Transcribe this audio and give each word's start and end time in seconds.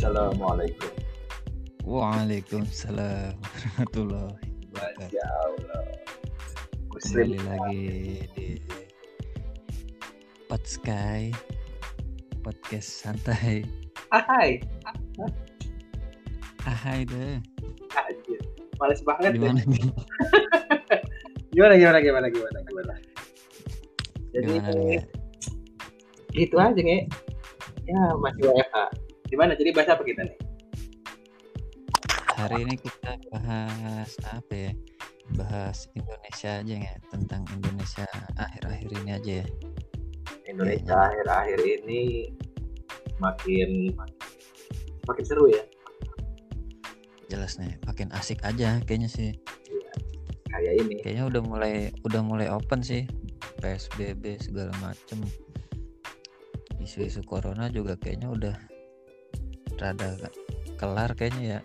Assalamualaikum. 0.00 0.88
Waalaikumsalam 1.84 3.36
warahmatullahi 3.44 4.48
wabarakatuh. 4.72 5.92
Muslim. 6.88 7.36
Kembali 7.36 7.44
lagi 7.44 7.84
di 8.32 8.48
Pod 10.48 10.64
Sky 10.64 11.28
podcast 12.40 12.88
santai. 13.04 13.68
Ah, 14.08 14.24
hai. 14.24 14.64
Ah, 16.64 16.72
hai 16.80 17.04
deh. 17.04 17.36
Anjir. 17.92 18.40
Males 18.80 19.04
banget. 19.04 19.36
Gimana 19.36 19.60
nih? 19.68 19.84
Gimana 21.52 21.76
gimana 21.76 21.98
gimana 22.00 22.26
gimana 22.32 22.58
gimana. 22.64 22.94
Jadi 24.32 24.48
Gimana 24.48 24.80
nih? 24.80 25.00
gitu 26.32 26.56
aja 26.56 26.80
nge. 26.80 27.04
Ya 27.84 28.00
masih 28.16 28.48
WFH. 28.48 28.96
Gimana? 29.30 29.54
Jadi 29.54 29.70
bahasa 29.70 29.94
apa 29.94 30.02
kita 30.02 30.26
nih? 30.26 30.36
Hari 32.34 32.66
ini 32.66 32.74
kita 32.74 33.14
bahas 33.30 34.10
apa 34.26 34.52
ya? 34.52 34.72
Bahas 35.38 35.86
Indonesia 35.94 36.50
aja 36.58 36.74
ya 36.74 36.94
tentang 37.14 37.46
Indonesia 37.54 38.02
akhir-akhir 38.34 38.90
ini 38.90 39.10
aja 39.14 39.32
ya. 39.44 39.46
Indonesia 40.50 40.94
akhir-akhir 40.98 41.58
ini 41.62 42.34
makin 43.22 43.94
makin 45.06 45.24
seru 45.24 45.46
ya. 45.46 45.62
Jelas 47.30 47.54
nih, 47.62 47.78
makin 47.86 48.10
asik 48.10 48.42
aja 48.42 48.82
kayaknya 48.82 49.06
sih. 49.06 49.30
Kayak 50.50 50.74
ini. 50.82 50.98
Kayaknya 51.06 51.24
udah 51.30 51.42
mulai 51.46 51.74
udah 52.02 52.20
mulai 52.26 52.50
open 52.50 52.82
sih. 52.82 53.06
PSBB 53.62 54.42
segala 54.42 54.74
macem. 54.82 55.22
Isu-isu 56.82 57.22
corona 57.22 57.70
juga 57.70 57.94
kayaknya 57.94 58.34
udah 58.34 58.56
rada 59.80 60.08
kelar 60.76 61.10
kayaknya 61.16 61.58
ya. 61.58 61.60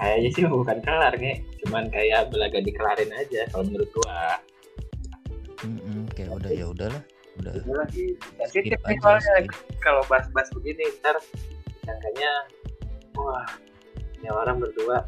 Kayaknya 0.00 0.30
sih 0.34 0.42
bukan 0.48 0.78
kelar 0.80 1.12
nge. 1.20 1.34
Cuman 1.62 1.92
kayak 1.92 2.32
belaga 2.32 2.58
dikelarin 2.58 3.12
aja 3.12 3.46
kalau 3.52 3.68
menurut 3.68 3.90
gua. 3.92 4.40
Mm-mm, 5.62 6.10
kayak 6.18 6.34
udah 6.34 6.50
ya 6.50 6.66
udahlah, 6.66 7.02
udah 7.38 7.52
lagi 7.86 8.18
skip 8.50 8.66
nih 8.66 8.98
aja. 8.98 9.18
skip. 9.22 9.46
kalau 9.80 10.02
bahas-bahas 10.10 10.50
begini 10.52 10.84
ntar 11.00 11.16
sangkanya 11.86 12.32
wah 13.16 13.46
ini 14.20 14.28
orang 14.28 14.60
berdua 14.60 15.06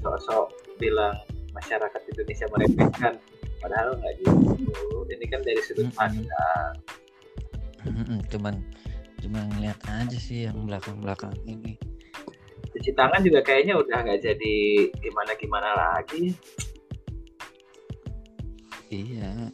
sok-sok 0.00 0.54
bilang 0.80 1.14
masyarakat 1.52 2.00
Indonesia 2.08 2.46
meremehkan 2.48 3.14
padahal 3.60 3.94
nggak 4.00 4.14
gitu 4.24 5.06
ini 5.12 5.24
kan 5.28 5.40
dari 5.44 5.60
sudut 5.60 5.88
pandang 5.92 6.74
Mm-mm, 7.82 8.18
cuman 8.30 8.62
cuma 9.22 9.46
ngeliat 9.54 9.78
aja 9.86 10.18
sih 10.18 10.50
yang 10.50 10.66
belakang-belakang 10.66 11.32
ini. 11.46 11.78
cuci 12.72 12.90
tangan 12.98 13.22
juga 13.22 13.44
kayaknya 13.44 13.78
udah 13.78 14.02
nggak 14.02 14.20
jadi 14.24 14.56
gimana 14.98 15.32
gimana 15.38 15.70
lagi. 15.76 16.34
Iya, 18.92 19.48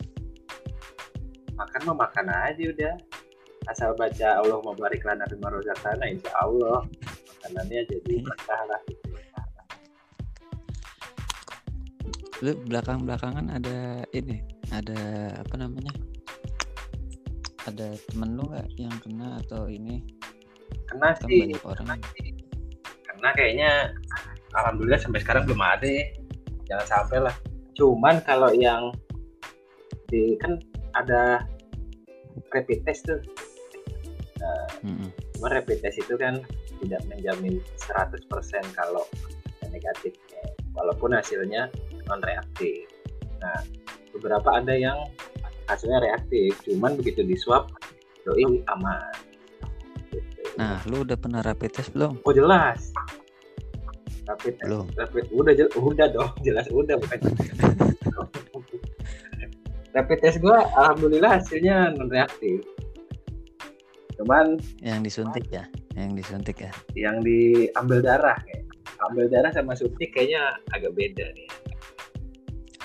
makan 1.58 1.80
mah 1.91 1.96
makan 2.08 2.27
aja 2.30 2.64
udah. 2.72 2.94
Asal 3.69 3.92
baca 3.98 4.41
Allah 4.41 4.58
mau 4.64 4.72
barik 4.72 5.05
lana 5.05 5.28
bima 5.28 5.52
rozakana 5.52 6.08
insya 6.08 6.33
Allah. 6.41 6.86
Makanannya 7.28 7.84
jadi 7.84 8.14
berkah 8.24 8.62
lah. 8.70 8.83
Lu 12.39 12.55
belakang-belakangan 12.70 13.50
ada 13.50 14.06
ini, 14.14 14.39
ada 14.70 15.34
apa 15.42 15.55
namanya? 15.58 16.08
Ada 17.69 17.88
temen 18.08 18.41
lu 18.41 18.48
nggak 18.48 18.69
yang 18.80 18.97
kena 19.05 19.36
atau 19.44 19.69
ini? 19.69 20.00
kena 20.88 21.12
Kan 21.16 21.28
sih 21.28 21.44
banyak 21.44 21.62
orang. 21.64 22.00
karena 23.08 23.28
kayaknya 23.34 23.70
alhamdulillah 24.55 25.00
sampai 25.00 25.20
sekarang 25.20 25.42
belum 25.44 25.61
ada 25.61 25.84
ya 25.84 26.06
jangan 26.70 26.86
sampai 26.86 27.18
lah 27.28 27.34
cuman 27.74 28.23
kalau 28.24 28.51
yang 28.55 28.92
di 30.08 30.39
kan 30.40 30.57
ada 30.96 31.45
rapid 32.55 32.80
test 32.86 33.05
tuh 33.05 33.20
Mm-mm. 34.86 35.11
cuman 35.36 35.51
rapid 35.61 35.83
test 35.83 35.98
itu 36.01 36.14
kan 36.14 36.40
tidak 36.78 37.02
menjamin 37.11 37.58
100% 37.77 38.23
kalau 38.73 39.02
negatif 39.68 40.14
walaupun 40.73 41.12
hasilnya 41.12 41.68
non 42.07 42.23
reaktif 42.23 42.86
nah 43.42 43.61
beberapa 44.14 44.62
ada 44.62 44.73
yang 44.73 44.96
hasilnya 45.68 46.01
reaktif 46.01 46.56
cuman 46.64 46.96
begitu 46.96 47.20
di 47.23 47.36
swab 47.36 47.68
doi 48.24 48.45
aman 48.68 49.12
Gitu. 50.08 50.40
Nah, 50.56 50.80
lu 50.89 51.05
udah 51.05 51.20
pernah 51.20 51.45
rapid 51.45 51.68
test 51.70 51.92
belum? 51.92 52.24
oh 52.24 52.33
jelas 52.33 52.80
rapid 54.24 54.57
test 54.57 54.64
Belum. 54.68 54.86
rapid 54.96 55.24
udah 55.30 55.52
udah 55.77 56.07
dong 56.08 56.33
jelas 56.46 56.64
udah 56.73 56.96
bukan 56.96 57.18
rapid 59.96 60.18
test 60.20 60.39
gua 60.40 60.64
alhamdulillah 60.77 61.40
hasilnya 61.40 61.92
non 61.96 62.08
reaktif 62.08 62.61
cuman 64.18 64.58
Yang 64.83 65.01
disuntik 65.07 65.46
ya? 65.48 65.64
Yang 65.95 66.11
disuntik 66.24 66.57
ya? 66.58 66.73
yang 66.96 67.23
diambil 67.23 68.02
darah 68.02 68.36
kayak 68.42 68.64
ambil 69.08 69.30
darah 69.30 69.52
sama 69.55 69.78
suntik 69.78 70.11
kayaknya 70.11 70.58
agak 70.74 70.90
beda 70.92 71.23
nih 71.36 71.48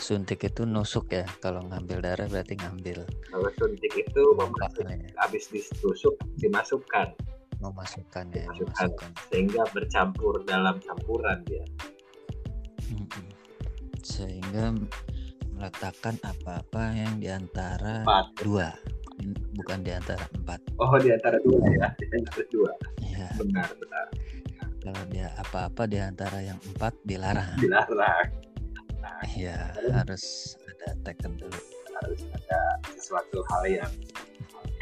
Suntik 0.03 0.43
itu 0.43 0.67
nusuk 0.67 1.07
ya. 1.09 1.23
Kalau 1.39 1.63
ngambil 1.63 2.03
darah 2.03 2.27
berarti 2.27 2.59
ngambil. 2.59 3.07
kalau 3.31 3.47
suntik 3.55 3.93
itu 3.95 4.23
memasuk, 4.35 4.83
habis 5.15 5.47
ditusuk 5.47 6.11
dimasukkan 6.37 7.15
memasukkan 7.63 8.27
ya, 8.35 8.43
Masukkan. 8.43 8.67
memasukkan. 8.91 9.09
sehingga 9.31 9.63
bercampur 9.71 10.43
dalam 10.43 10.75
campuran 10.83 11.39
dia. 11.47 11.63
Sehingga 14.03 14.75
meletakkan 15.55 16.19
apa-apa 16.19 16.91
yang 16.91 17.23
di 17.23 17.31
antara 17.31 18.03
empat 18.03 18.27
dua, 18.43 18.67
bukan 19.55 19.79
di 19.79 19.95
antara 19.95 20.27
empat. 20.35 20.59
oh 20.75 20.99
di 20.99 21.15
antara 21.15 21.39
dua 21.39 21.63
ya 21.71 21.87
kita 21.95 22.15
harus 22.35 22.47
dua 22.51 22.71
Ya, 22.99 23.31
benar 23.39 23.69
benar 23.79 24.05
kalau 24.83 25.03
dia 25.07 25.31
apa-apa 25.39 25.87
di 25.87 25.95
antara 25.95 26.43
yang 26.43 26.59
empat 26.75 26.91
dilarang. 27.07 27.55
dilarang 27.55 28.27
Ya, 29.35 29.71
harus 29.91 30.55
ada 30.69 30.95
teken 31.03 31.35
dulu. 31.35 31.59
harus 32.03 32.25
ada 32.35 32.59
sesuatu 32.95 33.39
hal 33.47 33.63
yang 33.83 33.91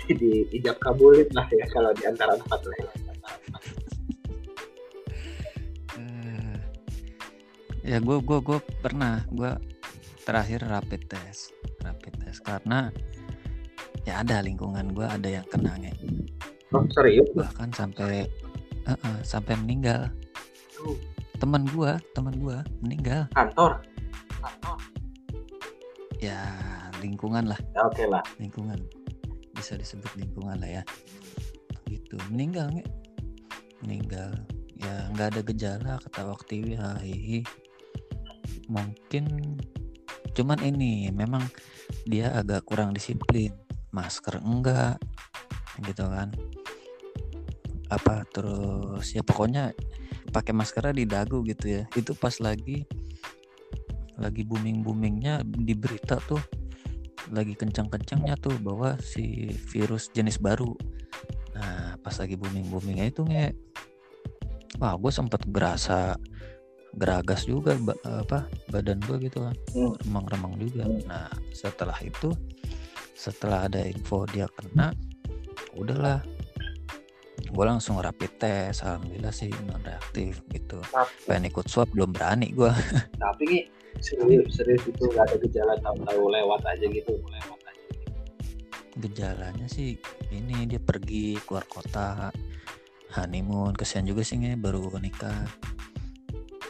di 0.21 0.47
ijab 0.55 0.79
kabulin 0.81 1.29
lah 1.37 1.45
ya 1.53 1.65
kalau 1.69 1.91
di 1.93 2.03
antara 2.07 2.33
empat 2.37 2.61
lah 2.65 2.77
ya. 7.85 7.97
Gue 7.99 8.17
gue 8.23 8.39
gue 8.41 8.59
pernah 8.81 9.21
gue 9.29 9.51
terakhir 10.21 10.63
rapid 10.69 11.01
test 11.09 11.51
rapid 11.81 12.13
test 12.21 12.39
karena 12.45 12.93
ya 14.05 14.21
ada 14.21 14.41
lingkungan 14.41 14.93
gue 14.93 15.05
ada 15.05 15.29
yang 15.29 15.45
kena 15.49 15.77
nge. 15.81 15.93
oh 16.73 16.85
serius 16.93 17.29
bahkan 17.35 17.69
sampai 17.73 18.25
eh, 18.85 18.95
eh, 18.95 19.19
sampai 19.25 19.53
meninggal 19.61 20.09
Tuh, 20.73 20.97
teman 21.37 21.65
gue 21.69 21.91
teman 22.13 22.33
gue 22.37 22.57
meninggal 22.81 23.29
kantor 23.33 23.81
ya 26.21 26.37
lingkungan 27.01 27.49
lah. 27.49 27.59
Ya 27.73 27.81
oke 27.85 28.05
lah. 28.05 28.23
Lingkungan. 28.37 28.77
Bisa 29.57 29.73
disebut 29.75 30.13
lingkungan 30.15 30.61
lah 30.61 30.81
ya. 30.81 30.83
Gitu. 31.89 32.15
Meninggal 32.29 32.69
nge. 32.71 32.85
meninggal. 33.81 34.29
Ya 34.77 35.09
nggak 35.13 35.27
ada 35.33 35.41
gejala 35.41 35.93
ketawa 36.05 36.37
TV 36.45 36.77
hihi 36.77 37.41
mungkin 38.69 39.57
cuman 40.31 40.63
ini 40.63 41.11
memang 41.11 41.43
dia 42.05 42.31
agak 42.37 42.63
kurang 42.69 42.93
disiplin. 42.93 43.51
Masker 43.91 44.39
enggak 44.39 45.01
gitu 45.83 46.07
kan. 46.07 46.31
Apa 47.91 48.23
terus 48.31 49.11
ya 49.11 49.25
pokoknya 49.25 49.75
pakai 50.31 50.55
maskernya 50.55 50.95
di 50.95 51.05
dagu 51.09 51.43
gitu 51.43 51.81
ya. 51.81 51.83
Itu 51.97 52.15
pas 52.15 52.39
lagi 52.39 52.87
lagi 54.21 54.45
booming 54.45 54.85
boomingnya 54.85 55.41
di 55.43 55.73
berita 55.73 56.21
tuh 56.29 56.39
lagi 57.29 57.53
kencang-kencangnya 57.53 58.35
tuh 58.41 58.57
bahwa 58.59 58.97
si 58.99 59.53
virus 59.69 60.09
jenis 60.09 60.41
baru. 60.41 60.73
Nah, 61.53 61.95
pas 62.01 62.15
lagi 62.17 62.33
booming-boomingnya 62.33 63.13
itu 63.13 63.21
nge, 63.27 63.53
wah 64.81 64.97
gue 64.97 65.11
sempet 65.13 65.45
berasa 65.45 66.17
geragas 66.91 67.47
juga 67.47 67.77
ba- 67.79 67.99
apa 68.03 68.49
badan 68.67 68.99
gue 69.05 69.29
gitu 69.29 69.45
kan, 69.47 69.55
Hmm. 69.71 69.95
remang-remang 70.03 70.59
juga. 70.59 70.89
Nah, 71.07 71.31
setelah 71.55 71.95
itu, 72.03 72.33
setelah 73.15 73.69
ada 73.69 73.79
info 73.85 74.27
dia 74.27 74.49
kena, 74.51 74.91
udahlah, 75.77 76.19
gue 77.47 77.65
langsung 77.67 77.95
rapid 77.99 78.31
test, 78.39 78.83
alhamdulillah 78.83 79.31
sih 79.31 79.51
non 79.69 79.79
reaktif 79.83 80.43
gitu. 80.51 80.83
Pengen 81.29 81.47
ikut 81.47 81.67
swab 81.71 81.87
belum 81.95 82.11
berani 82.11 82.51
gue. 82.51 82.71
tapi 83.23 83.71
serius 84.01 84.45
serius 84.57 84.83
itu 84.89 85.03
nggak 85.07 85.29
ada 85.29 85.37
gejala 85.45 85.73
tahu-tahu 85.85 86.23
lewat 86.33 86.61
aja 86.65 86.85
gitu 86.89 87.13
lewat 87.21 87.59
aja 87.69 87.83
gitu. 87.93 88.09
gejalanya 88.97 89.67
sih 89.69 89.95
ini 90.33 90.65
dia 90.65 90.81
pergi 90.81 91.37
keluar 91.45 91.63
kota 91.69 92.33
honeymoon 93.11 93.75
kesian 93.75 94.07
juga 94.07 94.23
sih 94.23 94.39
nge 94.39 94.55
baru 94.55 94.87
nikah. 94.97 95.43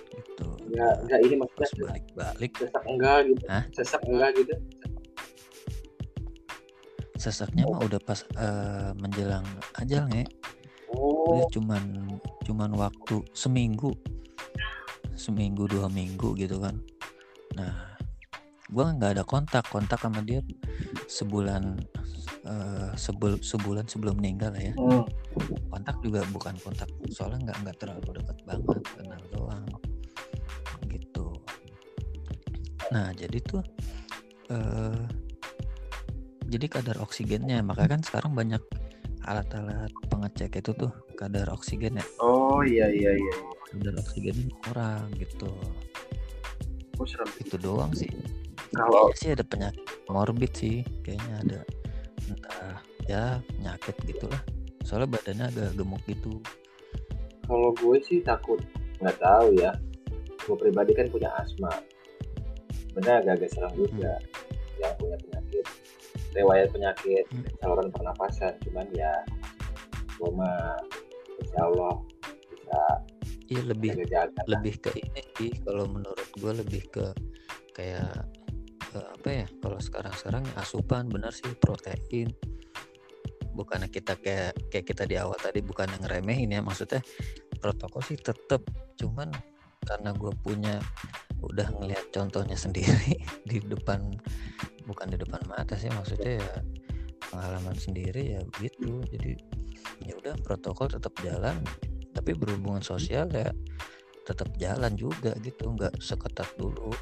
Gitu. 0.10 0.48
Nggak 0.74 0.96
nggak 1.06 1.20
ini 1.22 1.36
pas 1.38 1.50
maksudnya 1.54 1.86
balik-balik. 1.94 2.52
sesak 2.58 2.84
enggak 2.90 3.18
gitu? 3.30 3.44
Hah? 3.46 3.64
sesak 3.72 4.02
enggak 4.10 4.30
gitu? 4.38 4.54
Sesaknya 7.22 7.70
mah 7.70 7.86
udah 7.86 8.02
pas 8.02 8.26
eh, 8.26 8.92
menjelang 8.98 9.46
ajal 9.78 10.10
nge. 10.10 10.26
Oh. 10.90 11.38
Dia 11.38 11.46
cuman 11.54 11.84
cuman 12.50 12.70
waktu 12.74 13.22
seminggu. 13.38 13.94
Seminggu 15.14 15.70
dua 15.70 15.86
minggu 15.86 16.34
gitu 16.34 16.58
kan 16.58 16.82
nah 17.58 17.98
gua 18.72 18.96
nggak 18.96 19.20
ada 19.20 19.24
kontak 19.28 19.68
kontak 19.68 20.00
sama 20.00 20.24
dia 20.24 20.40
sebulan 21.12 21.76
eh, 22.48 22.92
sebul 22.96 23.38
sebulan 23.44 23.86
sebelum 23.92 24.18
meninggal 24.18 24.56
ya. 24.56 24.72
Hmm. 24.76 25.04
kontak 25.72 25.96
juga 26.04 26.24
bukan 26.36 26.56
kontak 26.60 26.88
soalnya 27.12 27.52
nggak 27.52 27.58
nggak 27.64 27.78
terlalu 27.80 28.20
dekat 28.20 28.38
banget 28.44 28.80
kenal 28.96 29.22
doang 29.32 29.66
gitu. 30.92 31.28
Nah 32.92 33.16
jadi 33.16 33.38
tuh 33.40 33.64
eh 34.52 35.00
jadi 36.52 36.68
kadar 36.68 37.00
oksigennya 37.00 37.64
makanya 37.64 37.96
kan 37.96 38.02
sekarang 38.04 38.36
banyak 38.36 38.60
alat-alat 39.24 39.94
pengecek 40.12 40.60
itu 40.60 40.76
tuh 40.76 40.92
kadar 41.16 41.48
oksigen 41.56 41.96
ya 41.96 42.06
oh 42.20 42.60
iya 42.66 42.92
iya 42.92 43.16
iya. 43.16 43.36
Kadar 43.72 43.96
oksigennya 44.04 44.52
kurang 44.68 45.08
gitu 45.16 45.48
oh 47.02 47.08
serem 47.10 47.30
itu 47.42 47.58
doang 47.58 47.92
sih. 47.98 48.10
Kalau 48.72 49.10
Kayaknya 49.10 49.18
sih 49.20 49.30
ada 49.34 49.46
penyakit 49.46 49.84
morbid 50.08 50.52
sih 50.54 50.78
kayaknya 51.02 51.36
ada. 51.42 51.60
Entah 52.30 52.78
ya 53.10 53.24
penyakit 53.58 53.96
gitulah. 54.06 54.42
Soalnya 54.86 55.18
badannya 55.18 55.46
agak 55.50 55.70
gemuk 55.76 56.02
gitu. 56.06 56.40
Kalau 57.50 57.74
gue 57.76 57.98
sih 58.06 58.22
takut 58.22 58.62
nggak 59.02 59.18
tahu 59.18 59.58
ya. 59.58 59.74
Gue 60.46 60.56
pribadi 60.58 60.94
kan 60.94 61.10
punya 61.10 61.34
asma. 61.42 61.74
Benar 62.94 63.26
agak-agak 63.26 63.50
serem 63.52 63.74
juga. 63.76 64.14
Yang 64.80 64.94
punya 65.02 65.18
penyakit. 65.20 65.66
Riwayat 66.32 66.70
penyakit 66.72 67.26
Hmm. 67.28 67.44
saluran 67.60 67.90
pernapasan 67.92 68.56
cuman 68.64 68.88
ya 68.96 69.12
gue 70.16 70.32
mah 70.32 70.80
insya 71.44 71.60
Allah 71.66 71.96
bisa 72.48 72.80
iya 73.52 73.62
lebih 73.68 73.90
jaga-jaga 74.00 74.42
lebih 74.48 74.76
ke 74.80 74.90
ini 74.96 75.22
sih 75.36 75.52
kalau 75.68 75.86
menurut 75.92 76.30
gue 76.40 76.54
lebih 76.64 76.84
ke 76.88 77.06
kayak 77.76 78.24
eh, 78.96 79.08
apa 79.20 79.30
ya 79.44 79.46
kalau 79.60 79.80
sekarang 79.84 80.16
sekarang 80.16 80.44
asupan 80.56 81.12
benar 81.12 81.36
sih 81.36 81.52
protein. 81.60 82.32
Bukannya 83.52 83.92
kita 83.92 84.16
kayak 84.16 84.56
kayak 84.72 84.86
kita 84.88 85.04
di 85.04 85.20
awal 85.20 85.36
tadi 85.36 85.60
bukan 85.60 85.92
yang 85.92 86.08
remehin 86.08 86.56
ya 86.56 86.64
maksudnya 86.64 87.04
protokol 87.60 88.00
sih 88.00 88.16
tetap 88.16 88.64
cuman 88.96 89.28
karena 89.84 90.16
gue 90.16 90.32
punya 90.40 90.80
udah 91.44 91.68
ngelihat 91.76 92.08
contohnya 92.16 92.56
sendiri 92.56 93.20
di 93.50 93.60
depan 93.60 94.16
bukan 94.88 95.08
di 95.12 95.18
depan 95.20 95.44
mata 95.52 95.76
sih 95.76 95.92
maksudnya 95.92 96.40
ya 96.40 96.54
pengalaman 97.28 97.76
sendiri 97.76 98.40
ya 98.40 98.42
begitu 98.56 99.04
jadi 99.12 99.32
ya 100.08 100.14
udah 100.16 100.36
protokol 100.48 100.88
tetap 100.88 101.12
jalan 101.20 101.60
tapi 102.12 102.36
berhubungan 102.36 102.84
sosial 102.84 103.28
ya 103.32 103.50
tetap 104.28 104.54
jalan 104.62 104.94
juga 104.96 105.34
gitu 105.42 105.74
nggak 105.74 105.98
seketat 106.00 106.48
dulu. 106.56 106.94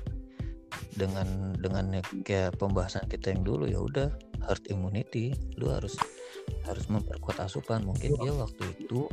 Dengan 0.96 1.54
dengan 1.56 2.02
ya- 2.02 2.24
kayak 2.26 2.60
pembahasan 2.60 3.06
kita 3.08 3.32
yang 3.32 3.44
dulu 3.46 3.68
ya 3.68 3.80
udah 3.80 4.10
herd 4.48 4.64
immunity. 4.72 5.36
Lu 5.60 5.72
harus 5.72 5.96
harus 6.66 6.86
memperkuat 6.88 7.40
asupan. 7.44 7.84
Mungkin 7.86 8.16
dia 8.20 8.32
waktu 8.34 8.64
itu 8.80 9.06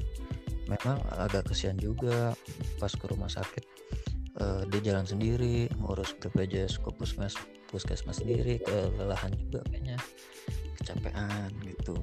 memang 0.67 0.99
agak 1.15 1.51
kesian 1.51 1.79
juga 1.79 2.35
pas 2.81 2.91
ke 2.91 3.05
rumah 3.07 3.31
sakit. 3.31 3.65
Eh, 4.37 4.63
dia 4.69 4.93
jalan 4.93 5.07
sendiri 5.09 5.71
ngurus 5.81 6.13
BPJS 6.21 6.85
ke 6.85 6.93
puskesmas 6.93 7.35
puskesmas 7.73 8.21
sendiri 8.21 8.61
kelelahan 8.63 9.33
juga 9.35 9.65
kayaknya. 9.71 9.99
Kecapean 10.77 11.51
gitu 11.65 11.97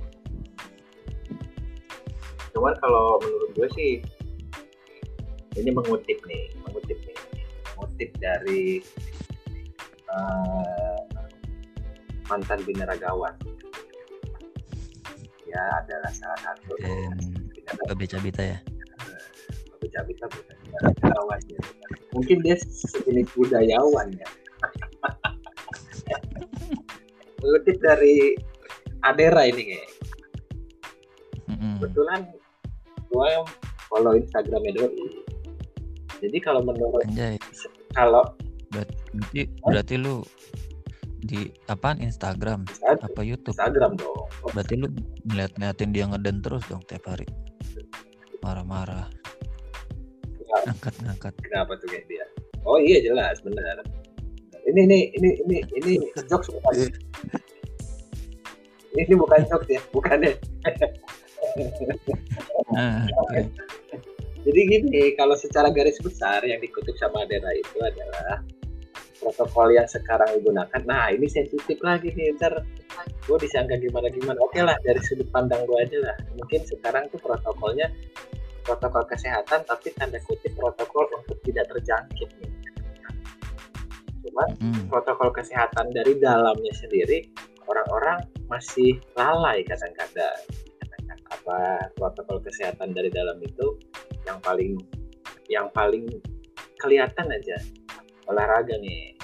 cuman 2.54 2.74
kalau 2.80 3.18
menurut 3.20 3.50
gue 3.58 3.68
sih 3.74 3.92
ini 5.58 5.70
mengutip 5.70 6.18
nih 6.26 6.50
mengutip 6.66 6.98
nih. 7.06 7.18
Mengutip 7.78 8.10
dari 8.18 8.82
eh, 10.10 11.02
mantan 12.26 12.60
binaragawan. 12.66 13.38
Ya 15.46 15.62
adalah 15.86 16.10
salah 16.10 16.40
satu 16.42 16.74
dan 16.82 17.14
Babe 17.86 18.10
Cabita 18.10 18.42
ya? 18.42 18.58
Cabita 19.94 20.26
bukan 20.26 20.58
binaragawan 20.66 21.38
ya. 21.46 21.62
mungkin 22.18 22.42
dia 22.42 22.58
sejenis 22.58 23.30
budayawan 23.38 24.10
ya. 24.18 24.26
Mengutip 27.46 27.78
dari 27.78 28.34
Adera 29.06 29.46
ini 29.46 29.76
kayak 29.76 29.90
Mm-mm. 31.52 31.76
Kebetulan 33.14 33.46
gue 33.46 33.54
follow 33.90 34.14
Instagramnya 34.18 34.72
doi. 34.74 35.06
Jadi 36.24 36.38
kalau 36.42 36.62
menurut 36.66 37.04
anjay. 37.06 37.38
Kalau 37.94 38.24
berarti 38.74 39.46
berarti 39.62 39.96
lu 40.02 40.26
di 41.24 41.48
apaan 41.70 42.02
Instagram 42.02 42.66
Instagram, 42.68 43.06
apa 43.06 43.22
YouTube? 43.22 43.56
Instagram 43.56 43.92
dong. 44.02 44.28
Berarti 44.52 44.74
lu 44.80 44.88
ngeliat-ngeliatin 45.30 45.92
dia 45.94 46.06
ngeden 46.10 46.42
terus 46.42 46.64
dong 46.66 46.82
tiap 46.90 47.06
hari. 47.06 47.28
Marah-marah. 48.42 49.08
Ya. 50.42 50.58
ngangkat-ngangkat. 50.70 51.34
Kenapa 51.46 51.72
tuh 51.80 51.88
kayak 51.90 52.06
dia? 52.10 52.26
Oh 52.66 52.78
iya 52.82 53.02
jelas 53.04 53.40
benar. 53.46 53.84
Ini 54.64 54.80
ini 54.90 55.00
ini 55.20 55.30
ini 55.44 55.58
ini 55.84 55.94
jokes 56.26 56.50
bukan. 56.50 56.74
Ini, 58.94 59.10
ini 59.10 59.18
bukan 59.18 59.42
jokes 59.50 59.74
ya 59.74 59.82
bukan 59.90 60.22
ya 60.22 60.38
nah 62.74 63.06
oke. 63.22 63.42
jadi 64.44 64.60
gini 64.68 65.14
kalau 65.16 65.38
secara 65.38 65.70
garis 65.70 66.02
besar 66.02 66.42
yang 66.44 66.60
dikutip 66.60 66.98
sama 66.98 67.24
Adera 67.24 67.54
itu 67.54 67.78
adalah 67.80 68.42
protokol 69.24 69.72
yang 69.72 69.88
sekarang 69.88 70.28
digunakan. 70.36 70.82
Nah 70.84 71.08
ini 71.16 71.32
sensitif 71.32 71.80
lagi 71.80 72.12
nih 72.12 72.36
ntar 72.36 72.60
gue 73.24 73.38
disangka 73.40 73.80
gimana 73.80 74.12
gimana 74.12 74.36
oke 74.44 74.60
lah 74.60 74.76
dari 74.84 75.00
sudut 75.00 75.26
pandang 75.32 75.64
gue 75.64 75.80
aja 75.80 75.98
lah. 76.04 76.18
Mungkin 76.36 76.68
sekarang 76.68 77.08
tuh 77.08 77.24
protokolnya 77.24 77.88
protokol 78.68 79.08
kesehatan 79.08 79.64
tapi 79.64 79.96
tanda 79.96 80.20
kutip 80.28 80.52
protokol 80.60 81.08
untuk 81.16 81.40
tidak 81.48 81.72
terjangkit 81.72 82.30
nih. 82.44 82.52
Cuman 84.28 84.50
Mm, 84.60 84.88
protokol 84.92 85.32
kesehatan 85.36 85.92
dari 85.92 86.20
dalamnya 86.20 86.74
sendiri 86.76 87.28
orang-orang 87.68 88.24
masih 88.48 89.00
lalai 89.16 89.64
Kadang-kadang 89.68 90.36
apa 91.34 91.90
protokol 91.98 92.38
kesehatan 92.46 92.94
dari 92.94 93.10
dalam 93.10 93.42
itu 93.42 93.78
yang 94.30 94.38
paling 94.46 94.78
yang 95.52 95.68
paling 95.74 96.08
kelihatan 96.80 97.28
aja. 97.32 97.58
Olahraga 98.28 98.76
nih. 98.80 99.16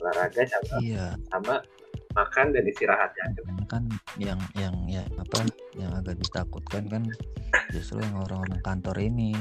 Olahraga 0.00 0.44
sama, 0.44 0.76
iya. 0.84 1.16
sama 1.32 1.60
makan 2.12 2.52
dan 2.52 2.64
istirahat 2.68 3.10
ya. 3.16 3.26
Kan 3.68 3.88
yang 4.20 4.40
yang 4.56 4.76
ya 4.84 5.04
apa 5.16 5.48
yang 5.76 5.90
agak 5.96 6.20
ditakutkan 6.20 6.84
kan 6.88 7.02
justru 7.72 8.00
yang 8.00 8.16
orang-orang 8.28 8.60
kantor 8.64 8.96
ini. 9.00 9.32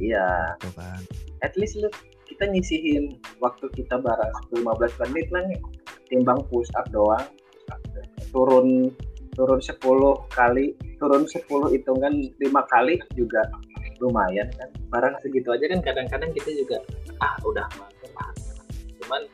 Iya. 0.00 0.56
Gitu 0.60 0.70
kan. 0.76 1.00
At 1.44 1.56
least 1.56 1.76
lu 1.80 1.88
kita 2.28 2.48
nyisihin 2.48 3.20
waktu 3.42 3.68
kita 3.76 4.00
bareng 4.00 4.32
10-15 4.56 5.12
menit 5.12 5.28
lah 5.32 5.42
nih. 5.48 5.60
Timbang 6.08 6.40
push 6.48 6.68
up 6.76 6.88
doang. 6.92 7.28
Turun 8.32 8.90
turun 9.40 9.56
10 9.56 9.80
kali 10.28 10.66
turun 11.00 11.24
10 11.24 11.40
hitungan 11.72 12.12
5 12.36 12.44
kali 12.68 13.00
juga 13.16 13.40
lumayan 13.96 14.44
kan 14.52 14.68
barang 14.92 15.16
segitu 15.20 15.48
aja 15.48 15.64
kan 15.66 15.80
kadang-kadang 15.80 16.28
kita 16.36 16.52
juga 16.54 16.76
ah 17.18 17.32
udah 17.40 17.64
ah. 18.16 18.32
cuman 19.00 19.24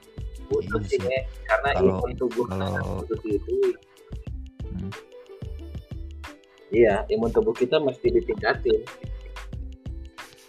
butuh 0.46 0.78
Iya 0.78 0.86
sih. 0.86 0.98
Nek. 1.02 1.22
karena 1.42 1.70
Kalau- 1.74 1.98
imun 1.98 2.12
tubuh 2.14 2.44
kalau- 2.46 2.70
kita 2.70 2.80
butuh 2.86 3.18
itu 3.26 3.54
Hmm. 4.62 4.90
iya 6.70 7.02
imun 7.08 7.30
tubuh 7.34 7.50
kita 7.50 7.82
mesti 7.82 8.06
ditingkatin 8.14 8.82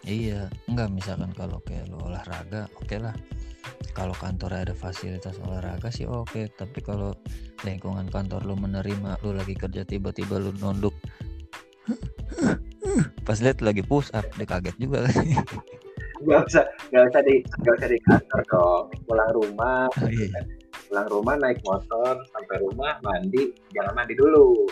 Iya, 0.07 0.47
enggak 0.71 0.87
misalkan 0.95 1.35
kalau 1.35 1.59
kayak 1.67 1.91
lo 1.91 1.99
olahraga, 1.99 2.71
oke 2.79 2.95
lah. 2.95 3.11
Kalau 3.97 4.13
kantor 4.13 4.61
ada 4.61 4.77
fasilitas 4.77 5.41
olahraga 5.41 5.89
sih 5.89 6.05
oke, 6.05 6.53
tapi 6.53 6.85
kalau 6.85 7.17
lingkungan 7.65 8.05
kantor 8.13 8.45
lo 8.45 8.53
menerima 8.53 9.17
lo 9.25 9.33
lagi 9.33 9.57
kerja 9.57 9.81
tiba-tiba 9.89 10.37
lo 10.37 10.53
nunduk. 10.53 10.93
Pas 13.25 13.41
lihat 13.41 13.65
lagi 13.65 13.81
push 13.81 14.13
up 14.13 14.29
dia 14.37 14.45
kaget 14.45 14.77
juga. 14.77 15.09
Nggak 16.21 16.41
usah 16.45 16.65
nggak 16.93 17.03
usah 17.09 17.21
di 17.25 17.35
nggak 17.41 17.73
usah 17.73 17.89
di 17.89 17.99
kantor 18.05 18.41
dong. 18.53 18.83
Pulang 19.09 19.31
rumah 19.33 19.89
Oh, 19.97 20.09
iya. 20.13 20.29
pulang 20.87 21.07
rumah 21.09 21.35
naik 21.41 21.59
motor 21.65 22.21
sampai 22.31 22.57
rumah 22.61 23.01
mandi 23.01 23.49
jangan 23.73 23.97
mandi 23.97 24.13
dulu. 24.13 24.69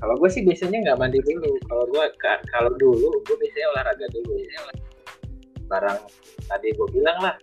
Kalau 0.00 0.14
gue 0.20 0.28
sih 0.28 0.44
biasanya 0.44 0.84
nggak 0.84 0.98
mandi 1.00 1.16
dulu. 1.24 1.56
Kalau 1.64 1.84
gue 1.88 2.04
kalau 2.52 2.72
dulu 2.76 3.08
gue 3.24 3.36
biasanya 3.40 3.66
olahraga 3.72 4.06
dulu. 4.12 4.36
Barang 5.64 5.98
tadi 6.44 6.68
gue 6.76 6.88
bilang 6.92 7.18
lah 7.24 7.34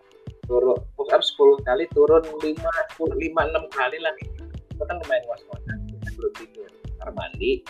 turun 0.48 0.80
push 0.96 1.12
up 1.12 1.22
10 1.22 1.68
kali 1.68 1.84
turun 1.92 2.24
5 2.24 2.42
5 2.42 3.14
6 3.14 3.78
kali 3.78 3.98
lah 4.00 4.14
itu 4.24 4.84
kan 4.84 4.96
lumayan 4.98 5.24
ngos-ngosan 5.28 5.78
belum 6.18 6.34
tidur. 6.34 6.70
Ntar 6.98 7.10
mandi 7.14 7.62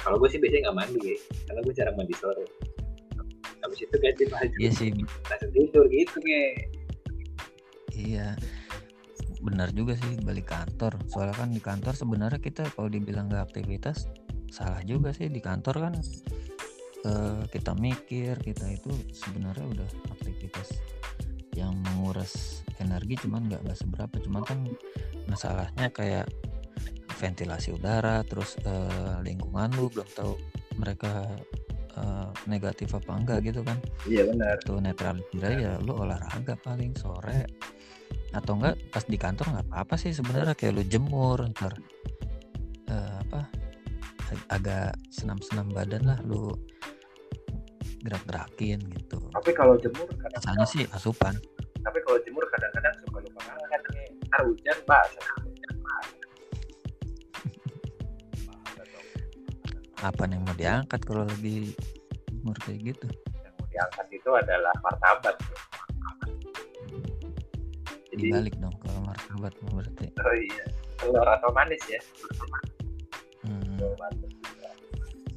kalau 0.00 0.16
gue 0.16 0.28
sih 0.32 0.40
biasanya 0.40 0.72
nggak 0.72 0.78
mandi 0.80 1.12
karena 1.44 1.60
gue 1.60 1.74
jarang 1.76 1.96
mandi 2.00 2.14
sore. 2.16 2.46
Habis 3.60 3.78
itu 3.84 3.96
ganti 4.00 4.24
baju. 4.24 4.56
Iya 4.56 4.70
sih. 4.72 4.88
Langsung 5.28 5.52
tidur 5.52 5.84
gitu 5.92 6.16
nge 6.24 6.44
iya. 7.92 8.28
Benar 9.40 9.68
juga 9.76 9.96
sih 10.00 10.16
balik 10.24 10.48
kantor. 10.48 10.96
Soalnya 11.12 11.36
kan 11.36 11.52
di 11.52 11.60
kantor 11.60 11.92
sebenarnya 11.92 12.40
kita 12.40 12.64
kalau 12.72 12.88
dibilang 12.88 13.28
nggak 13.28 13.52
aktivitas 13.52 14.08
salah 14.48 14.80
juga 14.88 15.12
sih. 15.12 15.28
Di 15.28 15.44
kantor 15.44 15.76
kan 15.76 15.94
uh, 17.04 17.44
kita 17.52 17.76
mikir 17.76 18.40
kita 18.40 18.64
itu 18.72 18.92
sebenarnya 19.12 19.66
udah 19.68 19.88
aktivitas 20.16 20.80
yang 21.54 21.74
menguras 21.82 22.62
energi 22.78 23.26
cuman 23.26 23.50
nggak 23.50 23.60
nggak 23.66 23.78
seberapa. 23.78 24.14
Cuman 24.22 24.42
kan 24.46 24.58
masalahnya 25.26 25.90
kayak 25.90 26.26
ventilasi 27.20 27.76
udara 27.76 28.24
terus 28.24 28.56
uh, 28.64 29.20
lingkungan 29.20 29.68
lu 29.76 29.92
belum 29.92 30.08
tahu 30.16 30.34
mereka 30.80 31.28
uh, 32.00 32.32
negatif 32.48 32.96
apa 32.96 33.12
enggak 33.12 33.38
gitu 33.44 33.60
kan. 33.60 33.76
Iya 34.08 34.30
benar. 34.30 34.56
Tuh 34.64 34.80
netral 34.80 35.20
ya 35.36 35.76
lu 35.82 35.92
olahraga 35.94 36.56
paling 36.60 36.96
sore 36.96 37.44
atau 38.30 38.54
enggak 38.58 38.78
pas 38.94 39.04
di 39.04 39.18
kantor 39.18 39.46
nggak 39.58 39.66
apa-apa 39.70 39.94
sih 39.98 40.14
sebenarnya 40.14 40.54
kayak 40.54 40.78
lu 40.78 40.82
jemur 40.86 41.38
ntar 41.50 41.74
uh, 42.90 43.14
apa 43.26 43.40
agak 44.54 44.94
senam-senam 45.10 45.66
badan 45.74 46.06
lah 46.06 46.18
lu 46.22 46.54
gerak-gerakin 48.00 48.80
gitu. 48.80 49.18
Tapi 49.32 49.50
kalau 49.52 49.76
jemur 49.76 50.08
kadang-kadang 50.08 50.68
sih 50.68 50.88
asupan. 50.92 51.36
Tapi 51.80 51.98
kalau 52.04 52.18
jemur 52.24 52.44
kadang-kadang 52.48 52.94
suka 53.04 53.18
lupa 53.20 53.40
ngangkat 53.44 53.82
nih. 53.92 54.08
Ntar 54.30 54.40
hujan 54.46 54.78
basah 54.88 55.28
apa 60.08 60.24
yang 60.24 60.40
mau 60.48 60.56
diangkat 60.56 61.00
kalau 61.04 61.28
lagi 61.28 61.76
jemur 62.32 62.56
kayak 62.64 62.96
gitu? 62.96 63.06
Yang 63.44 63.52
mau 63.60 63.66
diangkat 63.68 64.06
itu 64.16 64.30
adalah 64.32 64.72
martabat. 64.80 65.36
Jadi 68.10 68.26
balik 68.32 68.56
dong 68.58 68.74
kalau 68.80 69.00
martabat 69.04 69.52
berarti. 69.60 70.08
Oh 70.24 70.34
iya. 70.36 70.64
Telur 70.96 71.28
atau 71.28 71.52
manis 71.52 71.84
ya? 71.88 72.00
Hmm. 73.40 73.80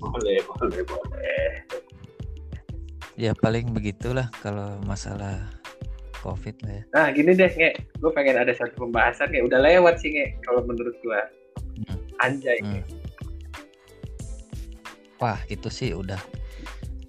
boleh 0.03 0.36
boleh 0.43 0.84
boleh 0.84 1.48
ya 3.13 3.32
paling 3.38 3.70
begitulah 3.74 4.29
kalau 4.41 4.82
masalah 4.89 5.38
covid 6.24 6.55
lah 6.63 6.74
ya. 6.79 6.84
Nah 6.96 7.08
gini 7.12 7.32
deh 7.36 7.51
nge. 7.51 7.72
Gue 8.00 8.12
pengen 8.15 8.39
ada 8.39 8.53
satu 8.55 8.88
pembahasan 8.88 9.29
nge. 9.29 9.43
Udah 9.43 9.60
lewat 9.60 10.00
sih 10.00 10.15
nge 10.15 10.39
kalau 10.48 10.63
menurut 10.63 10.96
gue 11.03 11.20
hmm. 11.84 11.98
anjay. 12.24 12.60
Hmm. 12.63 12.84
wah 15.22 15.39
itu 15.48 15.72
sih 15.72 15.96
udah. 15.96 16.20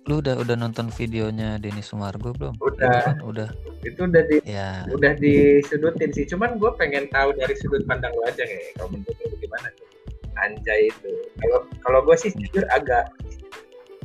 Lu 0.05 0.21
udah 0.21 0.37
udah 0.37 0.55
nonton 0.55 0.93
videonya 0.93 1.57
Denny 1.57 1.81
Sumargo 1.81 2.37
belum? 2.37 2.55
Udah. 2.61 3.11
Kan? 3.11 3.19
Udah. 3.25 3.49
Itu 3.83 4.05
udah 4.05 4.23
di 4.29 4.37
ya. 4.45 4.85
udah 4.87 5.17
disudutin 5.17 6.13
sih. 6.13 6.29
Cuman 6.29 6.61
gue 6.61 6.71
pengen 6.77 7.09
tahu 7.11 7.33
dari 7.35 7.55
sudut 7.57 7.83
pandang 7.89 8.13
lu 8.13 8.23
aja 8.29 8.45
nge 8.45 8.77
kalau 8.77 8.89
menurut 8.93 9.17
lu 9.25 9.37
gimana? 9.41 9.69
Tuh 9.79 9.89
anjay 10.35 10.91
itu. 10.91 11.11
Kalau 11.41 11.59
kalau 11.81 12.01
gue 12.05 12.17
sih 12.19 12.31
jujur 12.35 12.67
agak 12.75 13.09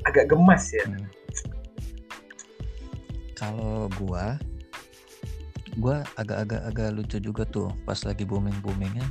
agak 0.08 0.32
gemas 0.32 0.72
ya. 0.72 0.86
Hmm 0.88 1.19
kalau 3.40 3.88
gua 3.96 4.36
gua 5.80 6.04
agak-agak 6.20 6.62
agak 6.68 6.92
lucu 6.92 7.18
juga 7.24 7.48
tuh 7.48 7.72
pas 7.88 7.98
lagi 8.04 8.28
booming 8.28 8.60
boomingnya 8.60 9.08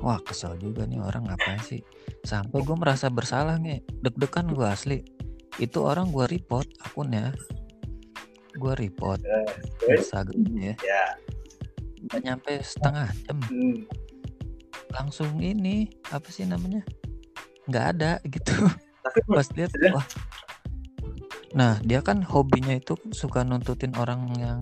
wah 0.00 0.20
kesel 0.22 0.56
juga 0.60 0.84
nih 0.84 1.00
orang 1.00 1.28
ngapain 1.28 1.60
sih? 1.64 1.80
Sampai 2.24 2.60
gue 2.62 2.76
merasa 2.76 3.08
bersalah 3.08 3.56
nih 3.60 3.80
deg-degan 4.04 4.52
gue 4.52 4.66
asli. 4.66 4.98
Itu 5.56 5.88
orang 5.88 6.12
gue 6.12 6.26
report 6.28 6.68
akunnya. 6.84 7.32
Gue 8.56 8.72
report 8.76 9.20
Instagramnya 9.88 10.76
ya. 10.80 11.04
Nggak 12.06 12.20
nyampe 12.22 12.52
setengah 12.62 13.08
jam. 13.26 13.38
Hmm. 13.50 13.84
langsung 14.94 15.44
ini 15.44 15.92
apa 16.08 16.24
sih 16.32 16.48
namanya? 16.48 16.80
Nggak 17.68 17.84
ada 17.96 18.12
gitu. 18.24 18.54
Tapi 19.04 19.18
pas 19.28 19.44
lihat 19.52 19.72
wah 19.92 20.06
Nah, 21.56 21.80
dia 21.80 22.04
kan 22.04 22.20
hobinya 22.20 22.76
itu 22.76 22.94
suka 23.16 23.40
nuntutin 23.40 23.96
orang 23.96 24.28
yang 24.36 24.60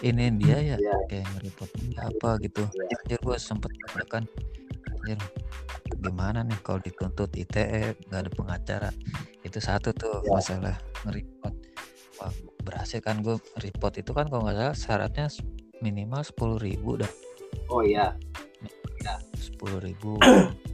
ini 0.00 0.32
dia 0.40 0.74
ya, 0.74 0.76
ya. 0.80 0.96
kayak 1.06 1.28
ngeripot 1.36 1.70
apa 2.00 2.30
gitu. 2.40 2.64
Ya. 2.64 2.96
Anjir 3.04 3.20
gue 3.20 3.36
sempet 3.36 3.70
kan 4.08 4.24
anjir 5.04 5.20
gimana 6.00 6.40
nih 6.40 6.56
kalau 6.64 6.80
dituntut 6.80 7.28
ITE 7.36 7.92
nggak 8.08 8.20
ada 8.24 8.30
pengacara 8.32 8.90
itu 9.44 9.60
satu 9.60 9.92
tuh 9.92 10.24
ya. 10.24 10.32
masalah 10.32 10.76
ngeripot 11.04 11.54
wah 12.16 12.32
berhasil 12.64 13.04
kan 13.04 13.20
gue 13.20 13.36
report 13.60 14.00
itu 14.00 14.16
kan 14.16 14.28
kalau 14.32 14.48
nggak 14.48 14.56
salah 14.56 14.76
syaratnya 14.76 15.26
minimal 15.84 16.24
sepuluh 16.24 16.56
ribu 16.56 17.00
dah 17.00 17.12
oh 17.68 17.84
iya 17.84 18.16
ya 19.04 19.20
sepuluh 19.36 19.76
ribu 19.84 20.16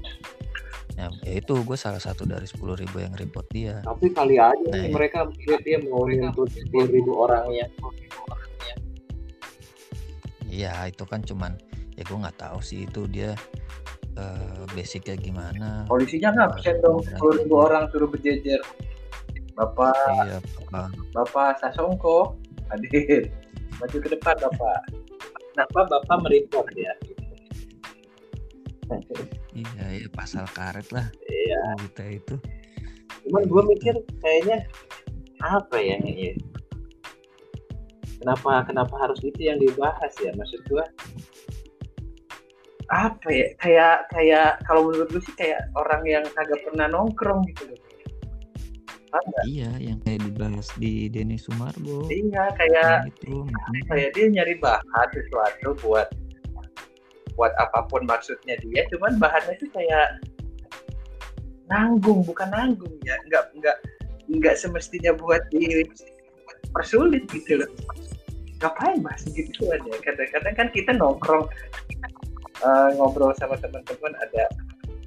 ya, 1.01 1.09
ya 1.25 1.33
itu 1.41 1.55
gue 1.65 1.79
salah 1.79 2.03
satu 2.03 2.29
dari 2.29 2.45
sepuluh 2.45 2.77
ribu 2.77 3.01
yang 3.01 3.17
report 3.17 3.49
dia. 3.49 3.81
Tapi 3.81 4.13
kali 4.13 4.37
aja 4.37 4.69
nah, 4.69 4.85
ya. 4.85 4.93
mereka 4.93 5.25
pikir 5.33 5.59
dia 5.65 5.79
mau 5.89 6.05
nuntut 6.05 6.53
sepuluh 6.53 6.89
ribu 6.93 7.17
orangnya 7.17 7.67
iya 10.51 10.75
itu 10.91 11.07
kan 11.07 11.23
cuman 11.23 11.55
ya 11.95 12.03
gue 12.03 12.19
nggak 12.19 12.37
tahu 12.37 12.59
sih 12.59 12.85
itu 12.85 13.07
dia 13.07 13.33
uh, 14.19 14.67
basicnya 14.75 15.17
gimana. 15.17 15.87
Polisinya 15.87 16.35
nggak 16.35 16.51
bisa 16.61 16.71
dong 16.83 17.01
sepuluh 17.07 17.35
ribu 17.41 17.55
orang 17.57 17.87
suruh 17.95 18.11
berjejer. 18.11 18.61
Bapak 19.55 19.95
iya, 20.27 20.39
bapak 20.71 20.91
bapak 21.15 21.51
Sasongko 21.63 22.37
hadir. 22.69 23.31
Maju 23.79 23.97
ke 23.97 24.09
depan 24.13 24.37
bapak. 24.37 24.81
Kenapa 25.51 25.81
bapak 25.89 26.17
mereport 26.23 26.67
ya 26.79 26.95
iya 29.55 29.85
iya 29.97 30.09
pasal 30.13 30.47
karet 30.51 30.89
lah. 30.95 31.07
Iya. 31.27 31.61
Kita 31.87 32.05
itu. 32.07 32.35
Cuman 33.27 33.43
gue 33.47 33.63
mikir 33.77 33.95
kayaknya 34.23 34.65
apa 35.41 35.77
ya 35.81 35.97
ya? 36.03 36.35
Kenapa 38.21 38.69
kenapa 38.69 38.95
harus 39.01 39.21
itu 39.25 39.41
yang 39.41 39.57
dibahas 39.57 40.13
ya? 40.21 40.31
Maksud 40.37 40.61
gue 40.69 40.85
apa 42.91 43.29
ya? 43.33 43.47
Kayak 43.59 43.97
kayak 44.13 44.61
kalau 44.69 44.91
menurut 44.91 45.09
gue 45.09 45.23
sih 45.25 45.35
kayak 45.35 45.65
orang 45.79 46.03
yang 46.05 46.25
kagak 46.37 46.61
pernah 46.67 46.87
nongkrong 46.91 47.47
gitu 47.55 47.71
loh. 47.71 47.81
Iya, 49.43 49.75
yang 49.83 49.99
kayak 50.07 50.23
dibahas 50.23 50.71
di 50.79 51.11
Denny 51.11 51.35
Sumargo. 51.35 52.07
Iya, 52.07 52.55
kayak 52.55 53.11
itu, 53.11 53.43
kayak 53.91 54.15
dia 54.15 54.27
nyari 54.31 54.55
bahan 54.63 55.09
sesuatu 55.11 55.75
buat 55.83 56.07
buat 57.41 57.57
apa 57.57 57.89
pun 57.89 58.05
maksudnya 58.05 58.61
dia 58.61 58.85
cuman 58.93 59.17
bahannya 59.17 59.57
itu 59.57 59.65
kayak 59.73 60.21
nanggung 61.73 62.21
bukan 62.21 62.53
nanggung 62.53 62.93
ya. 63.01 63.17
Nggak 63.33 63.57
nggak 63.57 63.77
nggak 64.29 64.55
semestinya 64.61 65.17
buat 65.17 65.41
di 65.49 65.89
persulit 66.77 67.25
gitu 67.33 67.65
loh. 67.65 67.71
Ngapain 68.61 69.01
bahas 69.01 69.25
gitu 69.25 69.73
aja 69.73 69.89
kadang-kadang 70.05 70.53
kan 70.53 70.69
kita 70.69 70.93
nongkrong 70.93 71.49
uh, 72.61 72.93
ngobrol 73.01 73.33
sama 73.41 73.57
teman-teman 73.57 74.13
ada 74.21 74.45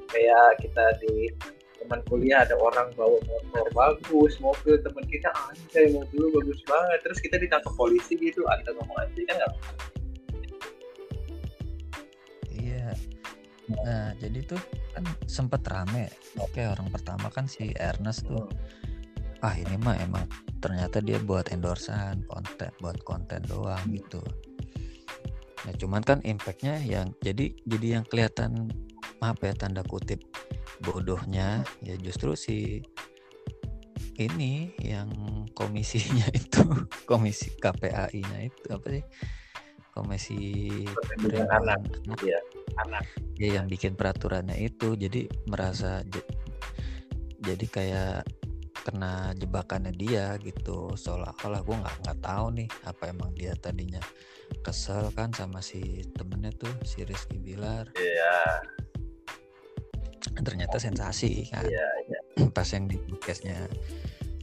kayak 0.10 0.58
kita 0.58 0.86
di 1.06 1.30
teman 1.78 2.02
kuliah 2.10 2.42
ada 2.42 2.58
orang 2.58 2.90
bawa 2.98 3.22
motor 3.30 3.68
bagus 3.78 4.40
mobil 4.42 4.80
teman 4.82 5.06
kita 5.06 5.30
anjay 5.54 5.94
mobil 5.94 6.34
bagus 6.42 6.58
banget. 6.66 7.00
Terus 7.06 7.20
kita 7.22 7.38
ditangkap 7.38 7.78
polisi 7.78 8.18
gitu 8.18 8.42
ada 8.50 8.74
ngomong 8.74 8.98
anjay 9.06 9.22
kan 9.30 9.38
nggak 9.38 9.54
Nah, 13.72 14.12
jadi 14.20 14.44
tuh 14.44 14.60
kan 14.92 15.06
sempet 15.24 15.64
rame. 15.72 16.12
Oke, 16.40 16.68
orang 16.68 16.92
pertama 16.92 17.32
kan 17.32 17.48
si 17.48 17.72
Ernest 17.80 18.28
tuh. 18.28 18.48
Ah, 19.44 19.56
ini 19.56 19.76
mah 19.80 19.96
emang 20.00 20.24
ternyata 20.64 21.04
dia 21.04 21.20
buat 21.20 21.52
endorsan 21.52 22.24
konten, 22.28 22.72
buat 22.80 23.00
konten 23.04 23.44
doang 23.48 23.84
gitu. 23.92 24.24
Nah, 25.64 25.74
cuman 25.80 26.04
kan 26.04 26.20
impactnya 26.24 26.80
yang 26.84 27.16
jadi 27.24 27.56
jadi 27.64 28.00
yang 28.00 28.06
kelihatan 28.08 28.72
maaf 29.24 29.40
ya 29.40 29.56
tanda 29.56 29.84
kutip 29.88 30.20
bodohnya 30.84 31.64
ya 31.80 31.96
justru 31.96 32.36
si 32.36 32.84
ini 34.20 34.76
yang 34.84 35.08
komisinya 35.56 36.28
itu 36.40 36.62
komisi 37.08 37.56
KPAI-nya 37.56 38.40
itu 38.44 38.68
apa 38.68 38.88
sih 39.00 39.04
komisi 39.94 40.70
anak, 41.22 41.78
anak. 41.78 41.80
Ya, 42.26 42.40
anak. 42.82 43.06
Ya 43.38 43.62
yang 43.62 43.70
bikin 43.70 43.94
peraturannya 43.94 44.58
itu 44.58 44.98
jadi 44.98 45.30
merasa 45.46 46.02
jadi 47.44 47.66
kayak 47.70 48.26
kena 48.84 49.32
jebakannya 49.38 49.94
dia 49.96 50.36
gitu. 50.42 50.92
Seolah-olah 50.98 51.62
gue 51.64 51.76
nggak 51.78 51.96
nggak 52.04 52.20
tahu 52.20 52.46
nih 52.58 52.68
apa 52.84 53.04
emang 53.14 53.32
dia 53.38 53.54
tadinya 53.56 54.02
kesel 54.66 55.14
kan 55.16 55.32
sama 55.32 55.64
si 55.64 56.04
temennya 56.18 56.52
tuh 56.58 56.74
si 56.84 57.06
Rizky 57.06 57.40
Bilar. 57.40 57.88
Iya, 57.96 58.38
ternyata 60.44 60.82
sensasi 60.82 61.48
kan. 61.54 61.64
Iya, 61.64 61.88
iya. 62.10 62.20
pas 62.56 62.68
yang 62.74 62.90
di 62.90 62.98
podcastnya 62.98 63.70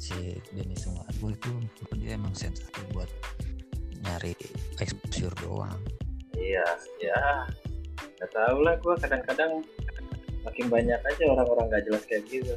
si 0.00 0.40
Denny 0.56 0.78
Sumargo 0.78 1.28
itu 1.28 1.52
dia 2.00 2.16
emang 2.16 2.32
sensasi 2.32 2.80
buat 2.96 3.10
nyari 4.04 4.32
exposure 4.80 5.34
doang 5.44 5.78
Iya, 6.40 6.66
ya. 7.04 7.20
Gak 8.16 8.30
tau 8.32 8.58
lah 8.64 8.74
gue 8.80 8.94
kadang-kadang 8.96 9.60
makin 10.40 10.66
banyak 10.72 11.00
aja 11.00 11.24
orang-orang 11.28 11.68
gak 11.68 11.84
jelas 11.84 12.04
kayak 12.08 12.24
gitu. 12.32 12.56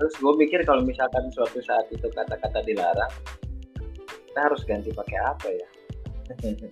Terus 0.00 0.14
gue 0.18 0.32
mikir 0.34 0.60
kalau 0.66 0.82
misalkan 0.82 1.30
suatu 1.30 1.62
saat 1.62 1.86
itu 1.94 2.10
kata-kata 2.10 2.64
dilarang, 2.66 3.12
kita 4.30 4.40
harus 4.40 4.62
ganti 4.66 4.90
pakai 4.90 5.18
apa 5.22 5.48
ya? 5.48 5.68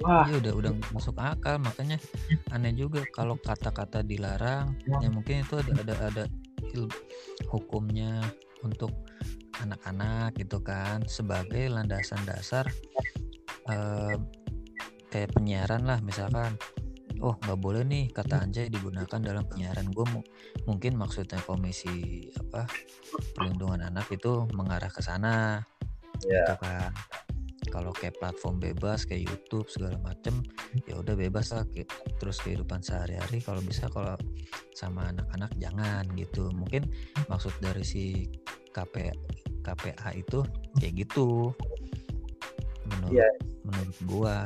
Wah, 0.00 0.24
ya 0.32 0.40
udah 0.40 0.52
udah 0.56 0.72
masuk 0.96 1.12
akal 1.20 1.60
makanya 1.60 2.00
aneh 2.56 2.72
juga 2.72 3.04
kalau 3.12 3.36
kata-kata 3.36 4.00
dilarang 4.00 4.72
ya 4.88 5.12
mungkin 5.12 5.44
itu 5.44 5.60
ada 5.60 5.76
ada 5.76 5.94
ada 6.08 6.24
hukumnya 7.52 8.24
untuk 8.64 8.88
anak-anak 9.60 10.40
gitu 10.40 10.56
kan 10.64 11.04
sebagai 11.04 11.68
landasan 11.68 12.16
dasar 12.24 12.64
kayak 15.10 15.34
penyiaran 15.34 15.82
lah 15.82 15.98
misalkan 16.06 16.54
oh 17.20 17.36
nggak 17.36 17.60
boleh 17.60 17.84
nih 17.84 18.08
kata 18.08 18.40
anjay 18.40 18.72
digunakan 18.72 19.20
dalam 19.20 19.44
penyiaran. 19.44 19.92
Gue 19.92 20.08
mungkin 20.64 20.96
maksudnya 20.96 21.36
komisi 21.44 22.28
apa 22.32 22.64
perlindungan 23.36 23.84
anak 23.84 24.08
itu 24.08 24.48
mengarah 24.56 24.88
ke 24.88 25.04
sana 25.04 25.60
ya, 26.24 26.48
gitu 26.48 26.54
kan. 26.64 26.92
Kalau 27.70 27.94
kayak 27.94 28.18
platform 28.18 28.58
bebas 28.58 29.06
kayak 29.06 29.30
YouTube 29.30 29.68
segala 29.70 29.94
macem 30.02 30.42
ya 30.88 30.98
udah 30.98 31.14
bebas 31.14 31.54
lah 31.54 31.62
terus 32.18 32.40
kehidupan 32.40 32.80
sehari-hari. 32.80 33.38
Kalau 33.44 33.60
bisa 33.62 33.86
kalau 33.92 34.16
sama 34.74 35.12
anak-anak 35.12 35.52
jangan 35.60 36.08
gitu. 36.16 36.50
Mungkin 36.50 36.88
maksud 37.28 37.52
dari 37.60 37.84
si 37.84 38.26
KP 38.72 39.12
KPA 39.60 40.16
itu 40.16 40.40
kayak 40.80 41.04
gitu 41.04 41.52
menurut 42.90 43.14
Iya. 43.14 43.28
menurut 43.66 43.98
gua 44.06 44.36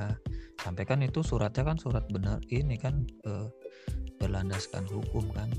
sampai 0.60 0.84
kan 0.88 1.00
itu 1.04 1.20
suratnya 1.20 1.64
kan 1.64 1.76
surat 1.76 2.04
benar 2.08 2.40
ini 2.48 2.76
kan 2.80 3.04
eh, 3.26 3.48
berlandaskan 4.20 4.84
hukum 4.88 5.28
kan 5.34 5.50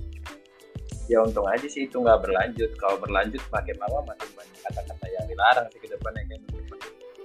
ya 1.06 1.22
untung 1.22 1.46
aja 1.46 1.65
sih 1.70 1.86
itu 1.86 2.01
nggak 2.01 2.25
berlanjut. 2.25 2.72
Kalau 2.82 2.98
berlanjut 2.98 3.42
makin 3.54 3.77
lama 3.77 4.10
makin 4.10 4.30
banyak 4.34 4.60
kata-kata 4.65 5.06
yang 5.13 5.25
dilarang 5.30 5.68
sih 5.70 5.80
ke 5.82 5.88
depannya 5.94 6.24
kan. 6.25 6.39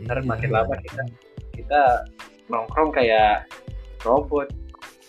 Ntar 0.05 0.17
Iya, 0.21 0.29
makin 0.29 0.50
lama 0.52 0.67
banyak 0.69 0.85
kita 0.85 1.02
kita 1.57 1.81
nongkrong 2.52 2.93
kayak 2.93 3.49
robot. 4.05 4.52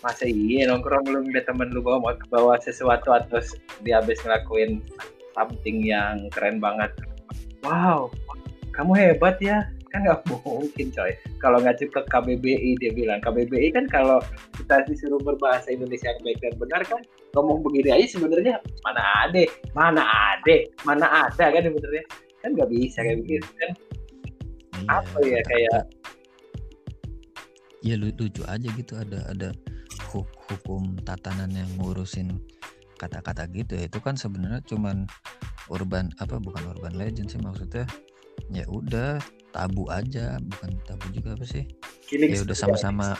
Masa 0.00 0.24
iya 0.26 0.66
nongkrong 0.72 1.04
lu 1.04 1.20
udah 1.28 1.44
temen 1.44 1.68
lu 1.70 1.84
bawa 1.84 2.16
bawa 2.32 2.56
sesuatu 2.58 3.12
atau 3.12 3.38
dia 3.84 4.00
habis 4.00 4.18
ngelakuin 4.24 4.80
something 5.36 5.84
yang 5.84 6.26
keren 6.32 6.56
banget. 6.58 6.90
Wow, 7.62 8.10
kamu 8.74 8.92
hebat 8.98 9.36
ya. 9.38 9.68
Kan 9.92 10.08
nggak 10.08 10.24
mungkin 10.24 10.88
coy. 10.88 11.12
Kalau 11.36 11.60
nggak 11.60 11.76
cepet 11.84 12.04
KBBI 12.08 12.80
dia 12.80 12.90
bilang. 12.96 13.20
KBBI 13.20 13.68
kan 13.76 13.84
kalau 13.92 14.18
kita 14.56 14.88
disuruh 14.88 15.20
berbahasa 15.20 15.68
Indonesia 15.68 16.08
yang 16.08 16.22
baik 16.24 16.38
dan 16.40 16.54
benar 16.56 16.82
kan 16.88 17.00
ngomong 17.36 17.60
begini 17.60 17.92
aja 17.92 18.16
sebenarnya 18.16 18.56
mana 18.88 19.02
ada, 19.28 19.44
mana 19.76 20.02
ada, 20.04 20.56
mana 20.88 21.06
ada 21.28 21.44
kan 21.52 21.62
sebenarnya? 21.62 22.04
Kan 22.40 22.50
nggak 22.56 22.70
bisa 22.72 22.98
kayak 23.04 23.18
begitu 23.20 23.48
kan? 23.60 23.70
Iya, 24.82 24.88
apa 24.88 25.18
ya, 25.22 25.40
kayak- 25.44 25.86
ya 27.84 27.94
lu- 28.00 28.16
lucu 28.16 28.42
aja 28.48 28.68
gitu. 28.72 28.92
Ada 28.96 29.18
ada 29.28 29.48
hu- 30.08 30.34
hukum 30.48 30.96
tatanan 31.04 31.52
yang 31.52 31.68
ngurusin 31.76 32.40
kata-kata 32.96 33.44
gitu 33.52 33.76
ya. 33.76 33.92
Itu 33.92 34.00
kan 34.00 34.16
sebenarnya 34.16 34.64
cuman 34.64 35.04
urban 35.68 36.08
apa 36.16 36.40
bukan 36.40 36.64
urban 36.72 36.96
legend 36.96 37.28
sih 37.28 37.38
maksudnya. 37.38 37.84
Ya 38.50 38.64
udah 38.66 39.20
tabu 39.52 39.86
aja 39.92 40.40
bukan 40.40 40.70
tabu 40.88 41.06
juga 41.12 41.36
apa 41.36 41.44
sih? 41.44 41.64
Killing 42.08 42.32
ya 42.32 42.40
udah 42.42 42.56
sama-sama 42.56 43.14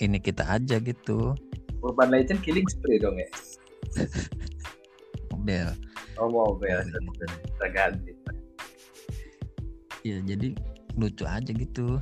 ini 0.00 0.18
kita 0.18 0.44
aja 0.48 0.80
gitu. 0.80 1.36
Urban 1.84 2.10
Legend 2.10 2.40
killing 2.42 2.66
spree 2.66 2.98
dong 2.98 3.20
ya? 3.20 3.28
Model. 5.32 5.70
Oh 6.16 6.32
mobil 6.32 6.72
Ya, 6.72 6.80
gitu. 6.82 7.24
kita 7.28 7.66
ganti. 7.70 8.12
Ya 10.00 10.16
jadi 10.24 10.56
lucu 10.96 11.24
aja 11.28 11.52
gitu. 11.52 12.00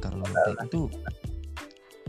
Kalau 0.00 0.24
itu 0.64 0.88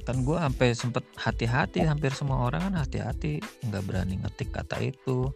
kan 0.08 0.24
gue 0.24 0.38
sampai 0.40 0.68
sempet 0.72 1.04
hati-hati 1.20 1.84
hampir 1.84 2.16
semua 2.16 2.48
orang 2.48 2.72
kan 2.72 2.76
hati-hati 2.80 3.44
nggak 3.68 3.84
berani 3.84 4.24
ngetik 4.24 4.56
kata 4.56 4.80
itu. 4.80 5.36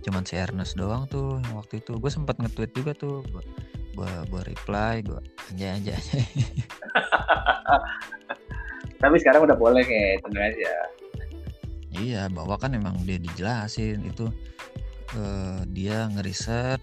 Cuman 0.00 0.24
si 0.24 0.40
Ernest 0.40 0.78
doang 0.80 1.04
tuh 1.10 1.36
yang 1.44 1.60
waktu 1.60 1.84
itu. 1.84 2.00
Gue 2.00 2.08
sempat 2.08 2.40
nge-tweet 2.40 2.72
juga 2.72 2.96
tuh 2.96 3.20
gue 3.96 4.12
gue 4.28 4.42
reply 4.52 5.00
gue 5.00 5.20
aja 5.56 5.66
aja. 5.80 5.96
Tapi 9.02 9.16
sekarang 9.20 9.48
udah 9.48 9.56
boleh 9.56 9.82
kayak 9.84 10.20
tenang 10.24 10.52
aja 10.52 10.72
iya 11.96 12.28
bahwa 12.28 12.60
kan 12.60 12.76
emang 12.76 13.00
dia 13.08 13.16
dijelasin 13.16 14.04
itu 14.04 14.28
eh, 15.16 15.60
dia 15.72 16.12
ngeriset 16.12 16.80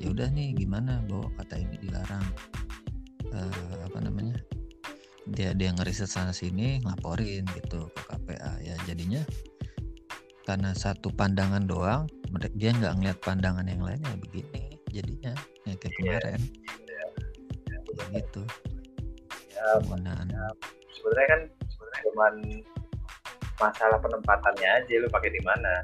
ya 0.00 0.08
udah 0.08 0.32
nih 0.32 0.56
gimana 0.56 1.04
bahwa 1.06 1.28
kata 1.38 1.60
ini 1.60 1.76
dilarang. 1.84 2.26
Eh, 3.32 3.76
apa 3.86 3.98
namanya 4.00 4.36
dia 5.30 5.54
dia 5.54 5.70
ngeriset 5.72 6.10
sana 6.10 6.34
sini 6.34 6.82
ngelaporin 6.82 7.46
gitu 7.54 7.88
ke 7.94 8.02
KPA 8.10 8.52
ya 8.60 8.74
jadinya 8.84 9.22
karena 10.42 10.74
satu 10.74 11.14
pandangan 11.14 11.64
doang 11.64 12.10
dia 12.58 12.74
nggak 12.74 12.98
ngeliat 12.98 13.18
pandangan 13.22 13.62
yang 13.64 13.80
lainnya 13.86 14.12
begini 14.18 14.71
jadinya 14.92 15.32
ya 15.64 15.74
kayak 15.80 15.94
kemarin. 15.96 16.40
Kayak 17.92 18.08
gitu. 18.20 18.42
Ya 19.56 19.64
penggunaan. 19.80 20.26
sebenarnya 20.92 21.28
kan 21.28 21.40
sebenarnya 21.66 22.00
cuman 22.06 22.34
masalah 23.58 23.98
penempatannya 23.98 24.68
aja 24.68 24.94
lu 25.00 25.08
pakai 25.10 25.30
di 25.32 25.42
mana. 25.42 25.74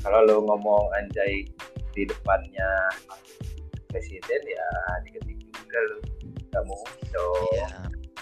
Kalau 0.00 0.24
lu 0.24 0.36
ngomong 0.48 0.88
anjay 0.96 1.44
di 1.92 2.02
depannya 2.08 2.70
presiden 3.92 4.40
ya 4.48 4.68
diketik 5.04 5.38
juga 5.52 5.78
lu. 5.92 5.98
Nggak 6.50 6.64
mungkin 6.66 7.06
dong. 7.12 7.44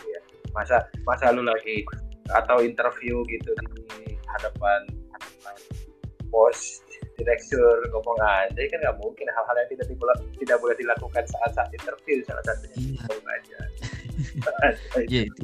Iya, 0.04 0.20
masa 0.52 0.76
masa 1.06 1.30
lu 1.32 1.46
lagi 1.46 1.86
atau 2.28 2.60
interview 2.60 3.24
gitu 3.24 3.50
di 3.56 4.18
hadapan 4.36 4.84
bos 6.28 6.84
direktur 7.18 7.83
ngomong 7.90 8.18
aja 8.22 8.61
kan 8.70 8.78
nggak 8.78 8.96
mungkin 9.02 9.26
hal-hal 9.28 9.57
yang 9.59 9.70
tidak 9.74 9.87
diboleh, 9.90 10.16
tidak 10.38 10.57
boleh 10.62 10.76
dilakukan 10.78 11.24
saat 11.26 11.50
saat 11.52 11.70
interview 11.74 12.22
salah 12.24 12.44
satunya 12.46 12.76
Iya. 12.78 13.02
ngomong 13.04 13.28
aja 13.28 13.59
Iya 15.12 15.22
itu. 15.31 15.42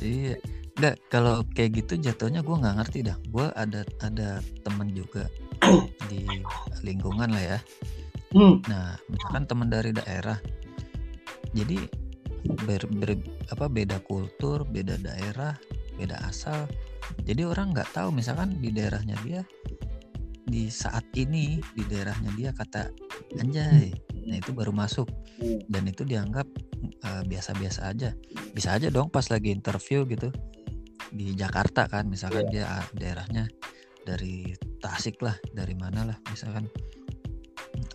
Iya. 0.00 0.34
Nggak, 0.80 0.96
kalau 1.12 1.44
kayak 1.52 1.70
gitu 1.84 1.92
jatuhnya 2.00 2.40
gue 2.40 2.56
nggak 2.56 2.76
ngerti 2.80 2.98
dah. 3.04 3.16
Gue 3.28 3.46
ada 3.52 3.82
ada 4.00 4.38
temen 4.64 4.88
juga 4.94 5.26
di 6.10 6.24
lingkungan 6.86 7.28
lah 7.28 7.44
ya. 7.56 7.58
Hmm. 8.32 8.62
Nah, 8.70 8.94
misalkan 9.10 9.44
teman 9.44 9.68
dari 9.68 9.90
daerah. 9.90 10.38
Jadi 11.50 11.84
ber, 12.64 12.86
ber- 12.86 13.26
apa 13.50 13.66
beda 13.66 13.98
kultur, 14.06 14.62
beda 14.64 14.96
daerah, 15.02 15.58
beda 15.98 16.16
asal. 16.24 16.64
Jadi 17.26 17.42
orang 17.44 17.74
nggak 17.74 17.90
tahu 17.90 18.14
misalkan 18.14 18.54
di 18.62 18.70
daerahnya 18.70 19.18
dia 19.26 19.42
di 20.46 20.72
saat 20.72 21.04
ini 21.16 21.60
di 21.76 21.82
daerahnya 21.86 22.30
dia 22.36 22.50
kata 22.54 22.90
anjay. 23.38 23.92
Nah, 24.28 24.36
itu 24.38 24.52
baru 24.52 24.70
masuk 24.70 25.08
Hmm. 25.40 25.56
dan 25.72 25.88
itu 25.88 26.04
dianggap 26.04 26.44
eh, 27.00 27.22
biasa-biasa 27.24 27.88
aja. 27.88 28.12
Bisa 28.52 28.76
aja 28.76 28.92
dong 28.92 29.08
pas 29.08 29.24
lagi 29.32 29.48
interview 29.48 30.04
gitu 30.04 30.28
di 31.10 31.32
Jakarta 31.34 31.88
kan, 31.88 32.06
misalkan 32.06 32.46
dia 32.52 32.68
ah, 32.68 32.86
daerahnya 32.94 33.48
dari 34.04 34.54
Tasik 34.80 35.20
lah, 35.20 35.36
dari 35.52 35.76
mana 35.76 36.08
lah, 36.08 36.18
misalkan 36.32 36.64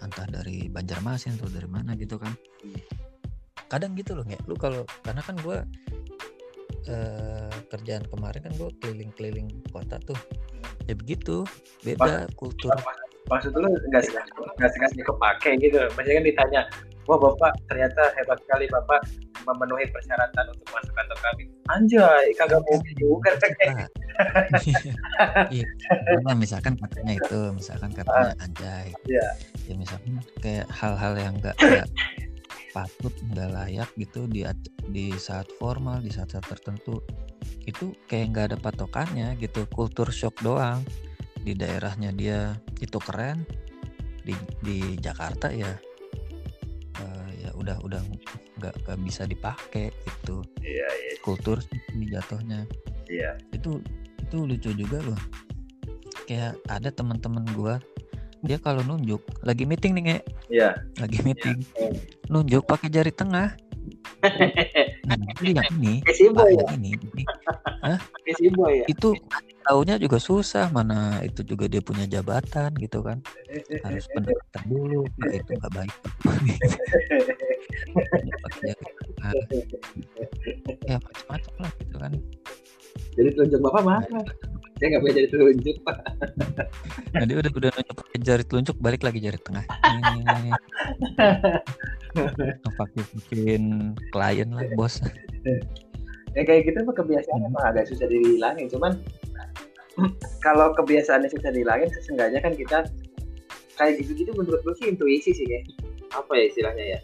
entah 0.02 0.28
dari 0.30 0.70
Banjarmasin 0.70 1.38
atau 1.38 1.50
dari 1.50 1.66
mana 1.66 1.98
gitu 1.98 2.22
kan. 2.22 2.34
Kadang 3.66 3.98
gitu 3.98 4.14
loh, 4.14 4.22
nggak 4.22 4.46
lu 4.46 4.54
kalau 4.58 4.86
karena 5.02 5.22
kan 5.26 5.38
gue 5.42 5.58
kerjaan 7.72 8.06
kemarin 8.10 8.42
kan 8.46 8.54
gue 8.56 8.70
keliling-keliling 8.82 9.50
kota 9.74 9.98
tuh, 10.06 10.18
ya 10.86 10.94
begitu, 10.94 11.42
beda 11.82 12.30
kultur. 12.38 12.74
maksud 13.26 13.58
lu 13.58 13.66
nggak 13.90 14.04
sengaja 14.06 14.30
nggak 14.62 14.72
sengaja 14.78 15.02
kepake 15.02 15.50
gitu. 15.62 15.80
Maksudnya 15.98 16.16
kan 16.22 16.26
ditanya 16.26 16.62
wah 17.06 17.18
bapak 17.22 17.54
ternyata 17.70 18.14
hebat 18.18 18.38
sekali 18.46 18.66
bapak 18.70 19.02
memenuhi 19.46 19.86
persyaratan 19.94 20.46
untuk 20.54 20.68
masuk 20.74 20.94
kantor 20.94 21.18
kami. 21.22 21.44
Anjay 21.74 22.26
kagak 22.38 22.62
mau 22.66 22.78
juga 22.98 23.30
iya, 25.52 25.68
karena 26.08 26.32
misalkan 26.40 26.74
katanya 26.80 27.14
itu, 27.20 27.42
misalkan 27.54 27.92
katanya 27.94 28.34
anjay. 28.42 28.90
Iya. 29.10 29.28
Ya 29.70 29.74
misalkan 29.78 30.22
kayak 30.42 30.66
hal-hal 30.70 31.14
yang 31.18 31.36
enggak 31.38 31.58
patut, 32.76 33.16
enggak 33.32 33.56
layak 33.56 33.90
gitu 33.96 34.28
di 34.28 34.44
di 34.92 35.16
saat 35.16 35.48
formal, 35.56 36.04
di 36.04 36.12
saat-saat 36.12 36.44
tertentu. 36.44 37.00
Itu 37.64 37.96
kayak 38.12 38.36
nggak 38.36 38.46
ada 38.52 38.58
patokannya 38.60 39.40
gitu, 39.40 39.64
kultur 39.72 40.12
shock 40.12 40.36
doang. 40.44 40.84
Di 41.40 41.56
daerahnya 41.56 42.12
dia 42.12 42.60
itu 42.84 43.00
keren, 43.00 43.48
di 44.26 44.34
di 44.66 44.78
Jakarta 44.98 45.54
ya 45.54 45.70
eh, 46.98 47.30
ya 47.46 47.50
udah 47.54 47.78
udah 47.86 48.02
nggak 48.58 48.76
nggak 48.84 49.00
bisa 49.06 49.30
dipakai 49.30 49.94
gitu. 49.94 50.42
iya 50.66 50.90
iya 50.90 51.14
Kultur 51.22 51.62
ini 51.94 52.10
jatuhnya 52.10 52.66
iya 53.06 53.38
itu 53.54 53.78
itu 54.18 54.38
lucu 54.42 54.74
juga 54.74 54.98
loh 55.06 55.22
kayak 56.26 56.58
ada 56.66 56.90
teman-teman 56.90 57.46
gua 57.54 57.78
dia 58.46 58.62
kalau 58.62 58.86
nunjuk 58.86 59.22
lagi 59.42 59.66
meeting 59.66 59.98
nih 59.98 60.04
nge. 60.06 60.18
Iya. 60.54 60.70
Lagi 61.02 61.20
meeting. 61.26 61.58
Hmm. 61.76 61.98
nunjuk 62.30 62.64
pakai 62.70 62.90
jari 62.94 63.12
tengah. 63.12 63.54
Nah 65.06 65.14
yang 65.38 65.62
ini 65.70 66.02
boy 66.34 66.50
ya? 66.58 66.66
yang 66.66 66.82
ini 66.82 66.98
boy 68.58 68.74
ya? 68.82 68.86
Itu 68.90 69.14
taunya 69.62 70.02
juga 70.02 70.18
susah 70.18 70.74
mana 70.74 71.22
itu 71.22 71.46
juga 71.46 71.70
dia 71.70 71.78
punya 71.78 72.10
jabatan 72.10 72.74
gitu 72.82 73.06
kan. 73.06 73.22
Harus 73.86 74.10
pendekatan 74.10 74.66
dulu 74.66 75.06
nah, 75.22 75.30
itu 75.30 75.52
nggak 75.54 75.74
baik. 75.78 75.94
Tengah 78.42 79.34
ya 80.90 80.98
macam-macam 80.98 81.54
lah 81.62 81.72
gitu 81.78 81.96
kan. 82.02 82.12
Jadi 83.14 83.30
telunjuk 83.38 83.60
bapak 83.62 83.84
mana 83.86 84.20
saya 84.76 84.88
nggak 84.92 85.04
boleh 85.08 85.16
jadi 85.16 85.28
telunjuk 85.32 85.78
pak. 85.88 85.98
Nah 87.16 87.24
dia 87.24 87.36
udah 87.40 87.52
udah 87.52 87.72
nunjuk 87.72 87.96
pakai 87.96 88.20
jari 88.20 88.44
telunjuk 88.44 88.76
balik 88.84 89.02
lagi 89.08 89.20
jari 89.24 89.40
tengah. 89.40 89.64
Pakai 92.80 93.04
klien 94.12 94.50
lah 94.52 94.64
bos. 94.76 95.00
ya 96.36 96.44
kayak 96.44 96.68
gitu 96.68 96.84
mah 96.84 96.96
kebiasaan 96.96 97.48
emang 97.48 97.64
agak 97.64 97.88
susah 97.88 98.08
dihilangin. 98.12 98.68
Cuman 98.68 99.00
kalau 100.46 100.76
kebiasaannya 100.76 101.32
susah 101.32 101.56
dihilangin 101.56 101.88
sesungguhnya 101.96 102.44
kan 102.44 102.52
kita 102.52 102.84
kayak 103.80 104.04
gitu-gitu 104.04 104.32
menurut 104.36 104.60
gue 104.64 104.76
sih 104.80 104.92
intuisi 104.92 105.32
sih 105.32 105.48
ya. 105.48 105.60
Apa 106.12 106.36
ya 106.36 106.52
istilahnya 106.52 106.86
ya? 106.96 107.00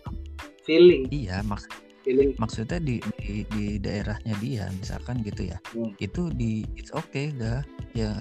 Feeling. 0.68 1.08
Iya 1.12 1.40
maks 1.48 1.68
feeling 2.02 2.32
maksudnya 2.38 2.78
di, 2.82 2.98
di 3.22 3.46
di 3.50 3.66
daerahnya 3.78 4.34
dia 4.42 4.66
misalkan 4.78 5.22
gitu 5.22 5.50
ya. 5.50 5.58
Hmm. 5.74 5.94
Itu 5.98 6.30
di 6.34 6.66
it's 6.78 6.92
okay 6.92 7.32
dah 7.34 7.62
ya 7.94 8.20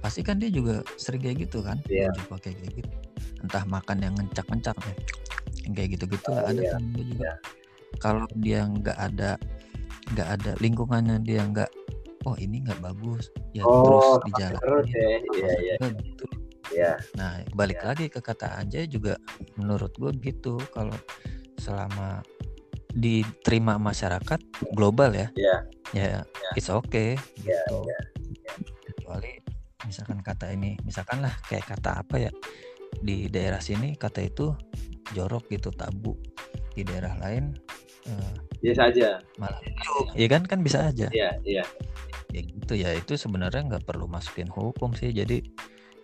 pasti 0.00 0.22
kan 0.22 0.38
dia 0.38 0.48
juga 0.52 0.80
sering 0.96 1.22
kayak 1.22 1.48
gitu 1.48 1.60
kan. 1.64 1.78
Iya. 1.88 2.08
Nunjuk 2.12 2.26
pakai 2.38 2.52
kayak 2.56 2.72
gitu. 2.84 2.90
Entah 3.44 3.64
makan 3.68 3.96
yang 4.02 4.14
ngencak-ngencak 4.18 4.76
ya. 4.82 4.94
Yang 5.68 5.72
kayak 5.76 5.88
gitu-gitu 5.98 6.30
Oh, 6.32 6.42
ada 6.42 6.60
iya. 6.60 6.70
temen 6.74 6.88
gue 6.94 7.04
juga. 7.12 7.22
Iya. 7.22 7.32
Kalau 7.98 8.24
dia 8.38 8.60
nggak 8.68 8.98
ada 8.98 9.30
nggak 10.08 10.28
ada 10.40 10.50
lingkungannya 10.64 11.16
dia 11.20 11.44
nggak 11.44 11.68
oh 12.24 12.36
ini 12.40 12.64
nggak 12.64 12.80
bagus 12.80 13.28
ya 13.52 13.60
Oh, 13.64 13.84
terus 13.84 14.32
dijalan 14.32 14.60
terus 14.60 14.86
ya 14.88 15.08
iya 15.36 15.52
iya 15.60 15.74
gitu 16.00 16.24
iya 16.72 16.92
Nah, 17.16 17.44
balik 17.52 17.80
Ya. 17.80 17.92
lagi 17.92 18.06
ke 18.08 18.20
kata 18.20 18.56
Anjay 18.56 18.88
juga 18.88 19.16
menurut 19.56 19.92
gue 19.96 20.12
gitu 20.20 20.56
kalau 20.72 20.96
selama 21.60 22.20
diterima 22.98 23.78
masyarakat 23.78 24.40
global 24.74 25.14
ya, 25.14 25.30
Iya. 25.38 25.56
ya 25.94 26.20
it's 26.58 26.66
okay. 26.68 27.14
Iya, 27.40 27.62
gitu. 27.70 27.86
Kecuali 28.84 29.38
misalkan 29.86 30.18
kata 30.20 30.50
ini, 30.52 30.74
misalkan 30.82 31.22
lah 31.22 31.32
kayak 31.46 31.70
kata 31.78 32.02
apa 32.02 32.28
ya? 32.28 32.30
Di 32.98 33.30
daerah 33.30 33.62
sini 33.62 33.94
kata 33.94 34.26
itu 34.26 34.50
jorok 35.14 35.46
gitu 35.48 35.70
tabu. 35.70 36.18
Di 36.74 36.82
daerah 36.82 37.14
lain 37.22 37.54
eh, 38.08 38.34
biasa 38.58 38.90
aja 38.90 39.22
malah 39.38 39.62
lucu. 39.62 40.18
ya 40.18 40.26
kan? 40.26 40.42
Kan 40.44 40.60
bisa 40.66 40.90
aja. 40.90 41.06
Iya 41.14 41.38
iya. 41.46 41.64
Ya 42.34 42.40
gitu 42.44 42.74
ya 42.76 42.92
itu 42.92 43.14
sebenarnya 43.16 43.64
nggak 43.64 43.84
perlu 43.88 44.04
masukin 44.10 44.50
hukum 44.50 44.92
sih. 44.92 45.14
Jadi 45.14 45.40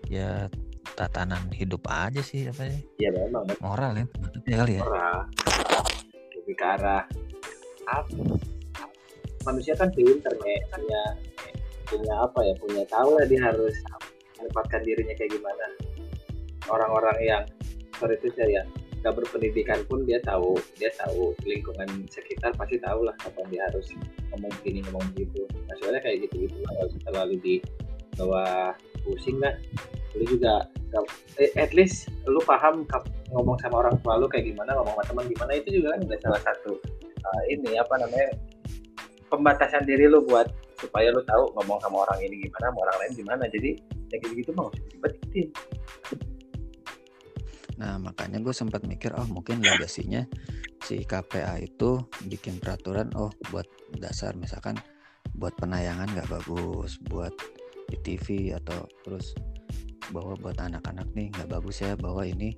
ya 0.08 0.46
tatanan 0.94 1.50
hidup 1.50 1.84
aja 1.90 2.22
sih 2.22 2.46
apa 2.48 2.70
ya? 2.70 2.78
Iya 3.02 3.10
memang. 3.18 3.44
Moral 3.58 3.92
ya 3.98 4.04
maksudnya 4.22 4.54
kali 4.62 4.72
ya 4.78 4.84
lebih 6.54 6.62
ke 6.62 6.66
arah 6.78 7.02
apa 7.90 8.14
manusia 9.44 9.74
kan 9.74 9.90
pinter 9.90 10.30
nih 10.46 10.62
punya 10.70 11.02
punya 11.84 12.14
apa 12.22 12.38
ya 12.46 12.54
punya 12.62 12.82
tahu 12.86 13.18
lah 13.18 13.26
dia 13.26 13.42
harus 13.42 13.74
menempatkan 14.40 14.80
dirinya 14.86 15.14
kayak 15.20 15.36
gimana. 15.36 15.66
Orang-orang 16.64 17.18
yang 17.20 17.44
sorry 18.00 18.16
itu 18.16 18.32
ya 18.40 18.64
nggak 19.04 19.20
berpendidikan 19.20 19.84
pun 19.84 20.00
dia 20.08 20.16
tahu 20.24 20.56
dia 20.80 20.88
tahu 20.96 21.36
lingkungan 21.44 22.08
sekitar 22.08 22.56
pasti 22.56 22.80
tahu 22.80 23.04
lah 23.04 23.12
kapan 23.20 23.44
dia 23.52 23.62
harus 23.68 23.92
ngomong 24.32 24.48
begini 24.64 24.80
ngomong 24.88 25.04
begitu 25.12 25.44
nah 25.68 25.76
soalnya 25.76 26.00
kayak 26.00 26.24
gitu 26.24 26.48
gitu 26.48 26.56
nggak 26.56 26.88
terlalu 27.04 27.36
di 27.44 27.54
bawah 28.18 28.74
pusing 29.02 29.38
lah. 29.40 29.54
Lu 30.14 30.24
juga 30.26 30.62
eh, 31.42 31.50
at 31.58 31.74
least 31.74 32.10
lu 32.30 32.38
paham 32.46 32.86
ngomong 33.34 33.58
sama 33.58 33.82
orang 33.82 33.96
tua 34.02 34.14
lu 34.18 34.30
kayak 34.30 34.46
gimana 34.46 34.78
ngomong 34.78 34.94
sama 35.02 35.04
teman 35.10 35.26
gimana 35.26 35.52
itu 35.58 35.68
juga 35.82 35.98
kan 35.98 36.00
udah 36.06 36.18
salah 36.22 36.40
satu 36.46 36.72
uh, 37.18 37.42
ini 37.50 37.74
apa 37.74 37.98
namanya 37.98 38.28
pembatasan 39.26 39.82
diri 39.82 40.06
lu 40.06 40.22
buat 40.22 40.46
supaya 40.78 41.10
lu 41.10 41.18
tahu 41.26 41.50
ngomong 41.58 41.82
sama 41.82 42.06
orang 42.06 42.18
ini 42.22 42.46
gimana 42.46 42.70
sama 42.70 42.78
orang 42.86 42.96
lain 43.02 43.12
gimana. 43.18 43.44
Jadi 43.50 43.70
ya 44.14 44.16
gitu 44.22 44.32
gitu 44.38 44.50
nggak 44.54 44.70
usah 44.70 44.86
dibetin 44.94 45.48
nah 47.74 47.98
makanya 47.98 48.38
gue 48.38 48.54
sempat 48.54 48.86
mikir 48.86 49.10
oh 49.18 49.26
mungkin 49.26 49.58
legasinya 49.58 50.22
si 50.86 51.02
KPA 51.02 51.58
itu 51.58 51.98
bikin 52.22 52.62
peraturan 52.62 53.10
oh 53.18 53.34
buat 53.50 53.66
dasar 53.98 54.38
misalkan 54.38 54.78
buat 55.34 55.58
penayangan 55.58 56.06
nggak 56.14 56.30
bagus 56.30 57.02
buat 57.10 57.34
di 57.88 57.96
TV 58.00 58.54
atau 58.56 58.88
terus 59.04 59.36
bahwa 60.12 60.36
buat 60.36 60.58
anak-anak 60.60 61.08
nih 61.16 61.32
nggak 61.32 61.48
bagus 61.48 61.80
ya 61.80 61.96
bahwa 61.96 62.24
ini 62.28 62.52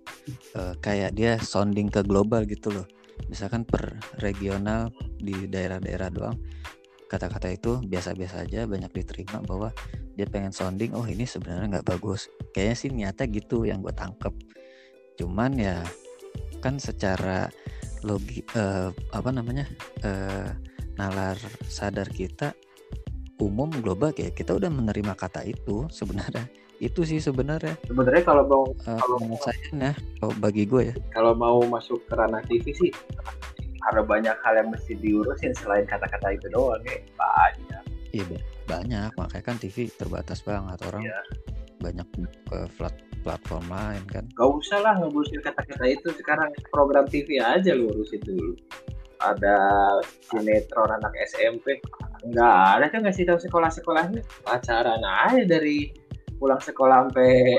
eh, 0.58 0.74
kayak 0.82 1.14
dia 1.14 1.38
sounding 1.38 1.86
ke 1.92 2.02
global 2.02 2.42
gitu 2.48 2.74
loh. 2.74 2.86
Misalkan 3.30 3.64
per 3.64 3.96
regional 4.20 4.92
di 5.16 5.46
daerah-daerah 5.48 6.10
doang 6.12 6.36
kata-kata 7.06 7.54
itu 7.54 7.78
biasa-biasa 7.86 8.50
aja 8.50 8.66
banyak 8.66 8.90
diterima 8.90 9.38
bahwa 9.46 9.70
dia 10.18 10.26
pengen 10.26 10.50
sounding 10.50 10.90
oh 10.96 11.06
ini 11.06 11.22
sebenarnya 11.22 11.78
nggak 11.78 11.86
bagus. 11.86 12.26
Kayaknya 12.50 12.76
sih 12.76 12.90
niatnya 12.90 13.26
gitu 13.30 13.62
yang 13.62 13.78
gue 13.84 13.94
tangkep. 13.94 14.34
Cuman 15.22 15.54
ya 15.54 15.86
kan 16.58 16.82
secara 16.82 17.46
logi 18.02 18.42
eh, 18.58 18.90
apa 18.90 19.30
namanya 19.30 19.64
eh, 20.02 20.50
nalar 20.96 21.38
sadar 21.68 22.08
kita 22.10 22.56
umum 23.38 23.68
global 23.76 24.10
kayak 24.10 24.32
kita 24.32 24.52
udah 24.52 24.68
menerima 24.68 25.12
kata 25.12 25.44
itu 25.44 25.84
sebenarnya. 25.88 26.48
Itu 26.76 27.02
sih 27.02 27.16
sebenarnya. 27.18 27.76
Sebenarnya 27.82 28.22
kalau 28.22 28.44
mau 28.44 28.64
eh, 28.68 28.96
Kalau- 28.96 29.16
menurut 29.18 29.40
saya 29.40 29.56
nah 29.72 29.94
kalau 30.18 30.32
bagi 30.36 30.64
gue 30.64 30.82
ya. 30.86 30.94
kalau 31.10 31.32
mau 31.32 31.58
masuk 31.62 32.04
ke 32.04 32.12
ranah 32.12 32.40
TV 32.42 32.68
sih 32.70 32.90
ada 33.82 34.02
banyak 34.02 34.34
hal 34.36 34.54
yang 34.56 34.68
mesti 34.68 34.92
diurusin 34.94 35.54
selain 35.54 35.84
kata-kata 35.84 36.32
itu 36.32 36.48
doang 36.50 36.80
ya. 36.82 36.96
Banyak. 37.14 37.82
Iya 38.10 38.24
ba- 38.26 38.44
banyak. 38.68 39.10
Makanya 39.14 39.44
kan 39.44 39.56
TV 39.56 39.88
terbatas 39.90 40.40
banget. 40.42 40.78
Orang 40.82 41.00
Iya. 41.00 41.20
banyak 41.78 42.06
ke 42.44 42.58
plat- 42.74 43.04
platform 43.20 43.66
lain 43.66 44.02
kan. 44.06 44.24
Gak 44.32 44.50
usah 44.50 44.78
lah 44.80 44.94
ngurusin 44.96 45.40
kata-kata 45.40 45.84
itu. 45.86 46.08
Sekarang 46.14 46.50
program 46.68 47.04
TV 47.04 47.36
aja 47.36 47.72
lu 47.72 47.88
urusin 47.88 48.20
dulu. 48.20 48.52
Ada 49.16 49.56
sinetron 50.22 50.90
anak 50.90 51.12
SMP 51.26 51.78
nggak 52.26 52.56
ada 52.80 52.86
kan 52.90 53.00
ngasih 53.06 53.24
tahu 53.28 53.38
sekolah-sekolahnya 53.38 54.20
pacaran 54.42 55.02
aja 55.02 55.42
dari 55.46 55.94
pulang 56.36 56.60
sekolah 56.60 57.08
sampai 57.08 57.56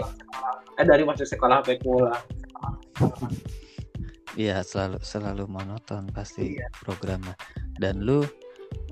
eh 0.77 0.86
dari 0.86 1.03
masuk 1.08 1.25
sekolah 1.25 1.63
sampai 1.63 1.77
pulang 1.82 2.23
Iya 4.38 4.62
selalu 4.62 5.01
selalu 5.01 5.43
monoton 5.49 6.13
pasti 6.13 6.53
Iya. 6.53 6.69
programnya. 6.86 7.34
Dan 7.73 8.06
lu, 8.06 8.21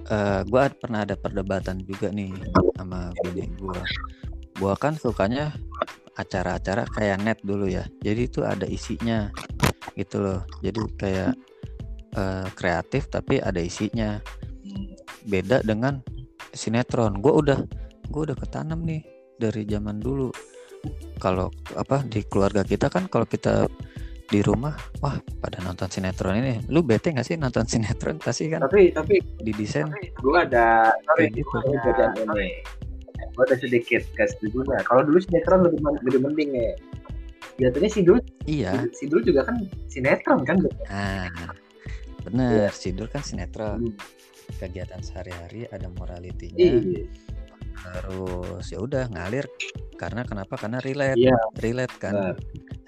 eh 0.09 0.41
gua 0.49 0.73
pernah 0.73 1.05
ada 1.05 1.13
perdebatan 1.13 1.85
juga 1.85 2.09
nih 2.09 2.33
sama 2.73 3.13
bini 3.21 3.53
gua. 3.61 3.77
Gua 4.57 4.73
kan 4.73 4.97
sukanya 4.97 5.53
acara-acara 6.17 6.89
kayak 6.89 7.21
net 7.21 7.39
dulu 7.45 7.69
ya. 7.69 7.85
Jadi 8.01 8.25
itu 8.25 8.41
ada 8.41 8.65
isinya 8.65 9.29
gitu 9.93 10.17
loh. 10.25 10.41
Jadi 10.65 10.81
kayak 10.97 11.37
eh, 12.17 12.47
kreatif 12.57 13.13
tapi 13.13 13.37
ada 13.37 13.61
isinya. 13.61 14.17
Beda 15.25 15.61
dengan 15.65 15.99
sinetron. 16.53 17.19
Gua 17.19 17.41
udah 17.41 17.59
gua 18.13 18.31
udah 18.31 18.37
ketanam 18.37 18.85
nih 18.85 19.01
dari 19.41 19.65
zaman 19.67 19.99
dulu. 19.99 20.31
Kalau 21.17 21.49
apa 21.73 22.05
di 22.05 22.21
keluarga 22.29 22.61
kita 22.61 22.93
kan 22.93 23.09
kalau 23.09 23.25
kita 23.25 23.65
di 24.25 24.41
rumah 24.41 24.73
wah 25.01 25.17
pada 25.41 25.61
nonton 25.61 25.89
sinetron 25.89 26.41
ini. 26.41 26.61
Lu 26.69 26.81
bete 26.81 27.13
gak 27.13 27.25
sih 27.25 27.37
nonton 27.37 27.65
sinetron? 27.65 28.17
Pasti 28.17 28.49
kan 28.49 28.61
tapi 28.65 28.89
tapi 28.93 29.21
di 29.41 29.51
desain. 29.53 29.89
gue 29.93 30.37
ada 30.37 30.93
sorry 31.05 31.29
gitu. 31.33 31.45
gue 31.45 31.91
ada 31.93 32.13
ini. 32.17 32.61
Gue 33.35 33.43
ada 33.45 33.57
sedikit 33.57 34.01
gak 34.17 34.33
setuju 34.37 34.65
kalau 34.85 35.05
dulu 35.05 35.21
sinetron 35.21 35.65
lebih 35.65 35.79
lebih 36.05 36.21
penting 36.31 36.49
ya. 36.53 36.73
Biasanya 37.55 37.89
si 37.89 38.01
dulu 38.03 38.19
iya. 38.49 38.71
si 38.91 39.07
dulu 39.07 39.21
juga 39.23 39.47
kan 39.47 39.55
sinetron 39.87 40.43
kan 40.43 40.59
nah 40.89 41.29
bener. 42.25 42.73
Sidul 42.73 43.07
kan 43.07 43.21
sinetron 43.21 43.93
kegiatan 44.57 45.01
sehari-hari 45.01 45.67
ada 45.69 45.87
moralitinya. 45.93 46.59
Iya. 46.59 47.05
Terus 47.75 48.65
ya 48.71 48.79
udah 48.81 49.05
ngalir. 49.11 49.45
Karena 49.95 50.27
kenapa? 50.27 50.59
Karena 50.59 50.79
relate. 50.83 51.19
Iya. 51.19 51.37
relate 51.63 51.95
kan? 51.99 52.35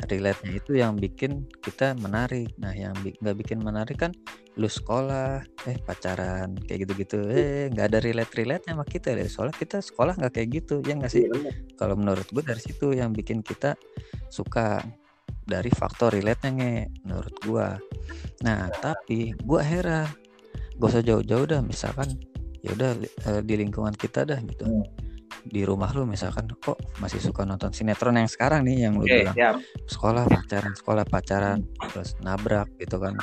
Relate 0.08 0.40
nya 0.48 0.52
itu 0.56 0.72
yang 0.78 0.96
bikin 0.96 1.48
kita 1.64 1.96
menarik. 2.00 2.52
Nah 2.60 2.72
yang 2.76 2.96
bi- 3.04 3.16
nggak 3.20 3.38
bikin 3.46 3.60
menarik 3.64 4.00
kan 4.00 4.12
lu 4.58 4.66
sekolah 4.66 5.46
eh 5.70 5.78
pacaran 5.86 6.58
kayak 6.66 6.88
gitu-gitu. 6.88 7.20
Eh 7.30 7.70
nggak 7.70 7.94
ada 7.94 8.00
relate 8.02 8.34
relate 8.34 8.64
sama 8.66 8.86
kita 8.88 9.14
deh 9.14 9.30
soalnya 9.30 9.56
kita 9.58 9.78
sekolah 9.84 10.18
nggak 10.18 10.34
kayak 10.34 10.50
gitu. 10.64 10.82
Ya 10.86 10.98
nggak 10.98 11.12
sih? 11.14 11.30
Iya, 11.30 11.52
kalau 11.78 11.94
menurut 11.94 12.26
gue 12.30 12.42
dari 12.42 12.62
situ 12.62 12.94
yang 12.94 13.14
bikin 13.14 13.46
kita 13.46 13.78
suka 14.28 14.82
dari 15.48 15.72
faktor 15.72 16.12
relate 16.12 16.44
nya 16.44 16.52
nge 16.52 16.74
menurut 17.08 17.36
gua. 17.48 17.80
Nah 18.44 18.68
tapi 18.84 19.32
gua 19.48 19.64
heran 19.64 20.10
gak 20.78 20.90
usah 20.94 21.04
jauh-jauh 21.04 21.46
dah 21.50 21.62
misalkan 21.66 22.18
ya 22.62 22.74
udah 22.74 22.92
eh, 23.02 23.42
di 23.46 23.54
lingkungan 23.58 23.94
kita 23.94 24.26
dah 24.26 24.40
gitu. 24.44 24.66
Hmm. 24.66 24.86
Di 25.48 25.64
rumah 25.64 25.88
lu 25.96 26.04
misalkan 26.04 26.50
kok 26.60 26.76
masih 27.00 27.24
suka 27.24 27.48
nonton 27.48 27.72
sinetron 27.72 28.20
yang 28.20 28.28
sekarang 28.28 28.68
nih? 28.68 28.88
Yang 28.90 28.94
lu 29.00 29.04
okay, 29.08 29.18
bilang. 29.24 29.36
siap. 29.36 29.56
sekolah 29.88 30.24
pacaran 30.28 30.74
sekolah 30.76 31.04
pacaran 31.08 31.58
terus 31.94 32.10
nabrak 32.20 32.68
gitu 32.82 32.98
kan. 33.00 33.16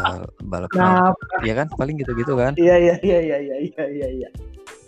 Uh, 0.00 0.24
balap 0.50 0.70
nah, 0.72 1.12
ya 1.44 1.54
kan? 1.58 1.68
Paling 1.76 2.00
gitu-gitu 2.00 2.32
kan. 2.38 2.56
Iya 2.56 2.76
iya 2.80 2.94
iya 3.04 3.18
iya 3.20 3.38
iya 3.38 3.56
iya 3.60 3.84
iya, 3.84 4.08
iya. 4.24 4.28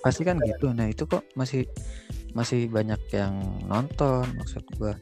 pasti 0.00 0.24
kan 0.24 0.40
iya. 0.40 0.56
gitu. 0.56 0.72
Nah 0.72 0.88
itu 0.88 1.04
kok 1.04 1.26
masih 1.36 1.68
masih 2.32 2.70
banyak 2.70 3.00
yang 3.12 3.34
nonton 3.68 4.24
maksud 4.40 4.64
gua. 4.80 4.96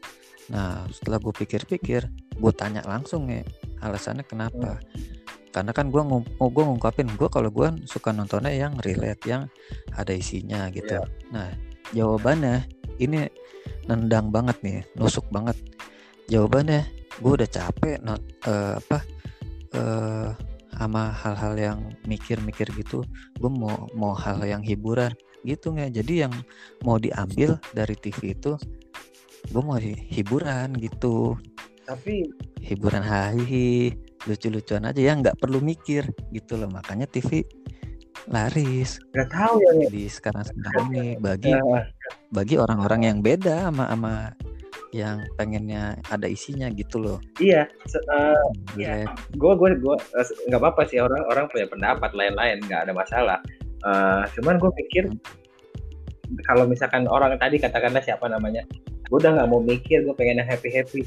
Nah 0.51 0.83
setelah 0.91 1.23
gua 1.23 1.35
pikir-pikir 1.37 2.11
gua 2.43 2.51
tanya 2.51 2.83
langsung 2.83 3.31
ya 3.31 3.47
alasannya 3.79 4.27
kenapa? 4.27 4.83
Hmm 4.83 5.19
karena 5.51 5.73
kan 5.73 5.89
gua 5.89 6.05
ngum 6.05 6.23
mau 6.39 6.49
gue 6.53 6.65
ngungkapin 6.65 7.09
gua 7.17 7.29
kalau 7.33 7.49
gua 7.49 7.73
suka 7.89 8.13
nontonnya 8.13 8.53
yang 8.53 8.77
relate 8.85 9.23
yang 9.25 9.49
ada 9.97 10.13
isinya 10.13 10.69
gitu. 10.71 10.99
Iya. 10.99 11.09
nah 11.33 11.49
jawabannya 11.97 12.69
ini 13.01 13.27
nendang 13.89 14.29
banget 14.29 14.57
nih 14.61 14.79
nusuk 14.99 15.25
banget. 15.33 15.57
Jawabannya 16.29 16.85
gue 17.25 17.33
udah 17.41 17.49
capek 17.49 17.97
not, 18.05 18.21
eh, 18.45 18.77
apa 18.77 18.99
eh 19.73 20.29
sama 20.79 21.11
hal-hal 21.11 21.55
yang 21.59 21.79
mikir-mikir 22.05 22.69
gitu. 22.77 23.03
Gue 23.41 23.51
mau 23.51 23.89
mau 23.97 24.13
hal 24.15 24.45
yang 24.45 24.61
hiburan 24.61 25.11
gitu 25.47 25.73
nggak 25.73 25.95
jadi 26.03 26.29
yang 26.29 26.35
mau 26.83 26.99
diambil 26.99 27.57
dari 27.73 27.95
TV 27.95 28.35
itu 28.35 28.59
gue 29.49 29.63
mau 29.63 29.79
hi- 29.79 29.97
hiburan 30.11 30.75
gitu 30.77 31.39
Tapi 31.89 32.29
hiburan 32.61 33.01
hahihi 33.01 33.97
lucu-lucuan 34.29 34.85
aja 34.85 35.01
ya 35.01 35.17
nggak 35.17 35.41
perlu 35.41 35.65
mikir 35.65 36.05
gitu 36.37 36.61
loh. 36.61 36.69
Makanya 36.69 37.09
TV 37.09 37.49
laris. 38.29 39.01
Nggak 39.17 39.31
tahu 39.33 39.57
ya. 39.65 39.89
Di 39.89 40.05
sekarang 40.13 40.45
sekarang 40.45 40.87
ini 40.93 41.17
bagi 41.27 41.57
Nah, 41.57 41.89
bagi 42.29 42.61
orang-orang 42.61 43.09
yang 43.09 43.19
beda 43.25 43.73
sama 43.73 43.89
sama 43.89 44.15
yang 44.93 45.21
pengennya 45.37 46.01
ada 46.09 46.29
isinya 46.29 46.69
gitu 46.73 47.01
loh. 47.01 47.19
Iya, 47.41 47.69
eh, 47.69 48.45
Relate. 48.77 49.13
gue 49.37 49.53
gue 49.57 49.69
gue 49.81 49.97
eh, 49.97 50.27
nggak 50.49 50.61
apa-apa 50.61 50.89
sih 50.89 51.01
orang 51.01 51.25
orang 51.29 51.45
punya 51.53 51.69
pendapat 51.69 52.11
lain-lain 52.13 52.61
nggak 52.65 52.89
ada 52.89 52.93
masalah. 52.93 53.39
Eh, 53.65 54.23
cuman 54.37 54.61
gue 54.61 54.71
pikir 54.85 55.09
kalau 56.45 56.69
misalkan 56.69 57.09
orang 57.09 57.37
tadi 57.41 57.57
katakanlah 57.57 58.05
siapa 58.05 58.29
namanya 58.29 58.61
gue 59.09 59.17
udah 59.17 59.41
nggak 59.41 59.49
mau 59.49 59.65
mikir 59.65 60.05
gue 60.05 60.13
pengen 60.13 60.45
yang 60.45 60.49
happy 60.49 60.69
happy 60.69 61.01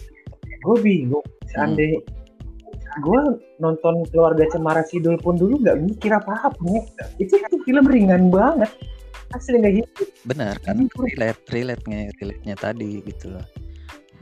gue 0.62 0.78
bingung. 0.82 1.26
Seandainya 1.52 2.00
gue 3.00 3.22
nonton 3.64 4.04
keluarga 4.12 4.44
cemara 4.52 4.84
sidul 4.84 5.16
pun 5.20 5.40
dulu 5.40 5.60
nggak 5.64 5.80
mikir 5.80 6.12
apa-apa. 6.12 6.60
Nek. 6.60 6.86
itu 7.24 7.40
itu 7.40 7.56
film 7.64 7.86
ringan 7.88 8.28
banget. 8.28 8.72
Asli 9.32 9.64
nggak 9.64 9.74
gitu. 9.84 10.04
Benar 10.28 10.60
kan? 10.64 10.88
Relate 11.16 11.42
relate 11.56 11.84
nya 11.88 12.12
relate 12.20 12.44
nya 12.44 12.56
tadi 12.60 13.00
gitu 13.08 13.32
loh. 13.32 13.46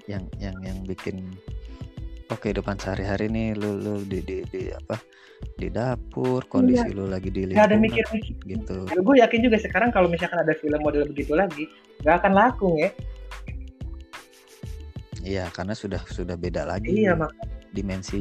Yang 0.06 0.30
yang 0.38 0.58
yang 0.62 0.78
bikin 0.86 1.34
oke 2.30 2.46
kehidupan 2.46 2.78
sehari-hari 2.78 3.26
nih 3.30 3.58
lu 3.58 3.78
lu 3.82 3.94
di 4.06 4.22
di, 4.22 4.46
di 4.54 4.70
apa? 4.70 5.02
Di 5.40 5.72
dapur 5.72 6.46
kondisi 6.46 6.94
lu 6.94 7.10
lagi 7.10 7.34
di 7.34 7.50
nggak 7.50 7.58
ada 7.58 7.74
lingkungan 7.74 8.06
mikir-mikir. 8.06 8.36
gitu. 8.46 8.78
Gue 8.86 9.16
yakin 9.18 9.40
juga 9.42 9.58
sekarang 9.58 9.90
kalau 9.90 10.06
misalkan 10.12 10.46
ada 10.46 10.54
film 10.62 10.78
model 10.86 11.10
begitu 11.10 11.34
lagi 11.34 11.66
nggak 12.06 12.16
akan 12.22 12.34
laku 12.38 12.78
ya 12.78 12.94
iya 15.24 15.48
karena 15.52 15.74
sudah 15.74 16.02
sudah 16.08 16.36
beda 16.36 16.64
lagi 16.64 17.06
iya 17.06 17.14
mak 17.16 17.32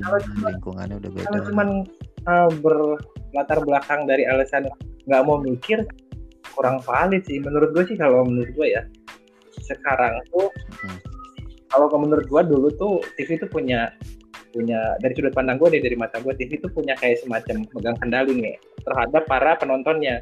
cuma- 0.04 0.52
lingkungannya 0.52 0.96
udah 1.00 1.10
beda. 1.10 1.26
kalau 1.32 1.42
cuman 1.48 1.68
uh, 2.28 2.50
berlatar 2.60 3.58
belakang 3.64 4.04
dari 4.04 4.28
alasan 4.28 4.68
nggak 5.08 5.22
mau 5.24 5.40
mikir 5.40 5.88
kurang 6.52 6.82
valid 6.82 7.22
sih. 7.24 7.38
Menurut 7.40 7.70
gue 7.72 7.84
sih 7.86 7.96
kalau 7.96 8.26
menurut 8.26 8.50
gue 8.52 8.66
ya 8.76 8.82
sekarang 9.62 10.20
tuh 10.32 10.48
Hmm. 10.80 10.98
kalau 11.68 11.86
menurut 12.00 12.26
gue 12.28 12.42
dulu 12.44 12.68
tuh 12.76 12.94
TV 13.16 13.36
itu 13.36 13.46
punya 13.48 13.92
punya 14.52 14.96
dari 15.00 15.12
sudut 15.12 15.32
pandang 15.36 15.60
gue 15.60 15.76
deh 15.76 15.82
dari 15.84 15.96
mata 15.96 16.18
gue 16.20 16.32
TV 16.34 16.56
itu 16.56 16.68
punya 16.72 16.96
kayak 16.96 17.20
semacam 17.20 17.64
megang 17.76 17.96
kendali 18.00 18.32
nih 18.36 18.56
terhadap 18.84 19.22
para 19.28 19.56
penontonnya. 19.56 20.20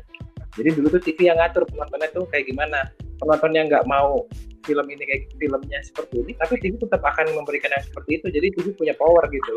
Jadi 0.57 0.71
dulu 0.73 0.87
tuh 0.97 1.03
TV 1.03 1.31
yang 1.31 1.39
ngatur 1.39 1.67
penontonnya 1.67 2.09
tuh 2.15 2.25
kayak 2.31 2.47
gimana 2.47 2.91
penontonnya 3.21 3.63
nggak 3.69 3.85
mau 3.89 4.25
film 4.67 4.87
ini 4.91 5.03
kayak 5.07 5.23
filmnya 5.39 5.79
seperti 5.81 6.27
ini 6.27 6.33
tapi 6.35 6.59
TV 6.59 6.75
tetap 6.77 7.03
akan 7.03 7.31
memberikan 7.39 7.71
yang 7.71 7.85
seperti 7.87 8.19
itu 8.19 8.27
jadi 8.35 8.47
TV 8.53 8.67
punya 8.75 8.95
power 8.99 9.25
gitu. 9.31 9.55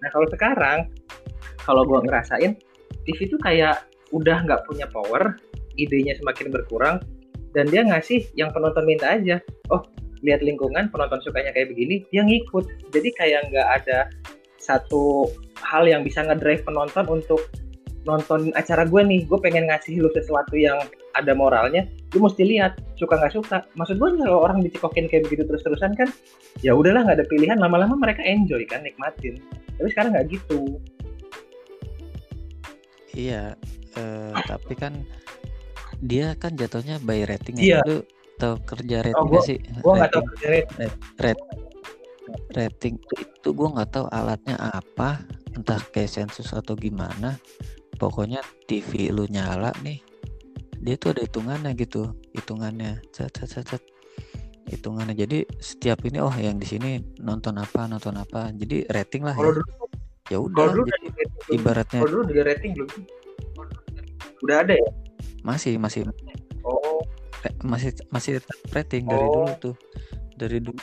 Nah 0.00 0.08
kalau 0.14 0.26
sekarang 0.30 0.78
kalau 1.66 1.82
gue 1.82 2.00
ngerasain 2.06 2.54
TV 3.04 3.18
itu 3.26 3.36
kayak 3.42 3.84
udah 4.14 4.46
nggak 4.46 4.62
punya 4.70 4.86
power 4.88 5.34
idenya 5.74 6.14
semakin 6.14 6.54
berkurang 6.54 6.96
dan 7.54 7.66
dia 7.70 7.82
ngasih 7.82 8.22
yang 8.38 8.54
penonton 8.54 8.86
minta 8.86 9.14
aja. 9.18 9.42
Oh 9.74 9.82
lihat 10.24 10.40
lingkungan 10.40 10.88
penonton 10.88 11.20
sukanya 11.20 11.52
kayak 11.52 11.74
begini 11.74 12.06
dia 12.08 12.22
ngikut. 12.24 12.64
Jadi 12.94 13.08
kayak 13.18 13.50
nggak 13.52 13.68
ada 13.82 14.08
satu 14.56 15.28
hal 15.60 15.84
yang 15.84 16.00
bisa 16.06 16.24
ngedrive 16.24 16.64
penonton 16.64 17.04
untuk 17.10 17.40
nonton 18.04 18.52
acara 18.52 18.84
gue 18.84 19.00
nih 19.00 19.24
gue 19.24 19.38
pengen 19.38 19.64
ngasih 19.66 19.96
lu 19.96 20.12
sesuatu 20.12 20.54
yang 20.54 20.76
ada 21.14 21.32
moralnya 21.32 21.84
lu 22.12 22.20
mesti 22.20 22.44
lihat 22.44 22.76
suka 22.94 23.16
nggak 23.16 23.32
suka. 23.32 23.56
Maksud 23.74 23.96
gue 23.96 24.08
kalau 24.20 24.40
orang 24.40 24.60
dicekokin 24.60 25.08
kayak 25.08 25.24
begitu 25.24 25.44
terus-terusan 25.44 25.94
kan 25.94 26.08
ya 26.60 26.72
udahlah 26.72 27.02
nggak 27.02 27.18
ada 27.20 27.26
pilihan. 27.26 27.56
Lama-lama 27.56 27.96
mereka 27.96 28.20
enjoy 28.20 28.62
kan 28.64 28.82
nikmatin. 28.82 29.40
Tapi 29.74 29.88
sekarang 29.90 30.12
nggak 30.12 30.28
gitu. 30.30 30.78
Iya 33.14 33.54
eh, 33.94 34.32
tapi 34.44 34.74
kan 34.74 34.92
dia 36.02 36.34
kan 36.34 36.52
jatuhnya 36.52 36.98
by 37.00 37.22
rating 37.24 37.54
Iya. 37.56 37.78
ya 37.78 37.86
lu 37.86 37.96
tahu 38.36 38.54
kerja 38.66 38.96
rating 39.00 39.16
Oh, 39.16 39.30
gua- 39.30 39.38
nggak 39.38 39.46
sih? 39.46 39.58
gue 39.62 39.92
nggak 39.94 40.10
tahu 40.10 40.22
rating. 40.22 40.34
kerjanya 40.34 41.34
rating. 42.52 42.94
Itu 43.14 43.48
gue 43.54 43.68
nggak 43.70 43.90
tahu 43.90 44.06
alatnya 44.10 44.56
apa 44.58 45.22
entah 45.54 45.78
kayak 45.88 46.10
sensus 46.10 46.50
atau 46.50 46.74
gimana 46.74 47.38
pokoknya 47.96 48.40
TV 48.66 49.10
lu 49.10 49.24
nyala 49.26 49.70
nih. 49.82 49.98
Dia 50.84 50.94
tuh 51.00 51.16
ada 51.16 51.24
hitungannya 51.24 51.72
gitu 51.74 52.12
hitungannya. 52.36 53.00
Cet 53.10 53.40
cet 53.40 53.48
cet 53.50 53.66
cet. 53.68 53.82
hitungannya. 54.64 55.12
Jadi 55.12 55.44
setiap 55.60 56.00
ini 56.08 56.24
oh 56.24 56.32
yang 56.32 56.56
di 56.56 56.64
sini 56.64 56.96
nonton 57.20 57.60
apa 57.60 57.84
nonton 57.84 58.16
apa. 58.16 58.48
Jadi 58.50 58.88
rating 58.88 59.20
lah 59.24 59.36
kalau 59.36 59.52
ya. 59.52 59.56
dulu 59.60 59.72
ya 60.32 60.38
udah 60.40 60.64
dulu 60.72 60.84
jadi 60.88 60.88
dari 60.88 61.04
rating 61.04 61.28
belum- 61.28 61.54
ibaratnya 61.60 61.98
kalau 62.00 62.12
dulu 62.12 62.22
dari 62.24 62.42
rating 62.42 62.70
belum. 62.72 62.90
Udah 64.44 64.56
ada 64.64 64.74
ya? 64.76 64.90
Masih 65.44 65.76
masih. 65.76 66.00
Oh. 66.64 67.04
Re- 67.44 67.56
masih 67.60 67.92
masih 68.08 68.40
rating 68.72 69.04
dari 69.04 69.20
Oh. 69.28 69.44
dulu 69.44 69.52
tuh. 69.60 69.74
Dari 70.34 70.58
dulu 70.64 70.80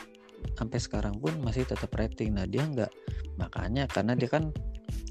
sampai 0.58 0.80
sekarang 0.82 1.18
pun 1.18 1.38
masih 1.42 1.66
tetap 1.66 1.92
rating. 1.98 2.36
Nah 2.38 2.46
dia 2.46 2.66
nggak 2.66 2.92
makanya 3.40 3.88
karena 3.90 4.14
dia 4.14 4.30
kan 4.30 4.54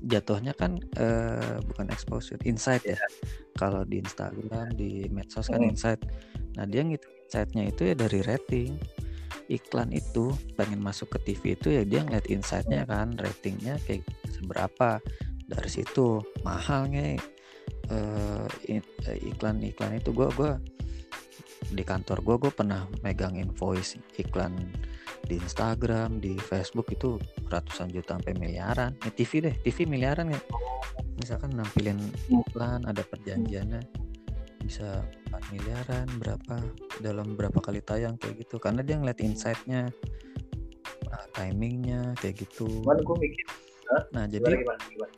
jatuhnya 0.00 0.56
kan 0.56 0.80
eh, 0.96 1.58
bukan 1.64 1.88
exposure 1.92 2.40
insight 2.46 2.84
ya. 2.86 2.98
Kalau 3.56 3.84
di 3.84 4.00
Instagram 4.00 4.72
di 4.76 5.06
medsos 5.12 5.48
kan 5.50 5.60
Hmm. 5.60 5.70
insight. 5.72 6.00
Nah 6.56 6.64
dia 6.66 6.82
ngitung 6.84 7.14
insightnya 7.26 7.62
itu 7.70 7.82
ya 7.90 7.94
dari 7.94 8.20
rating. 8.26 8.74
Iklan 9.50 9.90
itu 9.90 10.30
pengen 10.54 10.78
masuk 10.78 11.18
ke 11.18 11.34
TV 11.34 11.58
itu 11.58 11.74
ya 11.74 11.82
dia 11.82 12.06
ngeliat 12.06 12.30
insightnya 12.30 12.86
kan 12.86 13.18
ratingnya 13.18 13.78
kayak 13.86 14.06
seberapa. 14.30 15.02
Dari 15.50 15.66
situ 15.66 16.22
mahalnya 16.46 17.18
iklan 19.26 19.58
iklan 19.66 19.98
itu. 19.98 20.14
Gua 20.14 20.30
gua 20.38 20.54
di 21.70 21.82
kantor 21.86 22.18
gue 22.24 22.36
gue 22.48 22.52
pernah 22.54 22.82
megang 23.04 23.38
invoice 23.38 24.00
iklan 24.18 24.54
di 25.30 25.38
Instagram 25.38 26.18
di 26.18 26.34
Facebook 26.34 26.90
itu 26.90 27.14
ratusan 27.46 27.94
juta 27.94 28.18
sampai 28.18 28.34
miliaran. 28.34 28.98
Eh, 29.06 29.14
TV 29.14 29.46
deh 29.46 29.54
TV 29.62 29.86
miliaran 29.86 30.26
ya 30.34 30.40
misalkan 31.22 31.54
nampilin 31.54 32.02
iklan 32.26 32.82
ada 32.82 33.06
perjanjiannya. 33.06 33.78
Bisa 34.66 35.06
4 35.30 35.54
miliaran 35.54 36.06
berapa 36.18 36.58
dalam 36.98 37.38
berapa 37.38 37.62
kali 37.62 37.78
tayang 37.86 38.18
kayak 38.18 38.42
gitu. 38.42 38.58
Karena 38.58 38.82
dia 38.82 38.98
ngeliat 38.98 39.22
insightnya 39.22 39.94
uh, 41.14 41.26
timingnya 41.38 42.18
kayak 42.18 42.42
gitu. 42.42 42.66
Cuman 42.82 42.98
gue 42.98 43.16
mikir, 43.22 43.46
nah 44.10 44.26
jadi 44.26 44.42
gimana, 44.42 44.82
gimana, 44.90 45.14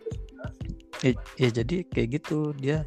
ya, 1.01 1.13
ya 1.41 1.49
jadi 1.49 1.77
kayak 1.89 2.09
gitu. 2.21 2.53
Dia 2.61 2.85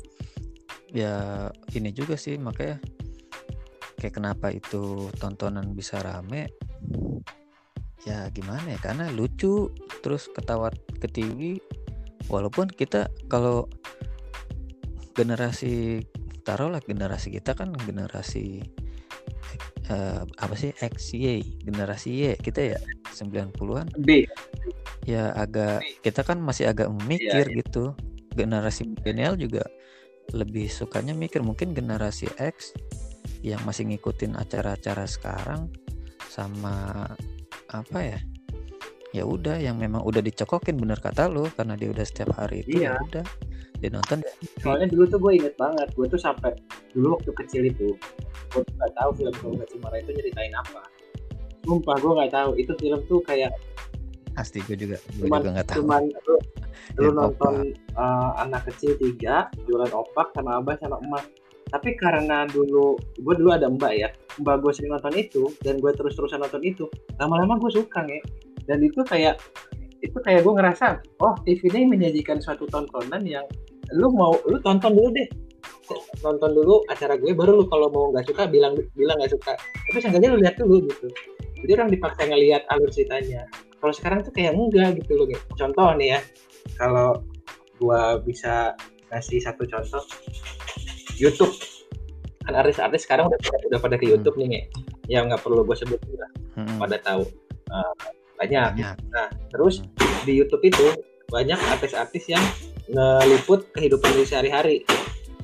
ya 0.94 1.50
ini 1.74 1.90
juga 1.92 2.16
sih 2.16 2.38
makanya 2.38 2.80
kayak 4.00 4.14
kenapa 4.22 4.54
itu 4.54 5.10
tontonan 5.18 5.74
bisa 5.74 6.00
rame 6.00 6.54
ya 8.06 8.30
gimana 8.32 8.78
ya? 8.78 8.80
Karena 8.80 9.10
lucu 9.10 9.74
terus 10.06 10.30
ketawa 10.30 10.70
ke 11.02 11.08
TV 11.10 11.60
walaupun 12.30 12.70
kita 12.70 13.10
kalau 13.30 13.66
generasi 15.18 16.06
taruhlah 16.46 16.82
generasi 16.84 17.34
kita 17.34 17.58
kan 17.58 17.74
generasi 17.74 18.62
eh, 19.90 20.22
apa 20.22 20.56
sih? 20.56 20.72
X 20.78 21.18
Y 21.18 21.42
generasi 21.66 22.10
Y 22.14 22.22
kita 22.40 22.78
ya 22.78 22.80
90-an 23.12 23.90
B. 24.06 24.30
Ya 25.06 25.34
agak 25.34 25.86
kita 26.06 26.22
kan 26.22 26.42
masih 26.42 26.70
agak 26.70 26.90
memikir 26.94 27.50
gitu. 27.54 27.98
Generasi 28.36 28.92
milenial 28.92 29.40
juga 29.40 29.64
lebih 30.34 30.68
sukanya 30.68 31.16
mikir. 31.16 31.42
Mungkin 31.42 31.72
generasi 31.74 32.28
X 32.36 32.76
yang 33.46 33.62
masih 33.64 33.86
ngikutin 33.94 34.36
acara-acara 34.36 35.06
sekarang 35.06 35.70
sama 36.36 37.08
apa 37.72 38.00
ya 38.04 38.20
ya 39.16 39.24
udah 39.24 39.56
yang 39.56 39.80
memang 39.80 40.04
udah 40.04 40.20
dicokokin 40.20 40.76
bener 40.76 41.00
kata 41.00 41.32
lo 41.32 41.48
karena 41.56 41.80
dia 41.80 41.88
udah 41.96 42.04
setiap 42.04 42.36
hari 42.36 42.68
itu 42.68 42.84
Iya. 42.84 43.00
ya 43.00 43.04
udah 43.08 43.26
dia 43.80 43.90
nonton 43.96 44.20
soalnya 44.60 44.88
dulu 44.92 45.04
tuh 45.08 45.20
gue 45.24 45.32
inget 45.40 45.56
banget 45.56 45.88
gue 45.96 46.06
tuh 46.12 46.20
sampai 46.20 46.52
dulu 46.92 47.16
waktu 47.16 47.32
kecil 47.44 47.64
itu 47.64 47.96
gue 48.52 48.62
tuh 48.64 48.74
nggak 48.76 48.94
tahu 49.00 49.10
film 49.16 49.34
Keluarga 49.40 49.66
Cemara 49.68 49.96
itu 50.00 50.12
nyeritain 50.16 50.54
apa. 50.56 50.82
Sumpah 51.68 51.96
gue 52.00 52.12
nggak 52.14 52.32
tahu. 52.32 52.50
Itu 52.56 52.72
film 52.80 53.00
tuh 53.10 53.20
kayak 53.26 53.52
pasti 54.36 54.60
gue 54.68 54.76
juga 54.76 55.00
gue 55.16 55.28
cuman 55.28 55.40
juga 55.40 55.52
nggak 55.56 55.68
tahu. 55.72 55.78
cuman 55.80 56.04
lu, 56.12 56.36
lu 57.00 57.10
nonton 57.16 57.54
uh, 57.96 58.36
anak 58.44 58.68
kecil 58.68 58.92
tiga 59.00 59.48
jualan 59.64 59.88
opak 59.96 60.36
sama 60.36 60.60
abah 60.60 60.76
sama 60.84 61.00
emak 61.00 61.24
tapi 61.74 61.98
karena 61.98 62.46
dulu 62.50 62.98
gue 63.20 63.34
dulu 63.38 63.50
ada 63.54 63.70
mbak 63.72 63.94
ya 63.98 64.10
mbak 64.42 64.62
gue 64.62 64.72
sering 64.72 64.94
nonton 64.94 65.14
itu 65.18 65.50
dan 65.66 65.82
gue 65.82 65.92
terus 65.98 66.14
terusan 66.14 66.42
nonton 66.42 66.62
itu 66.62 66.86
lama-lama 67.18 67.58
gue 67.58 67.72
suka 67.74 68.06
ya 68.06 68.22
dan 68.66 68.82
itu 68.82 69.02
kayak 69.06 69.42
itu 70.06 70.18
kayak 70.22 70.46
gue 70.46 70.54
ngerasa 70.54 71.02
oh 71.24 71.34
TV 71.42 71.66
ini 71.74 71.98
menyajikan 71.98 72.38
suatu 72.38 72.70
tontonan 72.70 73.26
yang 73.26 73.46
lu 73.94 74.10
mau 74.14 74.38
lu 74.50 74.58
tonton 74.62 74.94
dulu 74.94 75.10
deh. 75.14 75.30
Nonton 76.26 76.58
dulu 76.58 76.82
acara 76.90 77.14
gue 77.18 77.30
baru 77.34 77.62
lu 77.62 77.66
kalau 77.70 77.94
mau 77.94 78.10
nggak 78.10 78.26
suka 78.26 78.50
bilang 78.50 78.74
bilang 78.98 79.18
nggak 79.22 79.34
suka. 79.34 79.54
Tapi 79.58 79.98
seenggaknya 80.02 80.34
lu 80.34 80.38
lihat 80.42 80.56
dulu 80.58 80.82
gitu. 80.90 81.08
Jadi 81.66 81.72
orang 81.78 81.90
dipaksa 81.94 82.22
ngelihat 82.26 82.66
alur 82.74 82.90
ceritanya. 82.90 83.46
Kalau 83.78 83.94
sekarang 83.94 84.20
tuh 84.26 84.34
kayak 84.34 84.58
enggak 84.58 84.98
gitu 84.98 85.14
loh 85.14 85.30
contoh 85.54 85.94
nih 85.94 86.18
ya 86.18 86.20
kalau 86.82 87.22
gua 87.78 88.18
bisa 88.18 88.74
kasih 89.14 89.38
satu 89.38 89.70
contoh 89.70 90.02
YouTube. 91.18 91.54
Kan 92.46 92.54
artis-artis 92.54 93.04
sekarang 93.04 93.26
udah, 93.26 93.40
udah 93.42 93.80
pada 93.82 93.96
ke 93.98 94.06
Hmm. 94.06 94.14
YouTube 94.18 94.36
nih 94.38 94.48
Nge. 94.48 94.62
yang 95.06 95.30
nggak 95.30 95.42
perlu 95.42 95.62
gue 95.66 95.78
sebut 95.78 95.98
juga. 96.06 96.28
Mm-mm, 96.58 96.78
pada 96.78 96.98
tahu 97.02 97.24
Uh, 97.66 97.94
banyak. 98.38 98.78
Banyak. 98.78 98.96
Nah 99.10 99.26
terus 99.50 99.82
di 100.22 100.38
YouTube 100.38 100.62
itu 100.62 100.94
banyak 101.28 101.58
artis-artis 101.74 102.30
yang 102.30 102.46
ngeliput 102.86 103.74
kehidupan 103.74 104.14
dia 104.14 104.28
sehari-hari. 104.30 104.86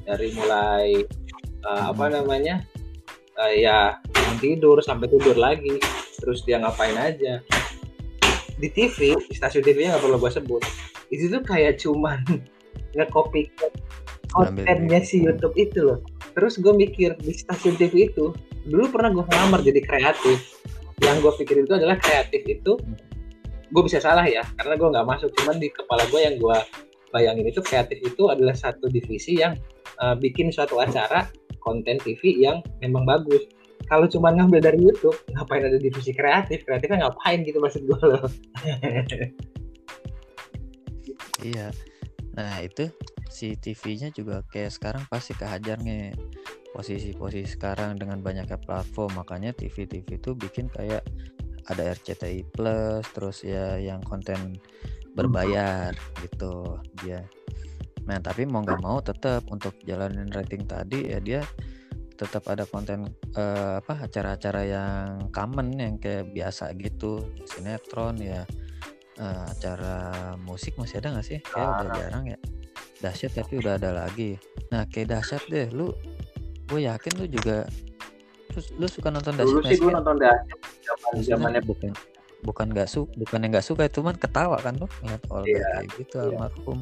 Dari 0.05 0.29
mulai 0.37 1.01
uh, 1.65 1.89
apa 1.89 2.03
Hmm. 2.05 2.21
namanya 2.21 2.61
uh, 3.41 3.49
ya 3.49 3.97
tidur 4.37 4.77
sampai 4.85 5.09
tidur 5.09 5.33
lagi. 5.33 5.81
Terus 6.21 6.45
dia 6.45 6.61
ngapain 6.61 6.93
aja. 6.93 7.41
Di 8.61 8.69
TV 8.69 9.17
di 9.17 9.33
stasiun 9.33 9.65
TV-nya 9.65 9.97
nggak 9.97 10.05
perlu 10.05 10.21
gue 10.21 10.29
sebut. 10.29 10.61
Itu 11.09 11.33
tuh 11.33 11.41
kayak 11.41 11.81
cuman 11.81 12.21
nge-copy 13.01 13.49
Ngambil 13.49 13.71
kontennya 14.31 14.99
si 15.03 15.21
YouTube 15.21 15.55
itu 15.59 15.79
loh. 15.83 15.99
Terus 16.33 16.57
gue 16.57 16.73
mikir 16.73 17.19
di 17.19 17.31
stasiun 17.35 17.75
TV 17.75 18.09
itu 18.11 18.31
dulu 18.65 18.87
pernah 18.91 19.11
gue 19.11 19.23
ngelamar 19.27 19.59
jadi 19.61 19.81
kreatif. 19.83 20.39
Yang 21.03 21.15
gue 21.27 21.33
pikirin 21.43 21.63
itu 21.67 21.75
adalah 21.75 21.97
kreatif 21.99 22.41
itu 22.47 22.73
gue 23.71 23.83
bisa 23.87 24.03
salah 24.03 24.27
ya 24.27 24.43
karena 24.59 24.73
gue 24.79 24.89
nggak 24.91 25.07
masuk. 25.07 25.29
Cuman 25.35 25.59
di 25.59 25.67
kepala 25.69 26.03
gue 26.07 26.19
yang 26.23 26.35
gue 26.39 26.57
bayangin 27.11 27.45
itu 27.51 27.59
kreatif 27.59 27.99
itu 27.99 28.31
adalah 28.31 28.55
satu 28.55 28.87
divisi 28.87 29.37
yang 29.37 29.59
uh, 29.99 30.15
bikin 30.15 30.49
suatu 30.49 30.79
acara 30.79 31.27
konten 31.59 31.99
TV 31.99 32.39
yang 32.39 32.63
memang 32.79 33.03
bagus. 33.03 33.43
Kalau 33.91 34.07
cuma 34.07 34.31
ngambil 34.31 34.63
dari 34.63 34.79
YouTube 34.79 35.19
ngapain 35.35 35.67
ada 35.67 35.75
divisi 35.75 36.15
kreatif? 36.15 36.63
Kreatifnya 36.63 37.11
ngapain 37.11 37.43
gitu 37.43 37.59
maksud 37.59 37.83
gue 37.83 38.01
loh. 38.07 38.23
Iya. 41.41 41.73
Nah, 42.41 42.57
itu 42.65 42.89
si 43.29 43.53
TV-nya 43.53 44.09
juga 44.09 44.41
kayak 44.49 44.73
sekarang 44.73 45.03
pasti 45.05 45.37
kehajarnya 45.37 46.17
posisi-posisi 46.73 47.53
sekarang 47.53 48.01
dengan 48.01 48.25
banyaknya 48.25 48.57
platform. 48.57 49.21
Makanya 49.21 49.53
TV-TV 49.53 50.17
itu 50.17 50.33
bikin 50.33 50.65
kayak 50.73 51.05
ada 51.69 51.93
RCTI 51.93 52.49
Plus, 52.49 53.05
terus 53.13 53.45
ya 53.45 53.77
yang 53.77 54.01
konten 54.01 54.57
berbayar 55.13 55.93
gitu 56.25 56.81
dia. 57.05 57.21
Nah, 58.09 58.17
tapi 58.17 58.49
mau 58.49 58.65
nggak 58.65 58.81
mau 58.81 58.97
tetap 59.05 59.45
untuk 59.53 59.77
jalanin 59.85 60.33
rating 60.33 60.65
tadi 60.65 61.13
ya 61.13 61.21
dia 61.21 61.41
tetap 62.17 62.45
ada 62.49 62.65
konten 62.69 63.09
eh, 63.33 63.81
apa 63.81 64.05
acara-acara 64.05 64.61
yang 64.65 65.29
common 65.33 65.73
yang 65.73 65.97
kayak 65.97 66.29
biasa 66.29 66.73
gitu 66.77 67.25
sinetron 67.49 68.17
ya 68.21 68.45
eh, 69.21 69.43
acara 69.47 69.95
musik 70.41 70.73
masih 70.75 70.97
ada 70.97 71.13
nggak 71.13 71.27
sih? 71.27 71.39
Kayak 71.39 71.69
udah 71.85 71.93
Jarang. 71.95 72.25
ya. 72.25 72.37
Dahsyat 72.99 73.31
tapi 73.33 73.53
udah 73.57 73.77
ada 73.77 73.89
lagi. 73.95 74.37
Nah 74.69 74.85
kayak 74.85 75.13
dahsyat 75.13 75.43
deh. 75.47 75.69
Lu 75.69 75.93
gue 76.65 76.79
yakin 76.81 77.13
lu 77.17 77.25
juga 77.27 77.67
terus 78.47 78.67
lu 78.75 78.83
suka 78.85 79.07
nonton 79.09 79.35
dahsyat 79.35 79.51
dulu 79.51 79.59
sih 79.63 79.77
gue 79.77 79.91
nonton 79.91 80.15
dah 80.15 80.35
zaman 80.83 81.11
zamannya 81.23 81.61
bukan 81.63 81.91
bukan 82.41 82.67
nggak 82.67 82.87
suka 82.87 83.11
bukan 83.15 83.37
yang 83.43 83.51
nggak 83.53 83.63
suka 83.63 83.83
cuman 83.87 84.15
ketawa 84.15 84.55
kan 84.59 84.75
lo 84.75 84.87
ngeliat 85.03 85.23
Olga 85.31 85.47
Iya, 85.47 85.67
kayak 85.71 85.87
gitu 85.99 86.15
iya. 86.15 86.23
almarhum 86.31 86.79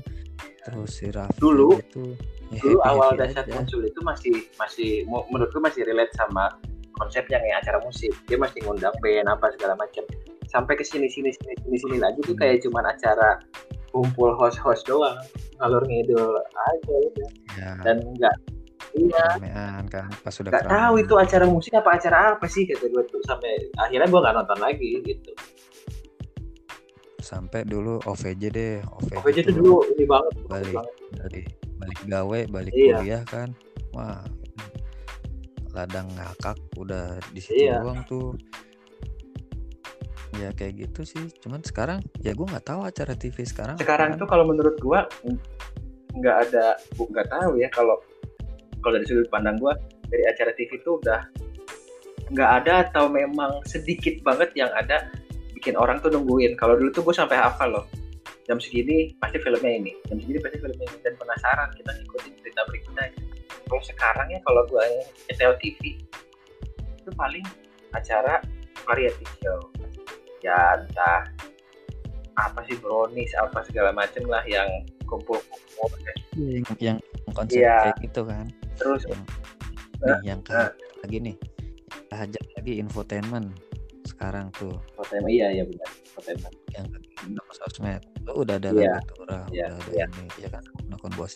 terus 0.62 0.90
si 0.94 1.08
Raffi 1.10 1.38
Dulu- 1.42 1.78
gitu. 1.82 2.06
Ya 2.50 2.62
dulu 2.62 2.78
happy-happy 2.82 2.90
awal 2.90 3.10
dahsyat 3.18 3.46
muncul 3.50 3.82
itu 3.82 4.00
masih 4.02 4.34
masih 4.58 4.90
menurut 5.06 5.50
gue 5.50 5.62
masih 5.62 5.82
relate 5.86 6.14
sama 6.18 6.54
konsepnya 6.98 7.38
kayak 7.38 7.58
acara 7.62 7.78
musik. 7.82 8.12
Dia 8.26 8.38
masih 8.38 8.60
ngundang 8.66 8.94
band 9.02 9.28
apa 9.30 9.46
segala 9.54 9.74
macam 9.78 10.04
sampai 10.50 10.74
ke 10.74 10.84
sini 10.84 11.06
sini 11.06 11.30
sini 11.30 11.54
sini 11.62 11.78
sini 11.78 11.98
lagi 11.98 12.20
tuh 12.26 12.34
Hmm. 12.34 12.42
kayak 12.42 12.58
cuman 12.66 12.86
acara 12.86 13.38
kumpul 13.90 14.34
host-host 14.34 14.86
doang 14.86 15.18
ngalur 15.58 15.82
ngidul 15.86 16.34
aja 16.42 16.96
ya 17.58 17.72
dan 17.82 17.98
nggak 18.04 18.36
iya 18.94 19.28
kan 19.86 20.10
pas 20.22 20.34
sudah 20.34 20.50
nggak 20.50 20.66
tahu 20.66 20.94
itu 20.98 21.14
acara 21.14 21.46
musik 21.46 21.74
apa 21.74 21.90
acara 21.96 22.34
apa 22.34 22.46
sih 22.46 22.66
kata 22.66 22.86
gue 22.86 23.04
tuh 23.08 23.22
sampai 23.26 23.50
akhirnya 23.78 24.10
gue 24.10 24.20
nggak 24.20 24.36
nonton 24.36 24.58
lagi 24.58 24.90
gitu 25.04 25.32
sampai 27.20 27.62
dulu 27.62 28.02
OVJ 28.04 28.44
deh 28.50 28.76
OVJ, 28.82 29.14
OVJ 29.22 29.38
itu 29.44 29.52
dulu 29.54 29.86
ini 29.88 30.04
banget 30.06 30.34
balik 30.50 30.74
banget. 30.74 30.94
balik 31.14 31.46
balik 31.78 32.00
gawe 32.06 32.40
balik 32.50 32.74
Iya. 32.74 32.96
kuliah 32.98 33.24
kan 33.26 33.50
wah 33.94 34.26
ladang 35.70 36.10
ngakak 36.10 36.58
udah 36.76 37.22
di 37.30 37.40
situ 37.40 37.70
Iya. 37.70 37.86
doang 37.86 38.02
tuh 38.10 38.34
ya 40.40 40.50
kayak 40.56 40.88
gitu 40.88 41.02
sih. 41.04 41.28
Cuman 41.44 41.60
sekarang 41.60 42.00
ya 42.24 42.32
gue 42.32 42.48
nggak 42.48 42.64
tahu 42.64 42.88
acara 42.88 43.14
TV 43.14 43.44
sekarang 43.44 43.76
sekarang 43.76 44.16
apaan. 44.16 44.22
tuh 44.24 44.28
kalau 44.32 44.46
menurut 44.48 44.76
gua 44.80 45.04
nggak 46.16 46.36
ada 46.48 46.80
bu- 46.96 47.10
nggak 47.12 47.28
tahu 47.30 47.60
ya 47.60 47.70
kalau 47.70 48.00
kalau 48.80 48.96
dari 48.98 49.06
sudut 49.06 49.28
pandang 49.28 49.60
gua 49.60 49.76
dari 50.08 50.24
acara 50.26 50.56
TV 50.56 50.80
itu 50.80 50.98
udah 50.98 51.22
nggak 52.32 52.52
ada 52.64 52.74
atau 52.90 53.12
memang 53.12 53.62
sedikit 53.66 54.22
banget 54.24 54.54
yang 54.56 54.70
ada 54.74 55.10
bikin 55.54 55.76
orang 55.76 56.00
tuh 56.00 56.14
nungguin. 56.14 56.56
Kalau 56.56 56.80
dulu 56.80 56.90
tuh 56.94 57.04
gue 57.04 57.16
sampai 57.16 57.36
hafal 57.36 57.76
loh. 57.76 57.86
Jam 58.48 58.58
segini 58.58 59.14
pasti 59.22 59.38
filmnya 59.38 59.78
ini 59.78 59.94
jam 60.10 60.18
segini 60.18 60.42
pasti 60.42 60.58
filmnya 60.58 60.86
ini 60.90 60.98
dan 61.06 61.14
penasaran 61.20 61.70
kita 61.78 61.92
ngikutin 61.94 62.34
berita 62.42 62.62
berikutnya. 62.66 63.06
Kalau 63.70 63.84
sekarang 63.86 64.28
ya 64.34 64.40
kalau 64.42 64.62
gua 64.72 64.82
nyetel 65.30 65.54
TV 65.62 66.02
itu 66.98 67.12
paling 67.14 67.46
acara 67.94 68.42
variety 68.86 69.26
show 69.42 69.70
ya 70.40 70.58
entah 70.78 71.28
apa 72.36 72.60
sih 72.66 72.80
brownies 72.80 73.36
apa 73.36 73.60
segala 73.64 73.92
macem 73.92 74.24
lah 74.24 74.44
yang 74.44 74.68
kumpul-kumpul 75.04 75.90
ya. 76.00 76.14
yang, 76.38 76.64
yang 76.80 76.98
konsep 77.34 77.60
Iya. 77.60 77.76
kayak 77.92 77.98
gitu 78.02 78.22
kan 78.24 78.46
terus 78.76 79.04
nih 79.04 79.20
yang 80.24 80.40
kayak 80.42 80.72
lagi 81.04 81.18
nih 81.20 81.36
hajar 82.10 82.44
lagi 82.56 82.74
infotainment 82.80 83.52
sekarang 84.08 84.48
tuh 84.56 84.74
Fotoema 84.96 85.28
iya 85.28 85.52
ya 85.52 85.64
benar 85.68 85.90
Fotoema 86.10 86.48
yang 86.72 86.86
nama 87.28 87.52
sosmed 87.54 88.02
itu 88.16 88.32
udah 88.32 88.56
ada 88.56 88.70
Iya. 88.72 88.96
lagi 88.96 89.00
tuh 89.06 89.18
orang 89.22 89.44
Iya, 89.52 89.66
udah 89.68 89.78
ada 89.78 89.92
iya. 89.92 90.06
ini 90.08 90.26
ya 90.40 90.48
kan 90.50 90.64
akun 90.90 91.14
bos 91.14 91.34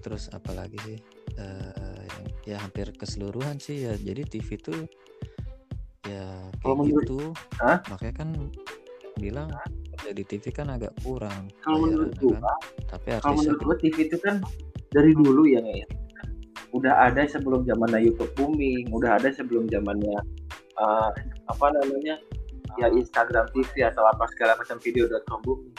terus 0.00 0.30
apalagi 0.30 0.78
sih 0.80 0.98
yang 1.36 2.24
ya 2.44 2.56
hampir 2.58 2.90
keseluruhan 2.94 3.58
sih 3.58 3.86
ya 3.86 3.94
jadi 3.94 4.22
TV 4.22 4.58
tuh 4.58 4.86
ya 6.06 6.26
Kalau 6.62 6.74
menurut- 6.82 7.36
Hah? 7.62 7.78
makanya 7.86 8.14
kan 8.24 8.28
bilang 9.20 9.48
jadi 10.02 10.22
TV 10.24 10.50
kan 10.50 10.72
agak 10.72 10.90
kurang 11.04 11.52
kalau 11.62 11.84
menurut 11.84 12.10
bayarannya 12.16 12.32
gua 12.32 12.38
kan. 12.40 12.58
tapi 12.90 13.06
kalau 13.20 13.36
menurut 13.38 13.60
gua 13.60 13.76
TV 13.78 13.96
itu 14.08 14.16
kan 14.18 14.40
dari 14.90 15.12
dulu 15.12 15.44
ya 15.46 15.60
ya 15.62 15.86
udah 16.72 17.12
ada 17.12 17.22
sebelum 17.28 17.68
zamannya 17.68 18.08
YouTube 18.08 18.32
booming 18.34 18.88
udah 18.90 19.20
ada 19.20 19.28
sebelum 19.30 19.68
zamannya 19.68 20.16
eh, 20.80 21.10
apa 21.46 21.66
namanya 21.76 22.16
ya 22.80 22.88
Instagram 22.88 23.52
TV 23.52 23.84
atau 23.84 24.00
apa 24.08 24.24
segala 24.32 24.56
macam 24.56 24.80
video.com 24.80 25.44
booming. 25.44 25.76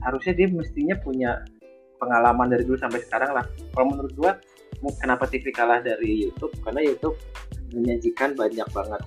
Harusnya 0.00 0.32
dia 0.32 0.48
mestinya 0.48 0.96
punya 1.04 1.30
pengalaman 2.00 2.48
dari 2.48 2.64
dulu 2.64 2.80
sampai 2.80 3.04
sekarang 3.04 3.36
lah. 3.36 3.44
Kalau 3.76 3.92
menurut 3.92 4.12
gua 4.16 4.32
kenapa 4.98 5.28
TV 5.28 5.52
kalah 5.52 5.84
dari 5.84 6.24
YouTube? 6.24 6.56
Karena 6.64 6.80
YouTube 6.80 7.20
menyajikan 7.72 8.36
banyak 8.36 8.68
banget 8.72 9.02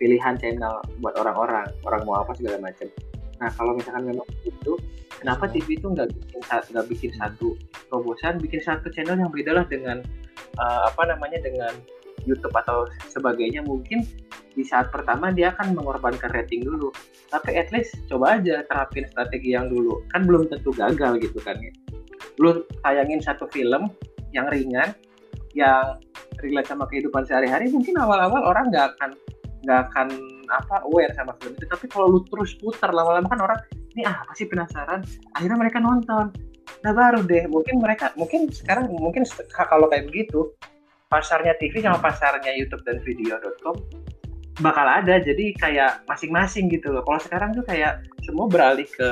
pilihan 0.00 0.34
channel 0.40 0.80
buat 1.04 1.12
orang-orang 1.20 1.68
orang 1.84 2.02
mau 2.08 2.24
apa 2.24 2.32
segala 2.34 2.56
macam. 2.60 2.88
Nah 3.40 3.50
kalau 3.56 3.76
misalkan 3.76 4.08
memang 4.08 4.28
itu 4.48 4.72
kenapa 5.20 5.44
Iya. 5.48 5.60
TV 5.60 5.66
itu 5.76 5.86
nggak 5.92 6.08
bikin 6.08 6.40
nggak 6.48 6.86
bikin 6.88 7.10
satu 7.20 7.48
terobosan 7.92 8.40
bikin 8.40 8.60
satu 8.64 8.88
channel 8.88 9.20
yang 9.20 9.28
beda 9.28 9.52
lah 9.52 9.68
dengan 9.68 10.00
uh, 10.56 10.88
apa 10.88 11.02
namanya 11.12 11.44
dengan 11.44 11.72
YouTube 12.24 12.52
atau 12.56 12.88
sebagainya? 13.08 13.64
Mungkin 13.64 14.04
di 14.56 14.64
saat 14.66 14.92
pertama 14.92 15.32
dia 15.32 15.52
akan 15.56 15.76
mengorbankan 15.76 16.32
rating 16.32 16.64
dulu. 16.64 16.92
Tapi 17.32 17.56
at 17.56 17.68
least 17.70 17.96
coba 18.08 18.40
aja 18.40 18.64
terapin 18.66 19.06
strategi 19.08 19.56
yang 19.56 19.68
dulu. 19.68 20.04
Kan 20.12 20.28
belum 20.28 20.48
tentu 20.48 20.72
gagal 20.74 21.20
gitu 21.22 21.38
kan 21.40 21.56
ya. 21.60 21.72
Lu 22.40 22.64
tayangin 22.84 23.20
satu 23.20 23.48
film 23.52 23.88
yang 24.32 24.48
ringan 24.52 24.92
yang 25.56 25.98
relate 26.40 26.68
sama 26.68 26.84
kehidupan 26.88 27.24
sehari-hari 27.28 27.68
mungkin 27.72 27.96
awal-awal 28.00 28.42
orang 28.44 28.68
nggak 28.72 28.96
akan 28.96 29.10
nggak 29.64 29.80
akan 29.92 30.08
apa 30.50 30.82
aware 30.88 31.12
sama 31.14 31.36
film 31.38 31.54
itu. 31.54 31.66
Tapi 31.68 31.86
kalau 31.86 32.06
lu 32.18 32.20
terus 32.26 32.56
putar 32.58 32.90
lama-lama 32.90 33.28
kan 33.30 33.40
orang 33.40 33.60
ini 33.94 34.02
ah 34.06 34.24
apa 34.24 34.32
sih 34.34 34.48
penasaran? 34.50 35.04
Akhirnya 35.36 35.58
mereka 35.58 35.78
nonton. 35.78 36.34
Nah 36.80 36.92
baru 36.94 37.22
deh 37.22 37.46
mungkin 37.46 37.78
mereka 37.78 38.10
mungkin 38.16 38.50
sekarang 38.50 38.90
mungkin 38.90 39.22
kalau 39.54 39.86
kayak 39.90 40.08
begitu 40.10 40.50
pasarnya 41.10 41.58
TV 41.58 41.82
sama 41.82 41.98
pasarnya 41.98 42.54
YouTube 42.54 42.82
dan 42.86 42.98
video.com 43.02 43.76
bakal 44.60 44.86
ada. 44.86 45.22
Jadi 45.22 45.54
kayak 45.56 46.04
masing-masing 46.10 46.68
gitu 46.72 46.90
loh. 46.90 47.02
Kalau 47.06 47.20
sekarang 47.22 47.50
tuh 47.54 47.64
kayak 47.64 48.04
semua 48.26 48.46
beralih 48.50 48.86
ke 48.86 49.10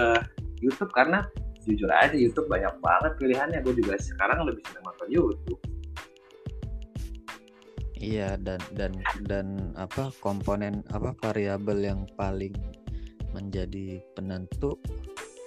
YouTube 0.59 0.91
karena 0.91 1.25
jujur 1.69 1.91
aja 1.93 2.17
YouTube 2.17 2.49
banyak 2.49 2.73
banget 2.81 3.13
pilihannya. 3.21 3.59
Gue 3.63 3.75
juga 3.77 4.01
sekarang 4.01 4.43
lebih 4.49 4.65
senang 4.67 4.91
nonton 4.91 5.09
YouTube 5.13 5.61
Iya 7.99 8.39
dan 8.39 8.63
dan 8.79 8.93
dan 9.27 9.47
apa 9.75 10.15
komponen 10.23 10.87
apa 10.95 11.19
variabel 11.19 11.83
yang 11.83 12.01
paling 12.15 12.55
menjadi 13.35 13.99
penentu 14.15 14.79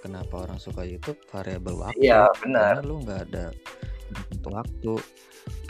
kenapa 0.04 0.44
orang 0.44 0.58
suka 0.60 0.84
YouTube 0.84 1.16
variabel 1.30 1.78
waktu. 1.78 2.02
Iya, 2.02 2.28
benar. 2.42 2.82
Karena 2.82 2.88
lu 2.88 2.94
nggak 3.06 3.20
ada 3.30 3.46
untuk 4.34 4.52
waktu. 4.52 4.94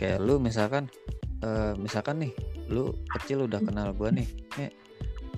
Kayak 0.01 0.19
lu 0.25 0.35
misalkan 0.43 0.91
eh, 1.45 1.73
misalkan 1.79 2.27
nih 2.27 2.33
lu 2.73 2.97
kecil 3.15 3.47
udah 3.47 3.61
kenal 3.63 3.95
gua 3.95 4.11
nih. 4.11 4.27
Eh, 4.59 4.73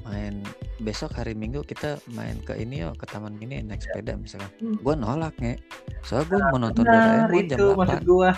main 0.05 0.41
besok 0.85 1.17
hari 1.17 1.33
Minggu 1.33 1.65
kita 1.65 1.97
main 2.13 2.37
ke 2.45 2.61
ini 2.61 2.85
yuk 2.85 3.01
ke 3.01 3.09
taman 3.09 3.37
gini 3.37 3.61
naik 3.61 3.85
sepeda 3.85 4.17
misalkan. 4.17 4.49
Hmm. 4.63 4.79
Gua 4.81 4.95
nolak 4.97 5.35
nih. 5.43 5.59
Soalnya 6.07 6.27
gua 6.31 6.41
mau 6.55 6.59
nonton 6.63 6.85
Doraemon 6.89 7.45
jam 7.51 7.59
itu 7.59 7.67
maksud 7.77 8.01
8. 8.01 8.09
gue 8.09 8.31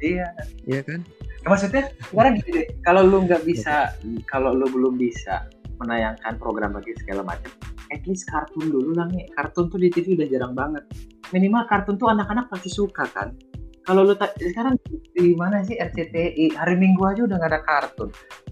iya 0.00 0.28
Iya 0.64 0.80
kan? 0.86 1.00
Maksudnya 1.48 1.88
sekarang 2.10 2.36
gini 2.40 2.50
deh 2.52 2.66
kalau 2.84 3.02
lu 3.04 3.24
nggak 3.24 3.42
bisa 3.48 3.94
kalau 4.28 4.52
lu 4.52 4.68
belum 4.68 5.00
bisa 5.00 5.48
menayangkan 5.80 6.36
program 6.36 6.76
bagi 6.76 6.92
segala 7.00 7.24
macam 7.24 7.48
at 7.90 8.02
least 8.06 8.26
kartun 8.30 8.70
dulu 8.70 8.94
lah 8.94 9.10
nih 9.10 9.26
kartun 9.34 9.66
tuh 9.68 9.78
di 9.78 9.90
TV 9.90 10.14
udah 10.14 10.28
jarang 10.30 10.54
banget. 10.54 10.86
Minimal 11.30 11.66
kartun 11.66 11.98
tuh 11.98 12.10
anak-anak 12.10 12.50
pasti 12.50 12.70
suka 12.70 13.06
kan? 13.10 13.34
Kalau 13.86 14.06
lu 14.06 14.14
sekarang 14.38 14.78
di 15.14 15.34
mana 15.34 15.66
sih 15.66 15.74
RCTI 15.74 16.54
hari 16.54 16.78
Minggu 16.78 17.02
aja 17.06 17.26
udah 17.26 17.36
nggak 17.38 17.50
ada 17.50 17.60
kartun. 17.66 18.10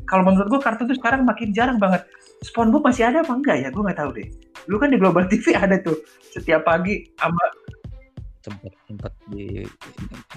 Kalau 0.09 0.22
menurut 0.26 0.49
gua 0.51 0.61
kartun 0.62 0.91
tuh 0.91 0.99
sekarang 0.99 1.22
makin 1.22 1.55
jarang 1.55 1.78
banget. 1.78 2.03
SpongeBob 2.43 2.86
masih 2.86 3.11
ada 3.11 3.22
apa 3.22 3.32
enggak 3.34 3.57
ya? 3.62 3.68
Gua 3.70 3.82
nggak 3.91 3.99
tahu 3.99 4.11
deh. 4.18 4.28
Lu 4.66 4.76
kan 4.82 4.91
di 4.91 4.99
Global 4.99 5.26
TV 5.30 5.55
ada 5.55 5.78
tuh. 5.78 5.99
Setiap 6.34 6.66
pagi 6.66 7.07
sama 7.18 7.45
sempat 8.49 8.72
sempat 8.88 9.12
di 9.28 9.68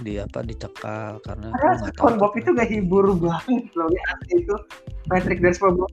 di 0.03 0.19
apa 0.19 0.43
dicekal 0.43 1.17
karena 1.23 1.47
SpongeBob 1.95 2.35
itu 2.35 2.49
gak 2.51 2.69
hibur 2.69 3.05
banget 3.15 3.65
loh 3.73 3.87
ya 3.87 4.03
itu 4.29 4.55
Patrick 5.07 5.39
dan 5.39 5.55
SpongeBob 5.55 5.91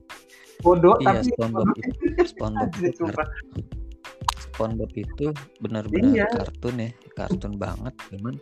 bodoh 0.59 0.95
Iya, 0.99 1.23
tapi 1.23 1.31
SpongeBob 1.31 1.67
itu 1.79 2.23
SpongeBob 2.27 2.71
itu 2.83 3.03
SpongeBob 4.51 4.91
itu 4.91 5.27
benar-benar 5.63 6.11
Iya. 6.11 6.27
kartun 6.35 6.83
ya, 6.83 6.91
kartun 7.15 7.55
banget. 7.55 7.95
Cuman 8.11 8.35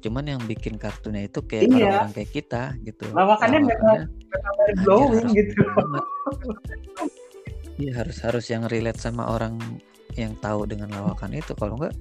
cuman 0.00 0.24
yang 0.24 0.40
bikin 0.48 0.80
kartunnya 0.80 1.28
itu 1.28 1.44
kayak 1.44 1.68
Iya. 1.68 1.76
orang-orang 1.76 2.12
kayak 2.16 2.30
kita 2.32 2.62
gitu. 2.88 3.04
Lawakannya 3.12 3.60
memang- 3.68 4.08
Memang 4.08 4.56
glowing 4.80 5.28
gitu. 5.36 5.60
Iya 7.76 7.92
harus 8.00 8.16
harus 8.24 8.48
yang 8.48 8.64
relate 8.66 8.96
sama 8.96 9.28
orang 9.28 9.60
yang 10.16 10.32
tahu 10.40 10.64
dengan 10.64 10.88
lawakan 10.88 11.36
itu. 11.36 11.52
Kalau 11.52 11.76
enggak, 11.76 11.92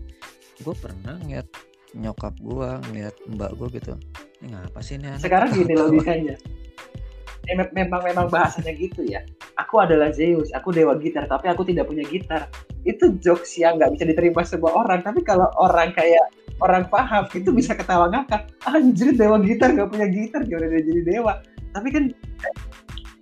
gue 0.58 0.76
pernah 0.76 1.16
ngeliat 1.20 1.48
nyokap 1.94 2.34
gue 2.38 2.70
ngeliat 2.88 3.16
mbak 3.28 3.52
gue 3.56 3.68
gitu. 3.76 3.94
Ini 4.38 4.54
ngapa 4.54 4.80
sih 4.80 4.96
ini 4.96 5.08
anak? 5.08 5.22
sekarang 5.22 5.50
gini 5.58 5.74
logikanya 5.74 6.36
Eh, 7.48 7.56
me- 7.56 7.72
memang 7.72 8.04
memang 8.04 8.28
bahasanya 8.28 8.76
gitu 8.76 9.02
ya. 9.02 9.24
Aku 9.56 9.80
adalah 9.80 10.12
Zeus 10.12 10.52
aku 10.52 10.70
dewa 10.70 11.00
gitar 11.00 11.24
tapi 11.26 11.48
aku 11.48 11.64
tidak 11.64 11.88
punya 11.88 12.04
gitar. 12.04 12.52
Itu 12.84 13.16
jokes 13.18 13.56
yang 13.56 13.80
nggak 13.80 13.96
bisa 13.96 14.04
diterima 14.04 14.44
semua 14.44 14.76
orang. 14.76 15.00
Tapi 15.00 15.24
kalau 15.24 15.48
orang 15.56 15.96
kayak 15.96 16.28
orang 16.60 16.92
paham 16.92 17.24
itu 17.32 17.48
bisa 17.50 17.72
ketawa 17.72 18.12
ngakak. 18.12 18.52
Anjir 18.68 19.16
dewa 19.16 19.40
gitar 19.40 19.72
nggak 19.72 19.88
punya 19.88 20.08
gitar 20.08 20.44
gimana 20.44 20.68
dia 20.68 20.84
jadi 20.84 21.02
dewa? 21.08 21.40
Tapi 21.72 21.88
kan 21.88 22.04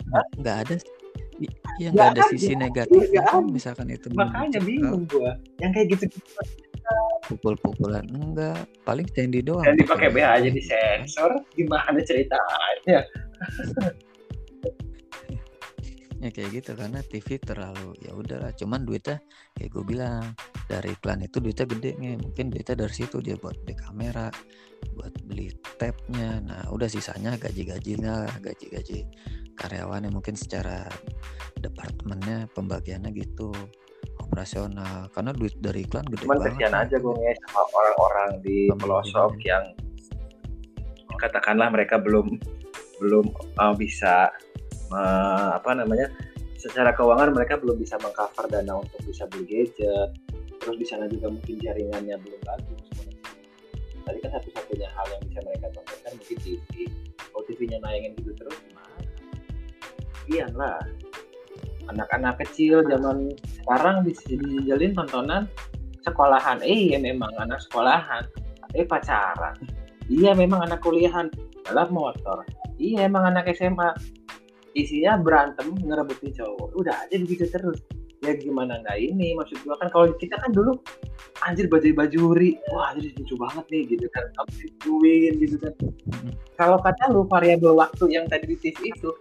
Nggak- 0.10 0.28
ada 0.58 0.74
Nggak 0.74 0.86
iya 1.82 1.90
nggak 1.92 2.10
ada 2.16 2.22
ada, 2.24 2.32
sisi 2.32 2.54
nggak 2.56 2.62
negatifnya 2.64 3.22
ada. 3.22 3.32
kan 3.32 3.44
misalkan 3.52 3.88
itu 3.92 4.08
makanya 4.16 4.60
bingung 4.64 5.04
gua. 5.10 5.36
Yang 5.60 5.72
kayak 5.76 5.88
gitu 5.96 6.06
pukul-pukulan 7.26 8.06
enggak. 8.14 8.70
Paling 8.86 9.08
Sandy 9.12 9.42
doang 9.42 9.66
dipakai 9.76 10.14
pukulnya. 10.14 10.38
BH 10.38 10.38
aja 10.40 10.50
di 10.54 10.62
sensor 10.62 11.32
gimana 11.58 12.00
ceritanya? 12.06 13.00
Ya 16.24 16.34
kayak 16.34 16.58
gitu 16.58 16.72
karena 16.74 17.06
TV 17.06 17.38
terlalu 17.38 17.94
ya 18.02 18.10
udahlah 18.18 18.50
cuman 18.58 18.82
duitnya 18.82 19.22
kayak 19.54 19.70
gue 19.70 19.84
bilang 19.86 20.34
dari 20.66 20.98
iklan 20.98 21.22
itu 21.22 21.38
duitnya 21.38 21.70
gede 21.70 21.92
nih 22.02 22.18
mungkin 22.18 22.50
duitnya 22.50 22.74
dari 22.82 22.94
situ 22.98 23.22
dia 23.22 23.38
buat 23.38 23.54
beli 23.62 23.78
kamera 23.78 24.34
buat 24.98 25.14
beli 25.30 25.54
tabnya 25.78 26.42
nah 26.42 26.66
udah 26.74 26.90
sisanya 26.90 27.38
gaji-gajinya 27.38 28.42
gaji-gaji 28.42 29.06
karyawannya 29.56 30.12
mungkin 30.12 30.36
secara 30.36 30.86
departemennya 31.60 32.52
pembagiannya 32.52 33.12
gitu 33.16 33.52
operasional. 34.22 35.10
Karena 35.12 35.32
duit 35.32 35.56
dari 35.58 35.88
iklan 35.88 36.06
gede 36.08 36.28
cuman 36.28 36.38
banget 36.38 36.52
kesian 36.56 36.72
nih. 36.72 36.84
aja 36.86 36.96
gue 37.00 37.32
sama 37.48 37.62
orang-orang 37.72 38.30
di 38.44 38.58
pelosok 38.76 39.34
yang 39.44 39.66
katakanlah 41.16 41.72
mereka 41.72 41.96
belum 41.96 42.36
belum 43.00 43.26
uh, 43.60 43.76
bisa 43.76 44.32
uh, 44.92 45.50
apa 45.56 45.72
namanya 45.76 46.12
secara 46.60 46.92
keuangan 46.92 47.32
mereka 47.32 47.60
belum 47.60 47.80
bisa 47.80 47.96
mengcover 48.00 48.52
dana 48.52 48.80
untuk 48.80 49.00
bisa 49.08 49.24
beli 49.32 49.46
gadget. 49.48 50.12
Terus 50.56 50.76
di 50.82 50.86
sana 50.88 51.06
juga 51.06 51.30
mungkin 51.30 51.56
jaringannya 51.62 52.16
belum 52.20 52.42
bagus. 52.44 52.84
Tadi 54.06 54.18
kan 54.22 54.32
satu-satunya 54.38 54.90
hal 54.94 55.06
yang 55.18 55.24
bisa 55.30 55.40
mereka 55.46 55.66
tonton 55.74 55.98
kan 56.06 56.12
mungkin 56.14 56.38
TV 56.42 56.90
kalau 57.36 57.52
TV-nya 57.52 57.78
nayangin 57.84 58.16
gitu 58.16 58.32
terus 58.32 58.56
gimana 58.64 58.85
iya 60.32 60.46
lah. 60.54 60.82
Anak-anak 61.86 62.42
kecil 62.42 62.82
zaman 62.90 63.34
sekarang 63.62 64.06
dijalin 64.06 64.98
tontonan 64.98 65.46
sekolahan. 66.02 66.62
Eh 66.66 66.94
iya 66.94 66.98
memang 66.98 67.30
anak 67.38 67.62
sekolahan 67.62 68.26
eh 68.76 68.86
pacaran. 68.86 69.56
Iya 70.12 70.38
memang 70.38 70.66
anak 70.70 70.86
kuliahan 70.86 71.32
balap 71.66 71.90
motor. 71.90 72.46
Iya 72.78 73.10
emang 73.10 73.26
anak 73.26 73.50
SMA 73.56 73.96
isinya 74.76 75.18
berantem 75.18 75.74
ngerebutin 75.82 76.36
cowok. 76.36 76.76
Udah 76.78 76.94
aja 77.08 77.16
begitu 77.18 77.48
terus. 77.50 77.82
Ya 78.24 78.34
gimana 78.38 78.82
nggak 78.82 78.98
ini? 79.02 79.34
Maksud 79.38 79.64
gua 79.64 79.78
kan 79.78 79.90
kalau 79.90 80.14
kita 80.18 80.38
kan 80.38 80.52
dulu 80.52 80.78
anjir 81.46 81.70
baju 81.70 81.90
bajuri 81.94 82.58
wah 82.74 82.96
jadi 82.96 83.12
lucu 83.18 83.36
banget 83.40 83.66
nih 83.72 83.82
gitu 83.96 84.08
kan. 84.14 84.26
Dituin 84.52 85.34
gitu 85.42 85.58
kan. 85.58 85.74
Mm. 86.06 86.32
kalau 86.56 86.80
kata 86.80 87.12
lu 87.12 87.28
variabel 87.28 87.76
waktu 87.76 88.16
yang 88.16 88.26
tadi 88.32 88.56
di 88.56 88.58
TV 88.62 88.96
itu 88.96 89.12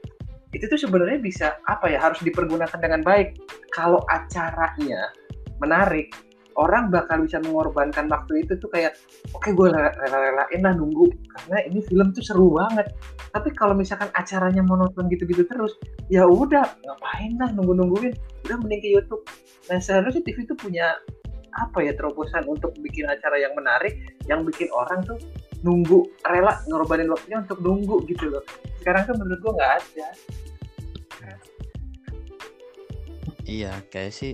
itu 0.54 0.64
tuh 0.70 0.78
sebenarnya 0.78 1.18
bisa 1.18 1.58
apa 1.66 1.90
ya 1.90 1.98
harus 1.98 2.22
dipergunakan 2.22 2.78
dengan 2.78 3.02
baik. 3.02 3.36
Kalau 3.74 4.00
acaranya 4.06 5.10
menarik 5.58 6.14
orang 6.54 6.86
bakal 6.90 7.26
bisa 7.26 7.42
mengorbankan 7.42 8.06
waktu 8.06 8.46
itu 8.46 8.54
tuh 8.62 8.70
kayak 8.70 8.94
oke 9.34 9.42
okay, 9.42 9.50
gue 9.50 9.68
rela-relain 9.74 10.60
lah 10.62 10.74
nunggu. 10.78 11.10
Karena 11.34 11.58
ini 11.66 11.82
film 11.82 12.14
tuh 12.14 12.22
seru 12.22 12.54
banget. 12.54 12.94
Tapi 13.34 13.50
kalau 13.58 13.74
misalkan 13.74 14.08
acaranya 14.14 14.62
monoton 14.62 15.10
gitu-gitu 15.10 15.42
terus 15.50 15.74
ya 16.06 16.22
udah 16.22 16.62
ngapain 16.86 17.34
lah 17.42 17.50
nunggu-nungguin? 17.58 18.14
Udah 18.46 18.56
mending 18.62 18.80
ke 18.82 18.88
YouTube. 18.94 19.22
Nah 19.70 19.82
seharusnya 19.82 20.22
TV 20.22 20.46
itu 20.46 20.54
punya 20.54 20.94
apa 21.54 21.86
ya 21.86 21.94
terobosan 21.94 22.42
untuk 22.50 22.74
bikin 22.82 23.06
acara 23.06 23.38
yang 23.38 23.54
menarik 23.54 23.94
yang 24.26 24.42
bikin 24.42 24.66
orang 24.74 25.06
tuh 25.06 25.18
nunggu 25.64 26.04
rela 26.20 26.60
ngorbanin 26.68 27.08
waktunya 27.08 27.40
untuk 27.40 27.58
nunggu 27.64 28.04
gitu 28.04 28.28
loh. 28.28 28.44
Sekarang 28.84 29.08
kan 29.08 29.14
menurut 29.16 29.40
gue 29.40 29.52
nggak 29.56 29.72
ada. 29.80 30.08
Iya 33.44 33.72
kayak 33.88 34.12
sih 34.12 34.32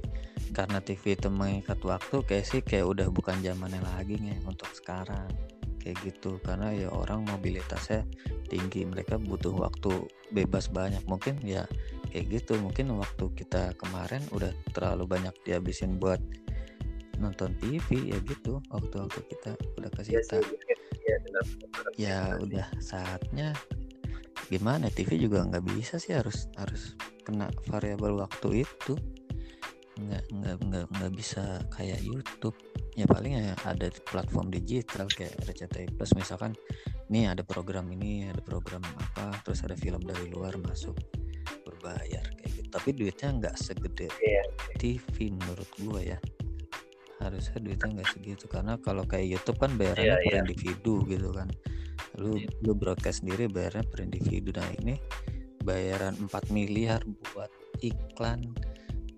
karena 0.50 0.82
TV 0.82 1.14
itu 1.14 1.30
mengikat 1.30 1.78
waktu 1.86 2.26
kayak 2.26 2.46
sih 2.46 2.60
kayak 2.62 2.86
udah 2.86 3.06
bukan 3.14 3.38
zamannya 3.42 3.78
lagi 3.94 4.18
nih 4.18 4.42
untuk 4.42 4.70
sekarang. 4.74 5.30
Kayak 5.80 5.96
gitu 6.02 6.42
karena 6.42 6.74
ya 6.74 6.92
orang 6.92 7.24
mobilitasnya 7.24 8.04
tinggi 8.50 8.84
mereka 8.84 9.16
butuh 9.16 9.54
waktu 9.54 10.10
bebas 10.34 10.66
banyak. 10.66 11.06
Mungkin 11.06 11.38
ya 11.46 11.64
kayak 12.10 12.26
gitu 12.42 12.58
mungkin 12.58 12.90
waktu 12.98 13.30
kita 13.38 13.78
kemarin 13.78 14.22
udah 14.34 14.50
terlalu 14.74 15.06
banyak 15.06 15.34
dihabisin 15.46 16.02
buat 16.02 16.18
nonton 17.20 17.54
TV 17.60 18.10
ya 18.10 18.18
gitu 18.24 18.64
waktu-waktu 18.72 19.20
kita 19.28 19.52
udah 19.76 19.90
kasih 19.92 20.18
ya, 20.18 20.40
sih, 21.18 21.30
ya, 21.98 22.34
ya 22.34 22.38
udah 22.38 22.66
saatnya. 22.78 23.56
Gimana 24.50 24.90
TV 24.90 25.16
juga 25.18 25.46
nggak 25.46 25.64
bisa 25.66 25.98
sih 25.98 26.14
harus 26.14 26.50
harus 26.58 26.98
kena 27.22 27.50
variabel 27.70 28.18
waktu 28.18 28.66
itu. 28.66 28.94
Nggak 30.00 30.24
nggak 30.32 30.56
nggak 30.66 30.86
nggak 30.96 31.12
bisa 31.14 31.62
kayak 31.70 32.02
YouTube. 32.02 32.56
Ya 32.98 33.06
paling 33.06 33.38
ya 33.38 33.54
ada 33.62 33.86
platform 34.10 34.50
digital 34.50 35.06
kayak 35.06 35.38
RCTI 35.46 35.94
Plus 35.94 36.12
misalkan 36.18 36.58
nih 37.06 37.30
ada 37.30 37.46
program 37.46 37.86
ini 37.94 38.26
ada 38.26 38.42
program 38.42 38.82
apa 38.98 39.30
terus 39.46 39.62
ada 39.62 39.78
film 39.78 40.02
dari 40.02 40.26
luar 40.30 40.58
masuk 40.58 40.98
berbayar 41.62 42.24
kayak 42.38 42.50
gitu. 42.58 42.68
Tapi 42.70 42.88
duitnya 42.94 43.28
nggak 43.38 43.56
segede 43.56 44.10
yeah. 44.18 44.46
TV 44.74 45.30
menurut 45.30 45.70
gua 45.78 46.02
ya 46.02 46.18
harusnya 47.20 47.58
duitnya 47.60 47.88
nggak 48.00 48.10
segitu. 48.16 48.44
Karena 48.48 48.74
kalau 48.80 49.04
kayak 49.04 49.38
YouTube 49.38 49.60
kan 49.60 49.76
bayarnya 49.76 50.16
yeah, 50.16 50.24
per 50.24 50.32
yeah. 50.32 50.42
individu 50.42 50.94
gitu 51.06 51.28
kan. 51.30 51.48
Lu 52.16 52.36
yeah. 52.36 52.64
lu 52.64 52.72
broadcast 52.74 53.22
sendiri 53.22 53.46
bayarnya 53.46 53.84
per 53.86 54.00
individu. 54.02 54.50
Nah 54.56 54.70
ini 54.80 54.96
bayaran 55.60 56.16
4 56.16 56.56
miliar 56.56 57.00
buat 57.32 57.52
iklan 57.84 58.56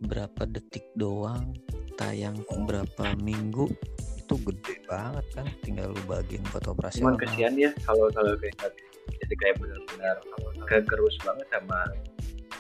berapa 0.03 0.43
detik 0.51 0.91
doang 0.99 1.55
tayang 1.95 2.35
berapa 2.67 3.15
minggu 3.23 3.71
itu 4.19 4.35
gede 4.35 4.75
banget 4.91 5.27
kan. 5.33 5.47
Tinggal 5.63 5.95
lu 5.95 6.03
bagiin 6.11 6.43
buat 6.51 6.67
operasi 6.67 7.01
cuman 7.01 7.17
kesian 7.17 7.55
ya 7.55 7.71
kalau 7.87 8.11
kalau 8.11 8.35
kayak 8.39 8.75
jadi 9.23 9.35
kayak 9.39 9.57
benar-benar 9.59 10.17
kegerus 10.67 11.17
banget 11.23 11.47
sama 11.51 11.79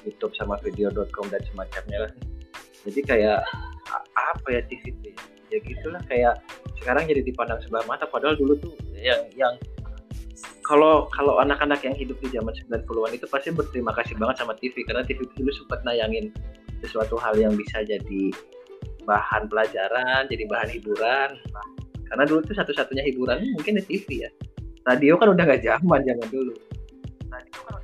YouTube 0.02 0.34
sama 0.34 0.58
video.com 0.62 1.26
dan 1.30 1.42
semacamnya 1.50 1.98
lah. 2.08 2.12
Jadi 2.82 3.00
kayak 3.06 3.40
apa 4.18 4.46
ya 4.50 4.60
TV 4.66 4.90
itu 4.90 5.14
ya? 5.14 5.31
Ya 5.52 5.60
gitulah 5.60 6.02
kayak 6.08 6.34
sekarang 6.80 7.04
jadi 7.04 7.20
dipandang 7.22 7.60
sebelah 7.60 7.84
mata 7.84 8.08
padahal 8.08 8.34
dulu 8.34 8.56
tuh 8.58 8.72
yang 8.96 9.20
yang 9.36 9.54
kalau 10.64 11.10
kalau 11.12 11.36
anak-anak 11.42 11.84
yang 11.84 11.92
hidup 11.92 12.16
di 12.22 12.32
zaman 12.32 12.54
90-an 12.54 13.12
itu 13.12 13.26
pasti 13.28 13.52
berterima 13.52 13.92
kasih 13.92 14.16
banget 14.16 14.40
sama 14.40 14.56
TV 14.56 14.86
karena 14.88 15.04
TV 15.04 15.26
dulu 15.36 15.50
sempat 15.52 15.84
nayangin 15.84 16.32
sesuatu 16.80 17.18
hal 17.20 17.36
yang 17.38 17.54
bisa 17.54 17.84
jadi 17.86 18.32
bahan 19.02 19.50
pelajaran, 19.50 20.30
jadi 20.30 20.46
bahan 20.46 20.68
hiburan. 20.70 21.28
Nah, 21.34 21.66
karena 22.10 22.24
dulu 22.26 22.40
tuh 22.46 22.54
satu-satunya 22.54 23.02
hiburan 23.10 23.42
mungkin 23.58 23.78
di 23.78 23.84
TV 23.86 24.26
ya. 24.26 24.30
Radio 24.86 25.14
kan 25.18 25.30
udah 25.30 25.44
nggak 25.46 25.62
zaman 25.62 26.00
zaman 26.02 26.26
dulu. 26.30 26.54
Radio 27.30 27.60
kan 27.66 27.74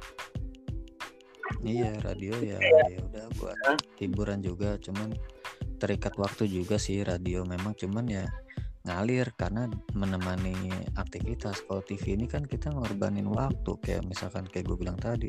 Iya 1.66 1.90
radio 2.06 2.34
ya, 2.38 2.58
ya 2.62 3.02
udah 3.02 3.26
buat 3.42 3.58
hiburan 3.98 4.38
juga, 4.38 4.78
cuman 4.78 5.10
terikat 5.78 6.18
waktu 6.18 6.50
juga 6.50 6.76
sih 6.76 7.00
radio 7.06 7.46
memang 7.46 7.72
cuman 7.78 8.04
ya 8.10 8.24
ngalir 8.88 9.28
karena 9.36 9.68
menemani 9.92 10.54
aktivitas. 10.96 11.60
Kalau 11.68 11.84
TV 11.84 12.16
ini 12.16 12.24
kan 12.24 12.48
kita 12.48 12.72
ngorbanin 12.72 13.28
waktu 13.28 13.72
kayak 13.84 14.08
misalkan 14.08 14.48
kayak 14.48 14.64
gue 14.64 14.76
bilang 14.80 14.96
tadi 14.96 15.28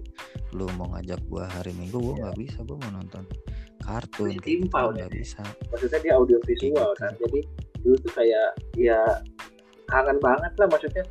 lu 0.56 0.70
mau 0.80 0.88
ngajak 0.95 1.20
gue 1.28 1.43
hari 1.43 1.76
minggu 1.76 2.00
gue 2.00 2.16
nggak 2.24 2.38
bisa 2.39 2.64
gue 2.64 2.78
mau 2.80 2.91
nonton 2.95 3.28
kartun 3.84 4.32
gitu, 4.39 4.70
nggak 4.72 5.12
bisa. 5.12 5.43
Maksudnya 5.72 6.00
dia 6.00 6.14
audio 6.16 6.38
visual 6.47 6.72
gitu. 6.72 7.00
kan 7.00 7.12
jadi 7.20 7.39
dulu 7.84 7.95
tuh 8.00 8.14
kayak 8.16 8.50
ya 8.76 9.00
kangen 9.89 10.18
banget 10.22 10.54
lah 10.56 10.68
maksudnya 10.70 11.04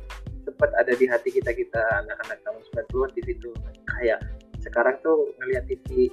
sempat 0.47 0.69
ada 0.79 0.93
di 0.95 1.05
hati 1.05 1.29
kita 1.29 1.51
kita 1.53 1.81
anak-anak 2.05 2.39
tahun 2.41 2.61
90-an 2.89 3.09
TV 3.13 3.27
itu 3.37 3.51
kayak 3.85 4.19
sekarang 4.63 4.95
tuh 5.05 5.29
ngelihat 5.41 5.67
TV 5.67 6.09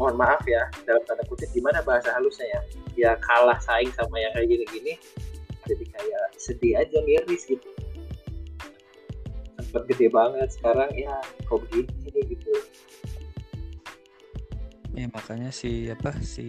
mohon 0.00 0.16
maaf 0.16 0.42
ya 0.48 0.68
dalam 0.88 1.02
tanda 1.04 1.24
kutip 1.28 1.48
gimana 1.52 1.84
bahasa 1.84 2.12
halusnya 2.14 2.46
ya? 2.48 2.60
Ya 2.92 3.10
kalah 3.20 3.58
saing 3.60 3.92
sama 3.96 4.20
yang 4.20 4.32
kayak 4.36 4.48
gini-gini 4.48 4.94
jadi 5.66 5.84
kayak 5.94 6.26
sedih 6.38 6.74
aja 6.78 6.98
miris 7.06 7.46
gitu. 7.46 7.68
Sempat 9.62 9.88
gede 9.88 10.10
banget 10.10 10.48
sekarang 10.52 10.90
ya 10.94 11.14
kok 11.46 11.62
begini 11.70 12.20
gitu. 12.26 12.52
Ya 14.92 15.08
makanya 15.08 15.48
si 15.48 15.88
apa 15.88 16.12
si 16.20 16.44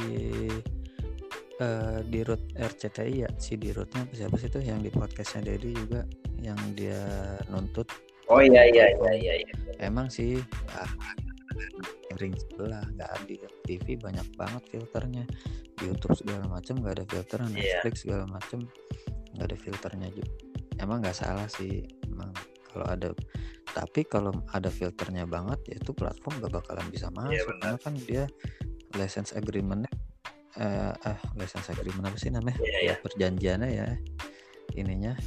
uh, 1.63 1.99
di 2.03 2.19
root 2.25 2.41
RCTI 2.57 3.13
ya 3.23 3.29
si 3.39 3.55
di 3.55 3.71
rootnya 3.71 4.03
siapa 4.11 4.35
sih 4.35 4.51
itu 4.51 4.59
yang 4.59 4.83
di 4.83 4.91
podcastnya 4.91 5.53
Dedi 5.55 5.71
juga 5.71 6.03
yang 6.43 6.59
dia 6.75 6.99
nuntut. 7.47 7.87
Oh 8.31 8.39
iya 8.39 8.67
iya 8.71 8.87
iya 8.91 9.13
iya, 9.19 9.33
iya. 9.43 9.53
emang 9.83 10.07
sih 10.07 10.39
ah, 10.75 10.87
ring 12.21 12.33
sebelah 12.37 12.83
nggak 12.97 13.09
adil 13.21 13.43
TV 13.65 13.97
banyak 13.97 14.27
banget 14.37 14.63
filternya 14.69 15.25
YouTube 15.81 16.15
segala 16.15 16.45
macam 16.47 16.79
nggak 16.79 16.93
ada 17.01 17.05
filter 17.09 17.39
iya. 17.41 17.49
Netflix 17.49 17.93
yeah. 17.93 18.01
segala 18.01 18.23
macam 18.29 18.59
nggak 19.33 19.45
ada 19.49 19.57
filternya 19.57 20.09
juga 20.13 20.31
emang 20.79 20.97
nggak 21.01 21.17
salah 21.17 21.47
sih 21.49 21.83
emang 22.07 22.31
kalau 22.69 22.85
ada 22.89 23.09
tapi 23.73 24.01
kalau 24.05 24.33
ada 24.53 24.69
filternya 24.69 25.25
banget 25.25 25.59
ya 25.69 25.75
itu 25.81 25.93
platform 25.93 26.41
gak 26.41 26.53
bakalan 26.61 26.85
bisa 26.93 27.09
iya, 27.09 27.17
masuk 27.17 27.33
yeah, 27.33 27.57
karena 27.61 27.77
kan 27.81 27.93
dia 27.97 28.23
license 28.93 29.33
agreementnya 29.33 29.89
eh, 30.61 30.93
eh 30.93 31.19
license 31.37 31.73
agreement 31.73 32.05
apa 32.05 32.17
sih 32.17 32.29
namanya 32.29 32.57
yeah, 32.61 32.93
yeah. 32.93 32.97
perjanjiannya 33.01 33.69
ya 33.73 33.87
ininya 34.77 35.17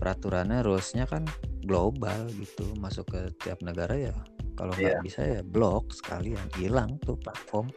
peraturannya 0.00 0.64
rulesnya 0.64 1.04
kan 1.04 1.24
global 1.64 2.30
gitu 2.32 2.64
masuk 2.80 3.12
ke 3.12 3.20
tiap 3.44 3.60
negara 3.60 3.92
ya 3.98 4.14
kalau 4.58 4.74
nggak 4.74 4.98
yeah. 4.98 5.04
bisa 5.06 5.20
ya 5.22 5.40
blok 5.46 5.94
sekalian 5.94 6.42
hilang 6.58 6.98
tuh 7.06 7.14
platform. 7.14 7.70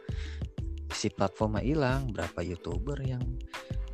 Si 0.90 1.06
platformnya 1.14 1.62
hilang 1.62 2.10
berapa 2.10 2.42
youtuber 2.42 2.98
yang 3.06 3.22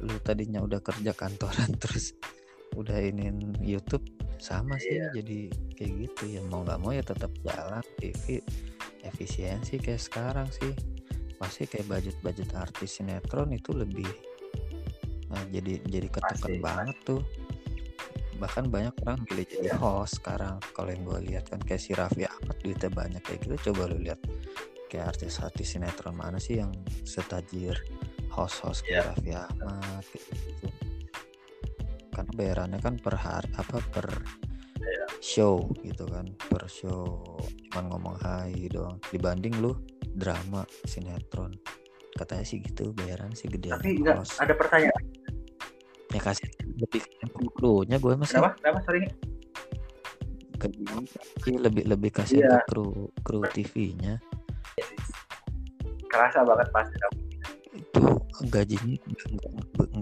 lu 0.00 0.16
tadinya 0.24 0.64
udah 0.64 0.80
kerja 0.80 1.12
kantoran 1.12 1.76
terus 1.82 2.16
udah 2.72 2.96
inin 2.96 3.52
YouTube 3.60 4.04
sama 4.40 4.80
sih 4.80 4.96
yeah. 4.96 5.12
jadi 5.12 5.52
kayak 5.76 5.92
gitu 6.08 6.22
ya. 6.32 6.40
Mau 6.48 6.64
nggak 6.64 6.80
mau 6.80 6.96
ya 6.96 7.04
tetap 7.04 7.28
jalan 7.44 7.84
TV 8.00 8.40
efisiensi 9.04 9.76
kayak 9.76 10.00
sekarang 10.00 10.48
sih. 10.48 10.72
Pasti 11.36 11.68
kayak 11.68 11.86
budget-budget 11.92 12.56
artis 12.56 12.98
sinetron 12.98 13.52
itu 13.52 13.70
lebih 13.76 14.08
nah, 15.28 15.44
jadi 15.52 15.76
jadi 15.84 16.08
ketekan 16.08 16.56
pasti, 16.56 16.64
banget 16.64 16.96
tuh 17.04 17.20
bahkan 18.38 18.70
banyak 18.70 18.94
orang 19.04 19.20
pilih 19.26 19.44
jadi 19.44 19.74
host 19.76 20.22
sekarang. 20.22 20.62
Kalau 20.72 20.90
yang 20.94 21.02
gue 21.02 21.20
lihat 21.34 21.50
kan 21.50 21.58
kayak 21.58 21.82
si 21.82 21.90
Raffi 21.92 22.24
Ahmad 22.24 22.56
duitnya 22.62 22.90
banyak 22.90 23.22
kayak 23.26 23.38
gitu 23.44 23.70
coba 23.70 23.90
lu 23.90 23.98
lihat 23.98 24.22
kayak 24.88 25.18
artis-artis 25.18 25.76
sinetron 25.76 26.16
mana 26.16 26.40
sih 26.40 26.62
yang 26.62 26.72
setajir 27.04 27.76
host-host 28.32 28.86
kayak 28.86 29.04
yeah. 29.04 29.08
Raffi 29.10 29.32
Ahmad 29.34 30.04
gitu. 30.14 30.32
Karena 32.14 32.32
bayarannya 32.34 32.80
kan 32.80 32.94
per 32.98 33.14
hari 33.18 33.50
apa 33.58 33.78
per 33.92 34.06
yeah. 34.78 35.10
show 35.18 35.66
gitu 35.82 36.06
kan 36.06 36.30
per 36.46 36.64
show. 36.70 37.20
Cuman 37.68 37.84
ngomong 37.90 38.16
hai 38.22 38.70
doang. 38.70 39.02
Dibanding 39.10 39.58
lu 39.58 39.74
drama 40.14 40.62
sinetron. 40.86 41.58
Katanya 42.14 42.46
sih 42.46 42.58
gitu 42.62 42.90
bayaran 42.94 43.30
sih 43.34 43.46
gede 43.46 43.70
tapi 43.70 43.98
enggak 43.98 44.26
ada 44.42 44.54
pertanyaan? 44.58 45.04
Ya 46.10 46.20
kasih 46.24 46.48
lebih 46.78 47.02
lu 47.60 47.82
nya 47.84 47.98
gue 47.98 48.14
masih. 48.14 48.38
Apa 48.38 48.54
apa 48.62 48.80
sorry. 48.86 49.06
Ke, 50.58 50.66
lebih 51.54 51.86
lebih 51.86 52.10
kasih 52.10 52.42
ke 52.42 52.58
kru 52.66 53.14
kru 53.22 53.46
TV-nya 53.54 54.18
kerasa 56.08 56.42
banget 56.42 56.68
pasti 56.74 56.98
itu 57.78 58.02
gajinya 58.50 58.98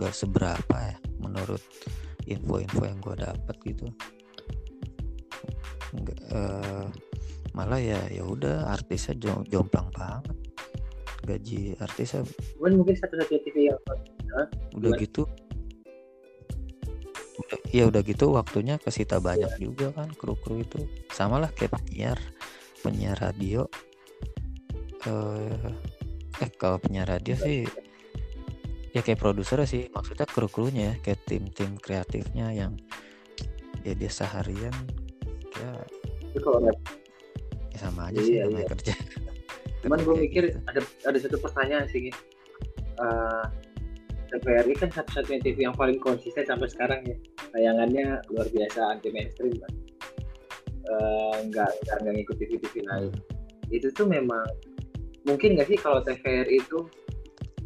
nggak 0.00 0.14
seberapa 0.16 0.76
ya 0.80 0.96
menurut 1.20 1.60
info-info 2.24 2.82
yang 2.88 2.98
gue 3.04 3.16
dapat 3.20 3.56
gitu. 3.68 3.86
Nggak, 5.92 6.20
uh, 6.32 6.88
malah 7.52 7.80
ya 7.80 8.00
ya 8.08 8.24
udah 8.24 8.72
artisnya 8.72 9.14
jom, 9.20 9.44
jomplang 9.48 9.92
banget. 9.92 10.36
Gaji 11.26 11.76
artisnya 11.82 12.22
mungkin 12.62 12.96
satu-satunya 12.96 13.40
TV 13.44 13.56
yang 13.68 13.78
udah 14.72 14.90
Gimana? 14.94 15.02
gitu 15.04 15.22
ya 17.70 17.86
udah 17.86 18.00
gitu 18.00 18.32
waktunya 18.32 18.80
kesita 18.80 19.20
banyak 19.20 19.52
juga 19.60 19.92
kan 19.92 20.08
kru-kru 20.16 20.64
itu 20.64 20.88
sama 21.12 21.36
lah 21.38 21.50
kayak 21.52 21.76
penyiar 21.76 22.18
penyiar 22.80 23.16
radio 23.20 23.68
eh 25.06 25.70
eh 26.40 26.50
kalau 26.56 26.80
penyiar 26.80 27.06
radio 27.08 27.36
sih 27.36 27.64
ya 28.92 29.04
kayak 29.04 29.20
produser 29.20 29.60
sih 29.68 29.92
maksudnya 29.92 30.24
kru-krunya 30.24 30.92
ya 30.92 30.94
kayak 31.04 31.20
tim-tim 31.28 31.76
kreatifnya 31.76 32.52
yang 32.52 32.72
ya 33.84 33.92
dia 33.92 34.10
seharian 34.10 34.72
ya, 35.56 35.70
itu 36.32 36.38
kalau 36.42 36.58
nggak- 36.64 36.80
ya 37.72 37.78
sama 37.78 38.08
aja 38.08 38.20
sih 38.20 38.40
Iya, 38.40 38.48
namanya 38.48 38.64
iya. 38.64 38.70
kerja 38.72 38.94
Cuman 39.84 39.98
gue 40.02 40.14
mikir 40.18 40.42
gitu. 40.50 40.58
ada 40.66 40.80
ada 41.06 41.18
satu 41.20 41.38
pertanyaan 41.38 41.86
sih. 41.86 42.10
Gin. 42.10 42.16
TVRI 44.36 44.74
kan 44.76 44.90
satu-satunya 44.92 45.40
TV 45.40 45.56
yang 45.64 45.76
paling 45.76 45.96
konsisten 45.96 46.44
sampai 46.44 46.68
sekarang 46.68 47.00
ya. 47.08 47.16
Tayangannya 47.56 48.20
luar 48.28 48.46
biasa 48.52 48.78
anti 48.92 49.08
mainstream 49.08 49.56
kan. 49.56 49.72
Eh, 50.86 51.36
nggak 51.48 51.70
nggak 51.82 51.96
nggak 52.04 52.14
ngikut 52.20 52.36
TV-TV 52.36 52.74
lain. 52.84 53.10
Hmm. 53.10 53.74
Itu 53.74 53.88
tuh 53.96 54.06
memang 54.06 54.44
mungkin 55.24 55.58
nggak 55.58 55.72
sih 55.72 55.78
kalau 55.80 56.04
TVRI 56.04 56.60
itu 56.60 56.84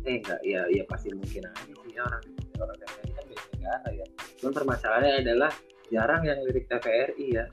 eh 0.09 0.17
enggak 0.17 0.41
ya 0.41 0.65
ya 0.73 0.81
pasti 0.89 1.13
mungkin 1.13 1.45
aja 1.45 1.61
sih 1.69 1.93
ya 1.93 2.01
orang 2.09 2.25
orang 2.57 2.77
TVRI 2.81 3.11
kan 3.13 3.25
beda 3.29 3.45
negara 3.53 3.89
ya. 3.93 4.07
Cuman 4.41 4.53
permasalahannya 4.57 5.13
adalah 5.21 5.53
jarang 5.91 6.23
yang 6.25 6.39
lirik 6.47 6.65
TVRI 6.71 7.27
ya. 7.35 7.45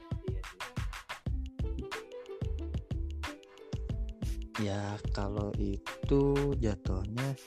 Ya 4.58 4.98
kalau 5.14 5.54
itu 5.62 6.54
jatuhnya 6.58 7.38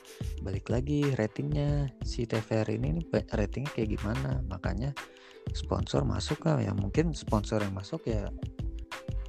balik 0.46 0.70
lagi 0.70 1.10
ratingnya. 1.18 1.90
Si 2.06 2.22
TVRI 2.22 2.78
ini 2.78 3.02
ratingnya 3.34 3.70
kayak 3.74 3.98
gimana? 3.98 4.38
Makanya 4.46 4.94
sponsor 5.50 6.06
masuk 6.06 6.46
lah 6.46 6.62
ya 6.62 6.70
mungkin 6.70 7.10
sponsor 7.10 7.58
yang 7.58 7.74
masuk 7.74 8.06
ya 8.06 8.30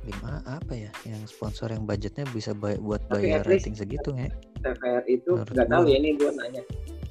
lima 0.06 0.46
apa 0.46 0.78
ya? 0.78 0.94
Yang 1.10 1.34
sponsor 1.34 1.74
yang 1.74 1.90
budgetnya 1.90 2.30
bisa 2.30 2.54
bay- 2.54 2.78
buat 2.78 3.02
Tapi 3.10 3.34
bayar 3.34 3.46
rating 3.50 3.74
segitu 3.74 4.14
ya 4.14 4.30
TVR 4.62 5.04
itu 5.10 5.32
nggak 5.42 5.70
tahu 5.70 5.84
ya 5.90 5.98
ini 5.98 6.10
gue 6.22 6.32
nanya. 6.38 6.64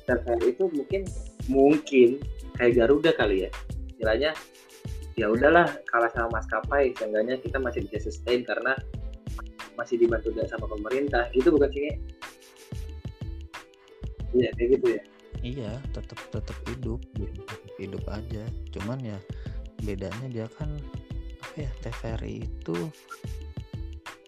TVR 0.07 0.43
itu 0.47 0.65
mungkin 0.71 1.03
mungkin 1.51 2.09
kayak 2.55 2.79
Garuda 2.79 3.11
kali 3.19 3.47
ya. 3.47 3.51
Istilahnya 3.91 4.31
ya 5.19 5.27
udahlah 5.27 5.67
kalah 5.91 6.11
sama 6.15 6.39
maskapai. 6.39 6.95
Seenggaknya 6.95 7.43
kita 7.43 7.59
masih 7.59 7.83
bisa 7.91 8.07
sustain 8.07 8.47
karena 8.47 8.79
masih 9.75 9.97
dibantu 9.97 10.31
sama 10.47 10.67
pemerintah 10.67 11.27
gitu 11.33 11.51
bukan 11.55 11.71
sih 11.73 11.95
iya 14.31 14.49
kayak 14.55 14.69
gitu 14.79 14.87
ya. 14.95 15.03
Iya 15.41 15.73
tetap 15.97 16.21
tetap 16.29 16.59
hidup 16.69 17.01
gitu, 17.17 17.41
tetap 17.49 17.73
hidup 17.81 18.05
aja. 18.13 18.45
Cuman 18.77 18.99
ya 19.01 19.17
bedanya 19.81 20.27
dia 20.29 20.47
kan 20.53 20.69
apa 21.41 21.67
ya 21.67 21.71
TVRI 21.81 22.45
itu 22.45 22.77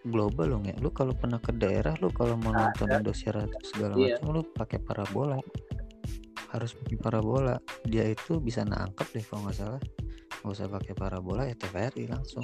global 0.03 0.57
loh 0.57 0.61
ya 0.67 0.75
lu 0.83 0.91
kalau 0.91 1.15
pernah 1.15 1.39
ke 1.39 1.55
daerah 1.55 1.95
lu 2.03 2.11
kalau 2.11 2.35
mau 2.35 2.51
nonton 2.51 2.91
Indosiar 2.91 3.39
atau 3.39 3.61
segala 3.63 3.93
Iya. 3.95 4.17
macam 4.19 4.27
lu 4.35 4.41
pakai 4.51 4.79
parabola. 4.81 5.37
Harus 6.51 6.75
pakai 6.75 6.97
parabola. 6.99 7.55
Dia 7.87 8.09
itu 8.09 8.41
bisa 8.41 8.65
nangkep 8.67 9.07
deh 9.13 9.23
kalau 9.23 9.47
nggak 9.47 9.55
salah. 9.55 9.81
Nggak 10.43 10.51
usah 10.51 10.67
pakai 10.67 10.93
parabola 10.97 11.47
ya 11.47 11.55
TVRI 11.55 12.11
langsung. 12.11 12.43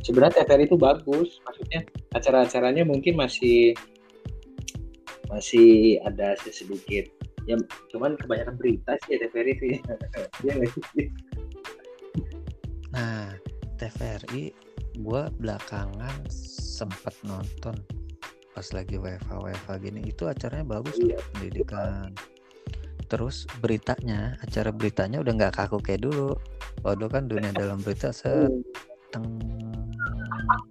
Sebenarnya 0.00 0.42
TVR 0.42 0.64
itu 0.64 0.74
bagus 0.80 1.36
maksudnya 1.70 1.86
acara-acaranya 2.18 2.82
mungkin 2.82 3.14
masih 3.14 3.78
masih 5.30 6.02
ada 6.02 6.34
sedikit 6.42 7.06
ya 7.46 7.54
cuman 7.94 8.18
kebanyakan 8.18 8.58
berita 8.58 8.98
sih 9.06 9.14
ya 9.14 9.18
TVR 9.30 9.46
itu 9.54 9.64
ya 9.74 9.78
Iya 10.42 10.54
sih? 10.66 11.06
Nah, 12.90 13.30
TVRI 13.78 14.50
gua 15.06 15.30
belakangan 15.38 16.26
sempet 16.34 17.14
nonton 17.22 17.78
pas 18.50 18.66
lagi 18.74 18.98
WFA 18.98 19.38
WFA 19.38 19.78
gini 19.78 20.10
itu 20.10 20.26
acaranya 20.26 20.66
bagus 20.66 20.98
tuh, 20.98 21.14
Iya. 21.14 21.22
pendidikan. 21.30 22.10
Terus 23.06 23.46
beritanya, 23.62 24.34
acara 24.42 24.74
beritanya 24.74 25.22
udah 25.22 25.32
nggak 25.38 25.54
kaku 25.54 25.78
kayak 25.78 26.02
dulu. 26.02 26.34
Waduh 26.82 27.06
kan 27.06 27.30
dunia 27.30 27.54
dalam 27.54 27.78
berita 27.78 28.10
seteng 28.10 29.38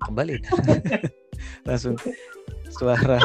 kembali. 0.08 0.36
Langsung 1.68 1.96
suara 2.70 3.20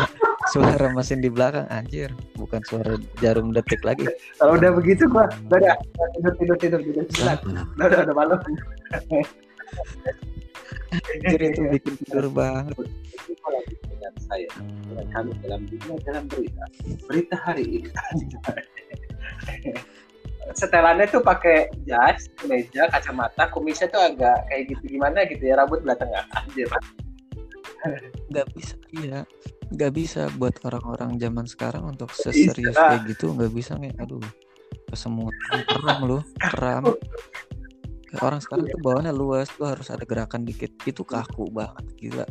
suara 0.53 0.87
mesin 0.95 1.21
di 1.21 1.31
belakang. 1.31 1.67
Anjir 1.71 2.11
bukan 2.39 2.63
suara 2.67 2.97
jarum 3.19 3.51
detik 3.51 3.83
lagi. 3.83 4.07
Kalau 4.39 4.59
udah 4.59 4.71
begitu 4.75 5.07
gua 5.11 5.27
udah 5.51 5.77
tidur 6.19 6.35
tidur 6.39 6.57
tidur 6.59 6.81
tidur. 6.81 7.05
Udah 7.79 7.87
udah 7.89 8.01
udah 8.07 8.17
malam. 8.17 8.39
anjir 10.95 11.41
itu 11.43 11.61
bikin 11.75 11.95
tidur 12.07 12.31
banget. 12.31 12.87
Dengan 13.91 14.15
saya 14.25 14.49
dengan 14.87 15.07
kami 15.11 15.33
dalam 15.43 15.61
dunia 15.67 15.95
dalam 16.07 16.25
berita. 16.31 16.65
Berita 17.11 17.37
hari 17.43 17.83
ini. 17.83 17.91
Setelannya 20.53 21.09
tuh 21.09 21.25
pakai 21.25 21.73
jas, 21.89 22.29
meja, 22.45 22.85
kacamata, 22.93 23.49
kumisnya 23.49 23.89
tuh 23.89 24.03
agak 24.05 24.45
kayak 24.53 24.77
gitu 24.77 25.01
gimana 25.01 25.25
gitu 25.25 25.41
ya 25.41 25.57
rambut 25.57 25.81
belah 25.81 25.97
tengah. 25.97 26.25
Anjir. 26.37 26.69
nggak 28.33 28.49
bisa 28.57 28.75
iya 28.97 29.29
nggak 29.69 29.93
bisa 29.93 30.33
buat 30.41 30.57
orang-orang 30.65 31.21
zaman 31.21 31.45
sekarang 31.45 31.85
untuk 31.85 32.09
seserius 32.17 32.73
Bisa. 32.73 32.97
kayak 32.97 33.03
gitu 33.13 33.37
nggak 33.37 33.53
bisa 33.53 33.77
nih 33.77 33.93
aduh 34.01 34.25
kesemutan 34.89 35.61
kram 35.69 36.01
loh 36.09 36.23
kram 36.41 36.85
orang 38.23 38.41
sekarang 38.41 38.71
tuh 38.71 38.81
bawaannya 38.81 39.13
luas 39.13 39.51
tuh 39.51 39.67
harus 39.67 39.91
ada 39.91 40.07
gerakan 40.07 40.47
dikit 40.47 40.71
itu 40.87 41.03
kaku 41.03 41.51
banget 41.51 41.85
gila 41.99 42.27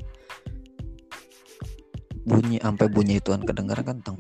bunyi 2.24 2.58
sampai 2.64 2.88
bunyi 2.88 3.20
ituan 3.20 3.44
kedengaran 3.44 3.84
kan 3.84 3.98
teng 4.00 4.18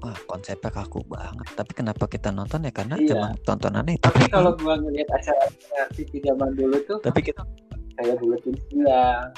wah 0.00 0.16
konsepnya 0.26 0.70
kaku 0.72 1.04
banget. 1.06 1.46
Tapi 1.56 1.72
kenapa 1.76 2.04
kita 2.08 2.32
nonton 2.32 2.64
ya? 2.66 2.72
Karena 2.72 2.96
Iya. 2.96 3.14
emang 3.16 3.32
tontonannya 3.44 4.00
itu 4.00 4.04
Tapi 4.08 4.24
kalau 4.32 4.52
gua 4.56 4.74
ngeliat 4.80 5.08
acara 5.12 5.44
TV 5.94 6.20
zaman 6.24 6.56
dulu 6.56 6.76
tuh 6.88 6.98
tapi 7.04 7.20
kita 7.20 7.44
kayak 8.00 8.16
buletin 8.18 8.56
siang 8.72 9.28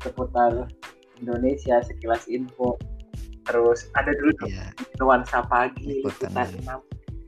seputar 0.00 0.52
Indonesia 1.20 1.80
sekilas 1.84 2.24
info. 2.28 2.80
Terus 3.46 3.86
ada 3.94 4.10
dulu 4.10 4.32
tuh 4.42 4.48
ya 4.50 4.72
nuansa 4.98 5.44
pagi 5.46 6.02
aja. 6.02 6.56
enam. 6.64 6.80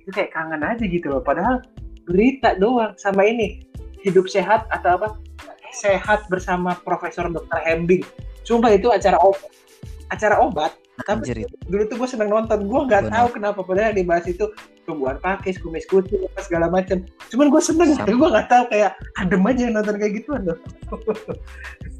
Itu 0.02 0.10
kayak 0.10 0.32
kangen 0.34 0.64
aja 0.64 0.84
gitu 0.84 1.06
loh. 1.12 1.22
Padahal 1.22 1.62
berita 2.08 2.56
doang 2.56 2.96
sama 2.96 3.28
ini 3.28 3.62
hidup 4.02 4.26
sehat 4.26 4.64
atau 4.72 4.96
apa 4.96 5.08
sehat 5.76 6.24
bersama 6.32 6.72
Profesor 6.80 7.28
Dr. 7.28 7.60
Hembing. 7.60 8.02
Sumpah 8.42 8.72
itu 8.72 8.88
acara 8.88 9.20
obat. 9.20 9.52
Acara 10.08 10.40
obat 10.40 10.72
tapi 11.04 11.30
anjir 11.30 11.36
dulu 11.70 11.82
tuh 11.86 11.96
gue 12.00 12.08
seneng 12.08 12.30
nonton. 12.32 12.58
Gue 12.66 12.80
nggak 12.88 13.10
tahu 13.12 13.26
kenapa. 13.38 13.60
Padahal 13.62 13.92
dibahas 13.94 14.26
itu 14.26 14.50
tumbuhan 14.88 15.20
pakis 15.20 15.60
kumis 15.60 15.84
kucing 15.86 16.24
apa 16.24 16.40
segala 16.42 16.66
macam 16.72 17.04
cuman 17.30 17.46
gue 17.52 17.62
seneng. 17.62 17.88
Tapi 17.94 18.14
gue 18.16 18.28
nggak 18.28 18.48
tahu 18.48 18.64
kayak 18.72 18.96
adem 19.20 19.42
aja 19.46 19.62
nonton 19.70 19.94
kayak 20.00 20.12
gituan 20.22 20.42
loh 20.48 20.58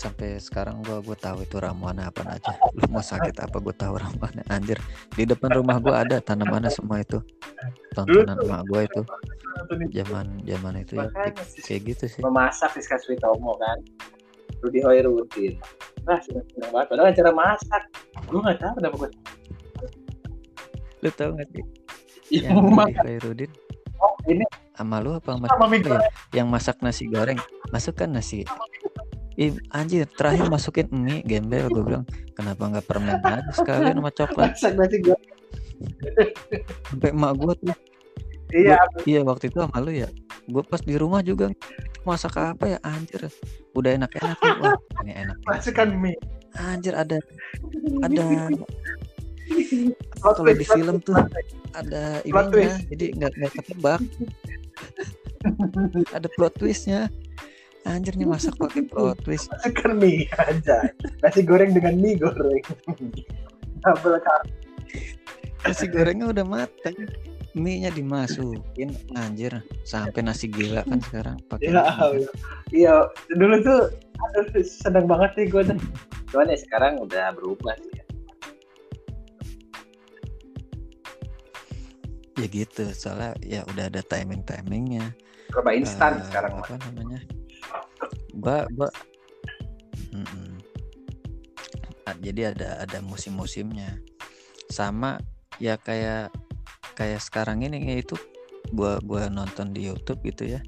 sampai 0.00 0.40
sekarang 0.40 0.80
gua 0.80 1.04
gua 1.04 1.12
tahu 1.12 1.44
itu 1.44 1.60
ramuannya 1.60 2.08
apa 2.08 2.24
aja. 2.32 2.56
Lu 2.72 2.88
mau 2.88 3.04
sakit 3.04 3.36
apa 3.36 3.60
gua 3.60 3.76
tahu 3.76 4.00
ramuannya 4.00 4.48
anjir 4.48 4.80
di 5.12 5.28
depan 5.28 5.52
rumah 5.52 5.76
gua 5.76 6.00
ada 6.00 6.24
tanamannya 6.24 6.72
semua 6.72 7.04
itu. 7.04 7.20
Tontonan 7.92 8.40
emak 8.40 8.64
gua 8.64 8.80
itu. 8.88 9.02
Zaman 9.92 10.40
zaman 10.48 10.74
itu 10.80 10.96
ya 10.96 11.06
kayak 11.68 11.80
gitu 11.84 12.04
sih. 12.08 12.20
memasak 12.24 12.72
Siska 12.72 12.96
Switomo 12.96 13.60
kan? 13.60 13.76
Rudy 14.64 14.80
Hoirudin 14.80 15.60
wah 16.08 16.16
seneng 16.24 16.46
seneng 16.56 16.70
banget. 16.72 16.86
Padahal 16.88 17.12
acara 17.12 17.30
masak. 17.36 17.82
Gue 18.24 18.40
nggak 18.40 18.58
tahu 18.62 18.72
kenapa 18.80 18.96
gue 18.96 19.10
lu 21.00 21.10
tahu 21.16 21.30
gak 21.32 21.48
sih 21.48 21.64
yang 22.28 22.60
yang 22.60 22.76
masak. 22.76 22.92
Di 22.92 23.00
Khairudin 23.04 23.50
oh, 24.00 24.14
ini. 24.28 24.44
Sama 24.76 24.96
lu 25.04 25.12
apa 25.12 25.36
sama 25.36 25.48
ya? 25.76 26.00
yang 26.32 26.48
masak 26.48 26.80
nasi 26.80 27.04
goreng? 27.08 27.36
Masukkan 27.68 28.08
nasi 28.08 28.48
Ih, 29.40 29.56
anjir 29.72 30.04
terakhir 30.04 30.52
masukin 30.52 30.84
mie 30.92 31.24
gembel 31.24 31.72
gue 31.72 31.80
bilang 31.80 32.04
kenapa 32.36 32.60
nggak 32.60 32.84
permen 32.84 33.16
aja 33.24 33.40
sekalian 33.56 33.96
sama 33.96 34.12
coklat 34.12 34.52
sampai 34.60 35.00
emak 37.08 37.32
gua 37.40 37.56
tuh 37.56 37.72
iya 38.52 38.76
Iya 39.08 39.24
waktu 39.24 39.48
itu 39.48 39.62
sama 39.62 39.78
lu 39.80 39.94
ya. 39.94 40.10
Gue 40.44 40.60
pas 40.66 40.82
di 40.82 40.98
rumah 40.98 41.22
juga 41.22 41.54
"Itu 41.54 42.02
masak 42.02 42.34
apa 42.36 42.66
ya 42.66 42.78
anjir. 42.82 43.30
Udah 43.72 43.94
enak-enak. 43.94 44.36
Wah, 44.60 44.74
ini 45.06 45.12
enak. 45.14 45.38
masukkan 45.46 45.88
mie 45.88 46.18
Anjir 46.58 46.98
ada 46.98 47.22
ada 48.04 48.22
kalau 50.18 50.52
di 50.52 50.66
film 50.66 50.98
tuh 51.02 51.16
ada 51.74 52.22
ininya 52.26 52.74
jadi 52.90 53.06
nggak 53.18 53.32
nggak 53.38 53.52
ketebak 53.62 54.00
ada 56.10 56.28
plot 56.36 56.54
twistnya 56.58 57.06
anjir 57.88 58.14
nih 58.16 58.28
masak 58.28 58.54
pakai 58.60 58.84
plot 58.90 59.18
twist. 59.24 59.48
Kan 59.76 59.96
mie 60.00 60.28
aja. 60.36 60.88
Nasi 61.24 61.40
goreng 61.44 61.72
dengan 61.72 61.96
mie 61.96 62.16
goreng. 62.20 62.64
Double 63.80 64.20
nasi 65.60 65.86
gorengnya 65.92 66.32
udah 66.32 66.44
matang 66.44 66.96
mie 67.56 67.84
nya 67.84 67.90
dimasukin. 67.92 68.96
Anjir 69.16 69.60
sampai 69.84 70.20
nasi 70.24 70.48
gila 70.48 70.84
kan 70.84 71.00
sekarang. 71.00 71.36
Pakai 71.48 71.72
ya, 71.72 71.84
iya. 72.72 72.94
Dulu 73.32 73.60
tuh 73.64 73.80
aduh 74.20 74.46
seneng 74.64 75.08
banget 75.08 75.30
sih 75.36 75.46
gue 75.48 75.62
cuman 76.30 76.52
ya 76.52 76.58
sekarang 76.60 76.92
udah 77.00 77.32
berubah 77.34 77.74
sih 77.80 77.92
ya. 77.96 78.04
ya 82.40 82.46
gitu 82.48 82.84
soalnya 82.94 83.32
ya 83.44 83.60
udah 83.68 83.88
ada 83.90 84.00
timing 84.06 84.44
timingnya 84.44 85.12
Coba 85.50 85.74
instan 85.74 86.22
uh, 86.22 86.24
sekarang 86.30 86.52
apa 86.62 86.78
mah. 86.78 86.80
namanya 86.94 87.20
ba 88.34 88.66
ba. 88.74 88.88
Mm 90.10 90.26
-mm. 90.26 90.50
jadi 92.20 92.54
ada 92.54 92.82
ada 92.82 92.98
musim-musimnya. 93.02 94.02
Sama 94.70 95.18
ya 95.62 95.78
kayak 95.78 96.34
kayak 96.98 97.22
sekarang 97.22 97.62
ini 97.62 98.02
itu 98.02 98.18
gua 98.74 98.98
gua 99.02 99.30
nonton 99.30 99.70
di 99.74 99.86
YouTube 99.86 100.22
gitu 100.26 100.58
ya. 100.58 100.60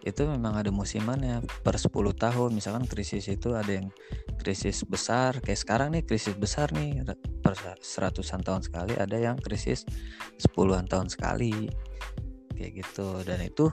Itu 0.00 0.24
memang 0.24 0.56
ada 0.56 0.72
musimannya 0.72 1.44
per 1.60 1.76
10 1.76 1.92
tahun. 2.16 2.56
Misalkan 2.56 2.88
krisis 2.88 3.28
itu 3.28 3.52
ada 3.52 3.68
yang 3.68 3.92
krisis 4.40 4.80
besar 4.88 5.36
kayak 5.44 5.60
sekarang 5.60 5.92
nih 5.92 6.04
krisis 6.08 6.32
besar 6.32 6.72
nih 6.72 7.04
per 7.44 7.52
seratusan 7.84 8.40
tahun 8.40 8.64
sekali 8.64 8.96
ada 8.96 9.20
yang 9.20 9.36
krisis 9.36 9.84
sepuluhan 10.40 10.88
tahun 10.88 11.12
sekali. 11.12 11.68
Kayak 12.56 12.84
gitu. 12.84 13.24
Dan 13.24 13.44
itu 13.44 13.68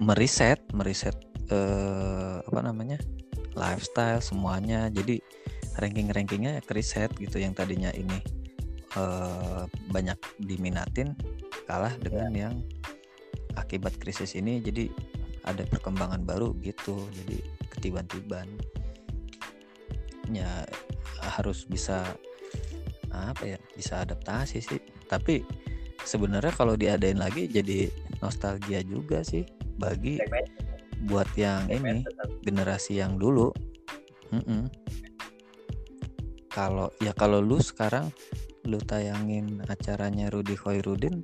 meriset 0.00 0.62
meriset 0.72 1.18
eh, 1.50 2.36
apa 2.42 2.60
namanya 2.62 2.98
lifestyle 3.56 4.22
semuanya. 4.22 4.88
Jadi 4.92 5.20
ranking 5.76 6.08
rankingnya 6.08 6.60
kriset 6.64 7.12
gitu 7.20 7.40
yang 7.40 7.52
tadinya 7.52 7.92
ini 7.92 8.18
eh, 8.96 9.62
banyak 9.90 10.18
diminatin 10.40 11.16
kalah 11.66 11.92
dengan 11.98 12.30
ya. 12.32 12.40
yang 12.48 12.54
akibat 13.58 13.96
krisis 13.98 14.34
ini. 14.38 14.62
Jadi 14.62 14.90
ada 15.46 15.62
perkembangan 15.66 16.22
baru 16.26 16.54
gitu. 16.62 17.06
Jadi 17.22 17.42
ketiban-tiban 17.70 18.50
ya 20.26 20.66
harus 21.22 21.62
bisa 21.70 22.02
apa 23.14 23.56
ya 23.56 23.58
bisa 23.74 24.02
adaptasi 24.02 24.58
sih. 24.58 24.80
Tapi 25.06 25.46
sebenarnya 26.02 26.52
kalau 26.54 26.74
diadain 26.78 27.18
lagi 27.18 27.50
jadi 27.50 27.90
nostalgia 28.20 28.82
juga 28.86 29.22
sih 29.26 29.46
bagi 29.76 30.18
buat 31.06 31.30
yang 31.38 31.70
ini 31.70 32.02
generasi 32.42 32.98
yang 32.98 33.16
dulu. 33.16 33.54
Mm 34.34 34.42
-mm. 34.42 34.62
kalau 36.50 36.88
ya 37.04 37.12
kalau 37.14 37.38
lu 37.38 37.62
sekarang 37.62 38.10
lu 38.66 38.80
tayangin 38.82 39.62
acaranya 39.70 40.32
Rudi 40.32 40.56
Khairuddin 40.58 41.22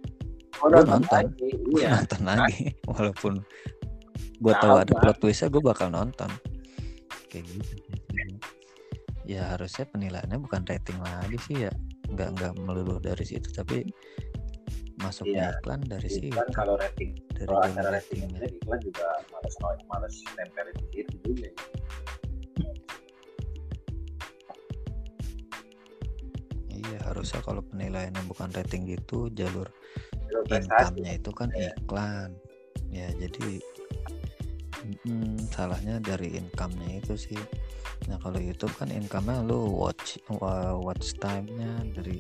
oh, 0.62 0.68
gue 0.70 0.82
nonton 0.86 1.26
lagi. 1.26 1.48
Iya. 1.82 1.88
nonton 1.98 2.22
lagi 2.22 2.64
walaupun 2.90 3.34
gue 4.38 4.54
tahu 4.58 4.74
ada 4.78 4.92
plot 4.94 5.18
twistnya 5.18 5.50
gue 5.50 5.62
bakal 5.62 5.90
nonton. 5.90 6.30
Kayak 7.30 7.44
gitu 7.50 7.74
ya 9.22 9.54
harusnya 9.54 9.86
penilaiannya 9.86 10.38
bukan 10.42 10.62
rating 10.66 10.98
lagi 11.02 11.38
sih 11.42 11.56
ya. 11.66 11.72
Nggak 12.10 12.28
nggak 12.38 12.52
melulu 12.62 12.98
dari 13.02 13.24
situ 13.26 13.50
tapi 13.54 13.86
masuknya 15.02 15.50
iya, 15.50 15.58
iklan 15.58 15.80
dari 15.84 16.08
sih 16.08 16.30
kalau 16.54 16.78
rating 16.78 17.18
dari 17.34 17.48
kalau 17.50 17.60
acara 17.66 17.90
rating 17.98 18.20
ini 18.30 18.48
iklan 18.62 18.80
juga 18.80 19.06
males 19.34 19.56
males 19.90 20.16
nempel 20.38 20.66
di 20.70 20.84
situ 20.94 21.14
juga. 21.26 21.48
Iya 26.72 26.98
harusnya 27.10 27.40
kalau 27.42 27.62
penilaiannya 27.66 28.22
bukan 28.30 28.48
rating 28.54 28.86
gitu 28.86 29.28
jalur 29.34 29.68
income-nya 30.48 31.18
itu 31.18 31.30
kan 31.34 31.50
yeah. 31.52 31.74
iklan. 31.82 32.30
Ya 32.92 33.08
jadi 33.16 33.60
hmm, 35.06 35.48
salahnya 35.50 35.98
dari 35.98 36.38
income-nya 36.38 37.02
itu 37.02 37.14
sih. 37.18 37.40
Nah 38.10 38.18
kalau 38.18 38.38
YouTube 38.38 38.74
kan 38.78 38.90
income-nya 38.90 39.44
lu 39.46 39.70
watch 39.78 40.18
watch 40.82 41.16
time-nya 41.18 41.86
dari 41.94 42.18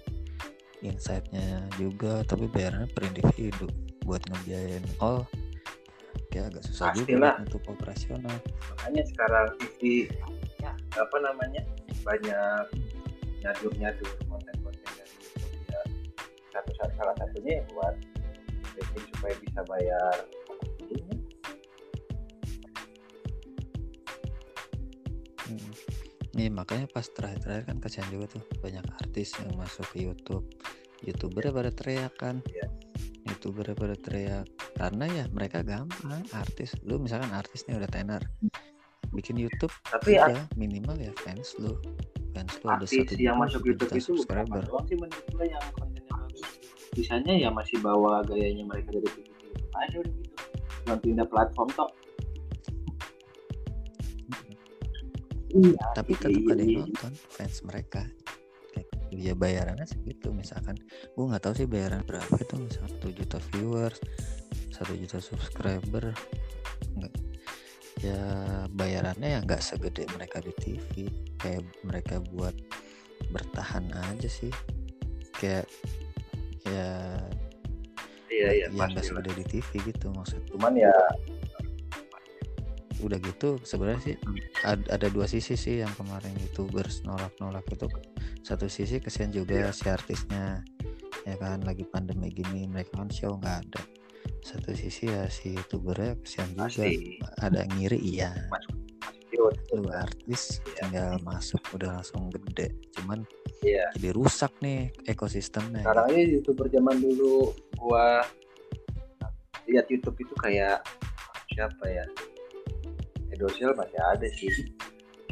insight-nya 0.82 1.62
juga 1.78 2.26
tapi 2.26 2.50
bayarnya 2.50 2.90
per 2.90 3.06
individu 3.06 3.70
buat 4.02 4.20
ngebiayain 4.26 4.82
all 4.98 5.24
kayak 6.28 6.52
agak 6.52 6.62
susah 6.66 6.90
Pastilah. 6.92 7.38
juga 7.38 7.44
untuk 7.44 7.62
operasional. 7.70 8.36
Makanya 8.74 9.02
sekarang 9.06 9.46
TV 9.60 10.10
ya, 10.58 10.72
apa 10.98 11.16
namanya 11.22 11.62
banyak 12.02 12.66
nyadur-nyadur 13.42 14.10
konten-konten 14.26 14.90
dari 14.96 15.14
YouTube 15.22 15.54
ya 15.70 15.82
satu 16.52 16.70
salah 16.78 17.14
satunya 17.18 17.60
ya 17.60 17.64
buat 17.74 17.94
supaya 19.12 19.34
bisa 19.38 19.60
bayar 19.68 20.16
Nih 26.32 26.48
makanya 26.48 26.88
pas 26.88 27.04
terakhir-terakhir 27.04 27.68
kan 27.68 27.76
kasihan 27.80 28.08
juga 28.08 28.38
tuh 28.38 28.42
banyak 28.64 28.84
artis 29.04 29.36
yang 29.36 29.52
masuk 29.60 29.84
ke 29.92 30.08
YouTube. 30.08 30.48
Youtuber 31.02 31.50
pada 31.52 31.70
teriak 31.74 32.14
kan. 32.16 32.40
Yeah. 32.48 32.70
Youtuber 33.28 33.68
pada 33.76 33.96
teriak 33.98 34.48
karena 34.78 35.04
ya 35.12 35.24
mereka 35.28 35.60
gampang 35.60 36.24
artis. 36.32 36.72
Lu 36.88 36.96
misalkan 36.96 37.30
artis 37.36 37.68
nih 37.68 37.76
udah 37.76 37.90
tenar 37.90 38.22
bikin 39.12 39.36
YouTube 39.36 39.72
tapi 39.92 40.16
ya 40.16 40.32
minimal 40.56 40.96
ya 40.96 41.12
fans 41.20 41.52
lu 41.60 41.76
fans 42.32 42.56
lu 42.64 42.68
ada 42.72 42.88
satu 42.88 43.12
yang 43.20 43.36
masuk 43.36 43.60
YouTube 43.68 43.92
itu 43.92 44.16
subscriber. 44.16 44.64
Doang 44.64 44.88
sih 44.88 44.96
menurut 44.96 45.26
gue 45.36 45.46
yang 45.52 45.64
kontennya 45.76 46.02
bagus. 46.08 46.48
Bisanya 46.96 47.32
ya 47.36 47.48
masih 47.52 47.76
bawa 47.84 48.24
gayanya 48.24 48.64
mereka 48.64 48.96
dari 48.96 49.08
TV 49.12 49.28
aja 49.76 49.96
udah 50.00 50.12
gitu. 50.16 50.32
Cuma 50.82 50.96
pindah 50.96 51.26
platform 51.28 51.68
tok 51.76 51.90
iya, 55.52 55.84
tapi 55.92 56.12
tetap 56.16 56.32
iya, 56.32 56.52
ada 56.52 56.62
yang 56.62 56.72
iya. 56.72 56.82
nonton 56.88 57.12
fans 57.28 57.56
mereka. 57.64 58.02
Kayak 58.72 58.88
dia 59.12 59.34
bayarannya 59.36 59.86
segitu 59.86 60.28
misalkan. 60.32 60.76
Gue 61.12 61.24
nggak 61.28 61.42
tahu 61.44 61.54
sih 61.56 61.68
bayaran 61.68 62.00
berapa 62.04 62.34
itu 62.40 62.54
misalkan 62.56 62.90
satu 62.96 63.08
juta 63.12 63.38
viewers 63.52 64.00
satu 64.72 64.92
juta 64.96 65.18
subscriber. 65.20 66.16
Nggak. 66.96 67.14
Ya 68.02 68.20
bayarannya 68.72 69.28
ya 69.36 69.40
nggak 69.44 69.62
segede 69.62 70.08
mereka 70.16 70.42
di 70.42 70.52
TV 70.58 71.06
kayak 71.38 71.62
mereka 71.86 72.18
buat 72.32 72.56
bertahan 73.30 73.92
aja 73.92 74.28
sih. 74.28 74.50
Kayak 75.36 75.68
ya 76.66 77.18
iya 78.32 78.48
iya 78.54 78.66
yang 78.72 78.90
nggak 78.90 79.04
segede 79.04 79.30
di 79.42 79.44
TV 79.44 79.92
gitu 79.92 80.08
maksudnya 80.14 80.46
cuman 80.54 80.72
ya 80.78 80.94
udah 83.02 83.18
gitu 83.18 83.58
sebenarnya 83.66 84.00
sih 84.02 84.16
ada, 84.62 84.82
ada 84.94 85.06
dua 85.10 85.26
sisi 85.26 85.58
sih 85.58 85.82
yang 85.82 85.90
kemarin 85.98 86.32
youtubers 86.38 87.02
nolak-nolak 87.02 87.66
itu 87.68 87.90
satu 88.46 88.70
sisi 88.70 89.02
kesian 89.02 89.34
juga 89.34 89.68
yeah. 89.68 89.74
si 89.74 89.90
artisnya 89.90 90.62
ya 91.26 91.34
kan 91.38 91.62
lagi 91.62 91.86
pandemi 91.86 92.30
gini 92.30 92.66
mereka 92.66 92.98
kan 92.98 93.10
show 93.10 93.38
nggak 93.38 93.66
ada 93.66 93.82
satu 94.42 94.74
sisi 94.74 95.10
ya 95.10 95.26
si 95.30 95.54
youtubernya 95.54 96.18
kesian 96.22 96.50
juga 96.54 96.82
Masih. 96.82 97.18
ada 97.42 97.60
ngiri 97.74 97.98
iya 97.98 98.30
lu 99.72 99.88
artis 99.90 100.60
yeah. 100.62 100.76
tinggal 100.86 101.10
masuk 101.26 101.58
udah 101.74 101.98
langsung 101.98 102.30
gede 102.30 102.70
cuman 102.94 103.26
yeah. 103.64 103.88
jadi 103.98 104.14
rusak 104.14 104.52
nih 104.62 104.94
ekosistemnya 105.10 105.82
sekarang 105.82 106.06
ini 106.14 106.38
youtuber 106.38 106.66
zaman 106.70 107.00
dulu 107.00 107.50
gua 107.78 108.22
lihat 109.66 109.86
YouTube 109.88 110.18
itu 110.20 110.34
kayak 110.36 110.84
siapa 111.54 111.84
ya 111.88 112.04
Indosiar 113.32 113.72
masih 113.74 113.98
ada 114.00 114.28
sih. 114.32 114.48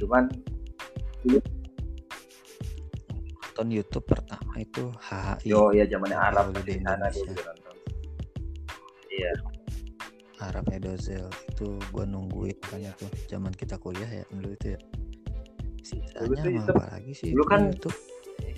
Cuman 0.00 0.28
nonton 3.60 3.66
YouTube 3.76 4.08
pertama 4.08 4.56
itu 4.56 4.88
HI 5.04 5.52
yo 5.52 5.68
ya 5.76 5.84
zamannya 5.84 6.16
Arab 6.16 6.56
di 6.64 6.80
sana 6.80 7.12
dulu 7.12 7.28
nonton. 7.36 7.76
Iya. 9.12 9.32
Arab 10.40 10.64
Edozel 10.72 11.28
itu 11.52 11.76
gua 11.92 12.08
nungguin 12.08 12.56
makanya 12.64 12.96
tuh 12.96 13.12
zaman 13.28 13.52
kita 13.52 13.76
kuliah 13.76 14.08
ya 14.08 14.24
dulu 14.32 14.56
itu 14.56 14.72
ya. 14.72 14.80
Sisanya 15.84 16.40
itu, 16.48 16.72
apa 16.72 16.86
lagi 16.96 17.12
sih 17.12 17.36
dulu 17.36 17.44
kan 17.44 17.68
YouTube? 17.68 17.96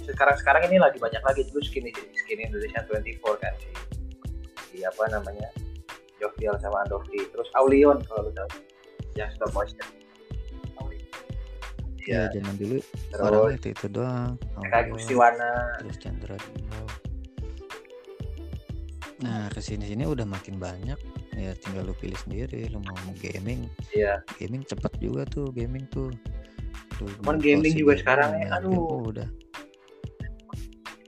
sekarang 0.02 0.34
sekarang 0.38 0.62
ini 0.70 0.78
lagi 0.78 0.98
banyak 1.02 1.22
lagi 1.22 1.42
dulu 1.50 1.58
skin 1.62 1.90
skin 1.90 2.38
Indonesia 2.38 2.86
24 2.86 3.42
kan. 3.42 3.54
Sih 3.58 3.74
si 4.72 4.80
apa 4.86 5.04
namanya? 5.10 5.50
Jovial 6.22 6.54
sama 6.62 6.86
Andovi. 6.86 7.18
Terus 7.28 7.48
Aulion 7.58 7.98
kalau 8.06 8.30
lu 8.30 8.32
tahu 8.32 8.48
yang 9.14 9.30
stop 9.32 9.52
motion 9.52 9.78
Iya, 12.02 12.26
Iya. 12.26 12.34
zaman 12.34 12.54
dulu 12.58 12.76
terus 12.82 13.22
orang 13.22 13.54
itu 13.54 13.68
itu 13.70 13.86
doang. 13.86 14.34
kayak 14.58 14.74
Aurel, 14.74 14.90
Gustiwana 14.90 15.50
terus 15.78 15.96
Chandra. 16.02 16.34
Nah, 19.22 19.46
ke 19.54 19.62
sini 19.62 19.86
sini 19.86 20.02
udah 20.02 20.26
makin 20.26 20.58
banyak. 20.58 20.98
Ya 21.38 21.54
tinggal 21.54 21.86
lu 21.86 21.94
pilih 21.94 22.18
sendiri. 22.18 22.66
Lu 22.74 22.82
mau 22.82 22.98
gaming, 23.22 23.70
iya 23.94 24.18
gaming 24.34 24.66
cepet 24.66 24.90
juga 24.98 25.22
tuh 25.30 25.54
gaming 25.54 25.86
tuh. 25.94 26.10
Lu 26.98 27.06
Cuman 27.22 27.38
gaming 27.38 27.70
juga 27.70 27.94
gaming, 27.94 28.02
sekarang 28.02 28.28
ya, 28.34 28.46
game, 28.50 28.54
aduh. 28.58 28.74
oh, 28.74 29.02
udah 29.06 29.28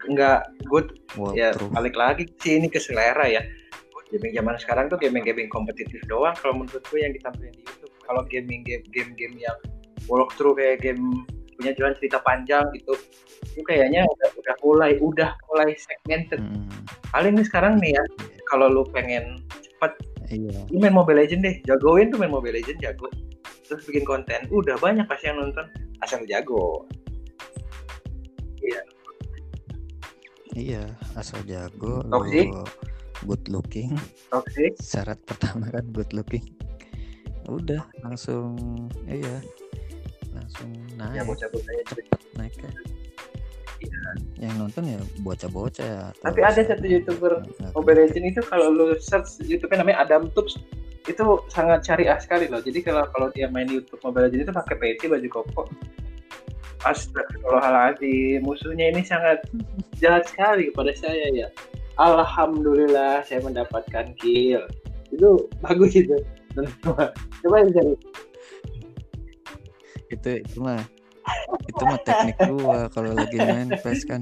nggak 0.04 0.40
good 0.68 0.92
ya 1.32 1.48
walkthrough. 1.56 1.72
balik 1.72 1.96
lagi 1.96 2.28
sih 2.36 2.60
ini 2.60 2.68
ke 2.68 2.76
selera 2.76 3.24
ya 3.24 3.40
gaming 4.12 4.36
zaman 4.36 4.54
sekarang 4.60 4.86
tuh 4.86 5.00
gaming 5.00 5.24
gaming 5.24 5.48
kompetitif 5.48 5.96
doang 6.06 6.36
kalau 6.36 6.60
menurut 6.60 6.84
gue 6.86 7.00
yang 7.00 7.08
ditampilin 7.10 7.50
di 7.50 7.64
YouTube 7.64 7.83
kalau 8.04 8.22
gaming 8.28 8.62
game 8.62 8.84
game 8.92 9.12
game 9.16 9.36
yang 9.40 9.56
walkthrough 10.08 10.56
kayak 10.56 10.80
game 10.84 11.24
punya 11.54 11.70
jalan 11.78 11.94
cerita 11.98 12.18
panjang 12.26 12.66
gitu 12.74 12.92
itu 13.54 13.62
kayaknya 13.62 14.02
udah, 14.02 14.28
udah 14.36 14.54
mulai 14.66 14.92
udah 14.98 15.30
mulai 15.50 15.70
segmented 15.78 16.40
Mm, 16.42 16.66
paling 17.14 17.38
nih 17.38 17.46
sekarang 17.46 17.78
nih 17.78 17.94
ya 17.94 18.04
kalau 18.50 18.66
lu 18.66 18.82
pengen 18.90 19.38
cepet 19.62 19.92
iya. 20.34 20.58
lu 20.68 20.82
main 20.82 20.90
Mobile 20.92 21.22
Legend 21.22 21.46
deh 21.46 21.56
jagoin 21.62 22.10
tuh 22.10 22.18
main 22.18 22.32
Mobile 22.32 22.58
Legend 22.58 22.82
jago 22.82 23.06
terus 23.64 23.86
bikin 23.86 24.02
konten 24.04 24.44
udah 24.50 24.74
banyak 24.82 25.06
pasti 25.06 25.30
yang 25.30 25.38
nonton 25.40 25.66
asal 26.02 26.20
lu 26.20 26.26
jago 26.26 26.84
Iya, 30.54 30.86
asal 31.18 31.42
jago, 31.50 32.06
Toxic? 32.06 32.46
lu 32.46 32.62
good 33.26 33.44
looking. 33.50 33.90
toxic 34.30 34.78
Syarat 34.78 35.18
pertama 35.26 35.66
kan 35.66 35.82
good 35.90 36.14
looking. 36.14 36.46
Udah 37.48 37.82
langsung 38.00 38.56
iya. 39.08 39.40
Langsung 40.34 40.70
naik. 40.98 41.14
ya 41.18 41.22
bocah-bocah 41.22 41.72
aja. 41.72 41.84
cepet 41.92 42.06
naiknya 42.34 42.70
yang 44.40 44.56
nonton 44.56 44.84
ya 44.88 44.98
bocah-bocah 45.20 45.84
ya 45.84 46.04
Tapi 46.24 46.40
ada 46.40 46.60
satu 46.64 46.84
YouTuber 46.84 47.44
Mobile 47.76 48.08
Legend 48.08 48.26
itu 48.32 48.40
kalau 48.48 48.72
lu 48.72 48.96
search 48.96 49.40
YouTube 49.44 49.72
namanya 49.76 50.04
Adam 50.04 50.32
Tubes 50.32 50.56
itu 51.04 51.24
sangat 51.52 51.84
syariah 51.84 52.16
sekali 52.16 52.48
loh. 52.48 52.64
Jadi 52.64 52.80
kalau 52.80 53.04
kalau 53.12 53.28
dia 53.36 53.48
main 53.52 53.68
YouTube 53.68 54.00
Mobile 54.00 54.28
Legend 54.28 54.48
itu 54.48 54.54
pakai 54.56 54.76
peci 54.80 55.06
baju 55.08 55.28
koko. 55.28 55.62
Astagfirullahaladzim, 56.84 58.44
musuhnya 58.44 58.92
ini 58.92 59.04
sangat 59.04 59.44
jahat 60.00 60.28
sekali 60.28 60.68
kepada 60.72 60.92
saya 60.96 61.28
ya. 61.32 61.48
Alhamdulillah 61.96 63.24
saya 63.24 63.40
mendapatkan 63.44 64.16
kill. 64.20 64.64
Itu 65.12 65.48
bagus 65.64 65.96
itu. 65.96 66.16
Coba 66.54 67.58
cari. 67.74 67.94
itu 70.12 70.30
itu 70.46 70.58
mah 70.62 70.78
itu 71.66 71.82
mah 71.82 71.98
teknik 72.06 72.36
gua 72.46 72.86
kalau 72.92 73.16
lagi 73.16 73.34
main 73.40 73.72
PES 73.82 74.00
kan 74.06 74.20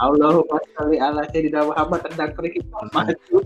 Allahu 0.00 0.46
salli 0.78 0.96
ala 0.96 1.26
sayyidina 1.28 1.66
Muhammad 1.66 2.00
tendang 2.08 2.32
kerikil 2.32 2.64
maju. 2.94 3.36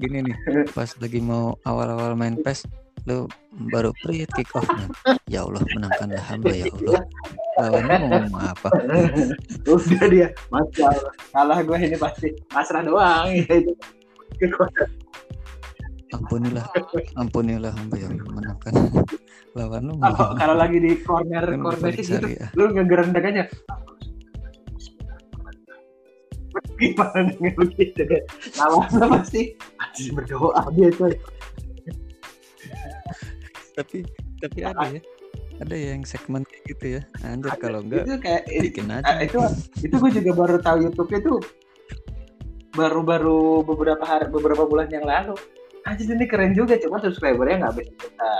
gini 0.00 0.18
nih 0.24 0.36
pas 0.72 0.88
lagi 0.96 1.20
mau 1.20 1.58
awal-awal 1.68 2.16
main 2.16 2.40
PES 2.40 2.64
lu 3.08 3.24
baru 3.72 3.90
prit 4.04 4.28
kick 4.36 4.52
off 4.52 4.68
man. 4.68 4.92
ya 5.32 5.42
Allah 5.42 5.64
menangkanlah 5.64 6.20
hamba 6.28 6.52
ya 6.52 6.68
Allah 6.68 7.02
lawannya 7.56 7.94
mau 7.96 8.08
ngomong 8.12 8.44
apa 8.44 8.68
Udah 9.72 10.08
dia, 10.08 10.28
masya 10.52 10.84
Allah. 10.92 11.12
Kalah 11.32 11.58
gue 11.64 11.78
ini 11.80 11.96
pasti 11.96 12.28
pasrah 12.46 12.84
doang 12.84 13.32
ya 13.32 13.48
itu. 13.48 13.72
Ampunilah 16.08 16.64
ampunilah 17.16 17.72
hamba 17.72 17.96
ya 17.96 18.08
Allah 18.12 18.28
menangkan 18.32 18.72
lawan 19.56 19.82
lu 19.88 19.92
mau 19.98 20.36
Kalau 20.36 20.54
lagi 20.56 20.78
di 20.78 20.92
corner 21.02 21.44
Kan 21.44 21.60
corner 21.64 21.90
gitu, 21.92 22.14
syariah. 22.16 22.48
lu 22.54 22.64
ngegerendeng 22.72 23.24
aja. 23.26 23.44
Gimana 26.78 27.26
dengan 27.26 27.52
begitu 27.58 28.02
kan? 28.06 28.22
Lawannya 28.56 29.06
pasti 29.18 29.42
pasti 29.74 30.02
berdoa 30.14 30.62
dia 30.72 30.88
tuh. 30.94 31.10
Tapi 33.78 33.98
tapi 34.42 34.58
ada 34.66 34.86
ya. 34.90 35.02
Ada 35.58 35.74
ya 35.74 35.88
yang 35.98 36.06
segmen 36.06 36.42
kayak 36.46 36.62
gitu 36.70 36.86
ya. 36.98 37.02
Anjir 37.26 37.50
kalau 37.58 37.82
enggak 37.82 38.06
Itu 38.06 38.16
kayak 38.22 38.42
bikin 38.46 38.90
Ah, 38.94 39.02
aja 39.02 39.26
itu 39.26 39.38
itu 39.82 39.94
gue 39.98 40.10
juga 40.22 40.30
baru 40.34 40.56
tahu 40.62 40.76
YouTube 40.86 41.10
itu 41.14 41.34
baru-baru 42.78 43.66
beberapa 43.66 44.02
hari 44.06 44.30
beberapa 44.30 44.66
bulan 44.66 44.86
yang 44.90 45.02
lalu. 45.02 45.34
Anjir 45.86 46.14
ini 46.14 46.26
keren 46.30 46.54
juga 46.54 46.78
cuma 46.78 47.02
subscribernya 47.02 47.66
nggak 47.66 47.74
bisa 47.74 48.30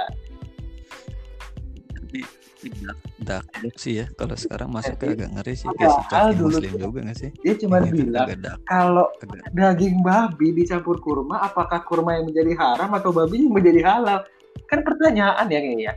dark 3.22 3.46
joke 3.62 3.78
sih 3.78 4.02
ya 4.02 4.06
kalau 4.18 4.34
sekarang 4.34 4.68
masuknya 4.72 5.14
agak 5.14 5.30
ngeri 5.36 5.54
sih. 5.54 5.68
Sikap 5.68 6.22
dulu 6.34 6.58
muslim 6.58 6.70
tuh 6.74 6.80
juga 6.90 7.00
gak 7.06 7.16
sih? 7.18 7.30
dia 7.44 7.54
cuma 7.54 7.76
Ini 7.78 7.86
tuh 7.86 7.96
bilang 8.08 8.28
dark 8.42 8.58
kalau 8.66 9.06
agak 9.22 9.42
daging 9.54 9.96
babi 10.02 10.48
dicampur 10.54 10.96
kurma 10.98 11.36
apakah 11.44 11.82
kurma 11.86 12.18
yang 12.18 12.26
menjadi 12.30 12.52
haram 12.58 12.90
atau 12.94 13.10
babi 13.14 13.46
yang 13.46 13.54
menjadi 13.54 13.80
halal 13.84 14.20
kan 14.68 14.84
pertanyaan 14.84 15.46
ya 15.48 15.58
kayaknya 15.58 15.92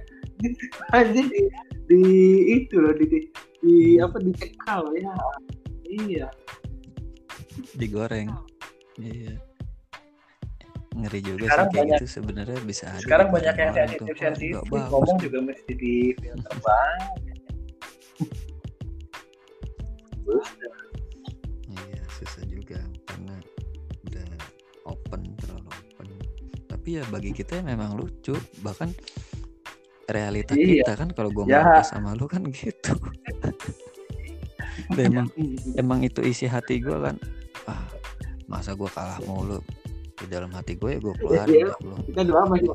anjir 0.92 1.26
di, 1.32 1.42
di 1.88 2.02
itu 2.56 2.76
loh 2.80 2.94
di, 2.96 3.06
di, 3.06 3.20
di 3.62 3.76
apa 4.00 4.18
dicekal 4.18 4.90
ya. 4.96 5.14
Iya. 5.86 6.28
Digoreng. 7.76 8.32
Iya. 8.96 9.36
Ngeri 10.92 11.20
juga 11.24 11.46
Sekarang 11.48 11.68
sih 11.68 11.72
kayak 11.72 11.86
banyak- 11.88 12.00
gitu 12.00 12.06
sebenarnya 12.10 12.60
bisa 12.64 12.86
aja 12.92 13.00
sekarang 13.00 13.28
banyak 13.32 13.56
yang 13.56 13.72
sensitif 13.72 14.02
"Wah, 14.02 14.08
nggak 14.08 14.20
sensitif 14.20 14.56
bagus." 14.68 14.90
ngomong 14.92 15.18
juga 15.20 15.38
mesti 15.40 15.72
di 15.76 15.96
filter 16.20 16.56
bang 16.60 17.00
tapi 26.92 27.00
ya 27.00 27.08
bagi 27.08 27.32
kita 27.32 27.64
memang 27.64 27.96
lucu 27.96 28.36
bahkan 28.60 28.92
realita 30.06 30.52
Iya. 30.52 30.84
kita 30.84 30.92
kan 30.98 31.08
kalau 31.16 31.32
gue 31.32 31.48
Ya. 31.48 31.64
main 31.64 31.88
sama 31.88 32.12
lu 32.12 32.28
kan 32.28 32.44
gitu 32.46 32.92
Dan 34.92 35.08
emang 35.16 35.28
emang 35.78 36.00
itu 36.04 36.20
isi 36.20 36.44
hati 36.46 36.78
gue 36.78 36.94
kan 36.94 37.16
ah 37.64 37.88
masa 38.46 38.74
gue 38.74 38.88
kalah 38.88 39.18
mulu 39.24 39.62
di 40.18 40.26
dalam 40.28 40.52
hati 40.52 40.76
gue 40.76 40.90
ya 40.90 41.00
gue 41.00 41.14
keluarin 41.16 41.48
Iya. 41.48 41.64
ya 41.64 41.72
Allah. 41.72 42.00
kita 42.04 42.22
doa 42.28 42.44
masih 42.46 42.68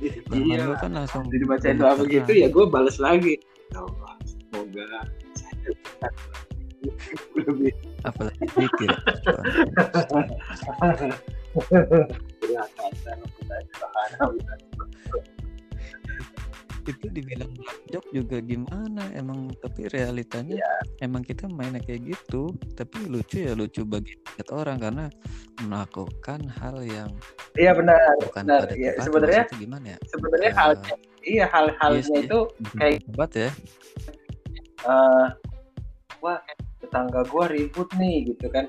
Ya 0.00 0.12
iya 0.32 0.64
lu 0.64 0.72
kan 0.78 0.90
langsung 0.94 1.26
jadi 1.28 1.44
bacain 1.44 1.76
gua 1.76 1.92
doa 1.92 2.00
begitu 2.00 2.30
ya 2.32 2.48
gue 2.48 2.64
balas 2.64 2.96
lagi 2.96 3.36
ya 3.68 3.76
Allah 3.76 4.16
semoga 4.24 4.84
lebih 7.36 7.72
apalagi 8.00 8.40
coba. 8.46 8.64
kelihatan 8.72 9.44
itu 16.88 17.04
dibilang 17.12 17.52
jok 17.92 18.06
juga 18.10 18.40
gimana? 18.40 19.12
Emang 19.12 19.52
tapi 19.60 19.92
realitanya 19.92 20.56
Iya. 20.56 20.72
emang 21.04 21.20
kita 21.20 21.44
mainnya 21.44 21.84
kayak 21.84 22.16
gitu. 22.16 22.48
Tapi 22.72 23.04
lucu 23.06 23.44
ya 23.44 23.52
lucu 23.52 23.84
bagi 23.84 24.16
banyak 24.16 24.48
orang 24.48 24.78
karena 24.80 25.06
melakukan 25.60 26.40
hal 26.56 26.80
yang 26.80 27.10
iya 27.54 27.76
benar. 27.76 28.00
bukan 28.24 28.42
benar. 28.46 28.60
pada 28.64 28.74
ya 28.74 28.92
sebenarnya 29.04 29.42
gimana 29.52 29.86
ya? 29.92 29.98
sebenarnya 30.08 30.48
Eh, 30.48 30.56
halnya 30.56 30.94
iya 31.20 31.44
hal-halnya 31.46 32.00
iya 32.00 32.08
sih. 32.08 32.20
itu 32.24 32.38
bukan 32.56 32.78
kayak- 32.80 33.02
tempat 33.04 33.30
ya. 33.36 33.50
Eh 34.80 35.26
wah 36.18 36.38
tetangga 36.80 37.20
gua 37.28 37.44
ribut 37.46 37.88
nih 37.94 38.32
gitu 38.32 38.48
kan 38.48 38.64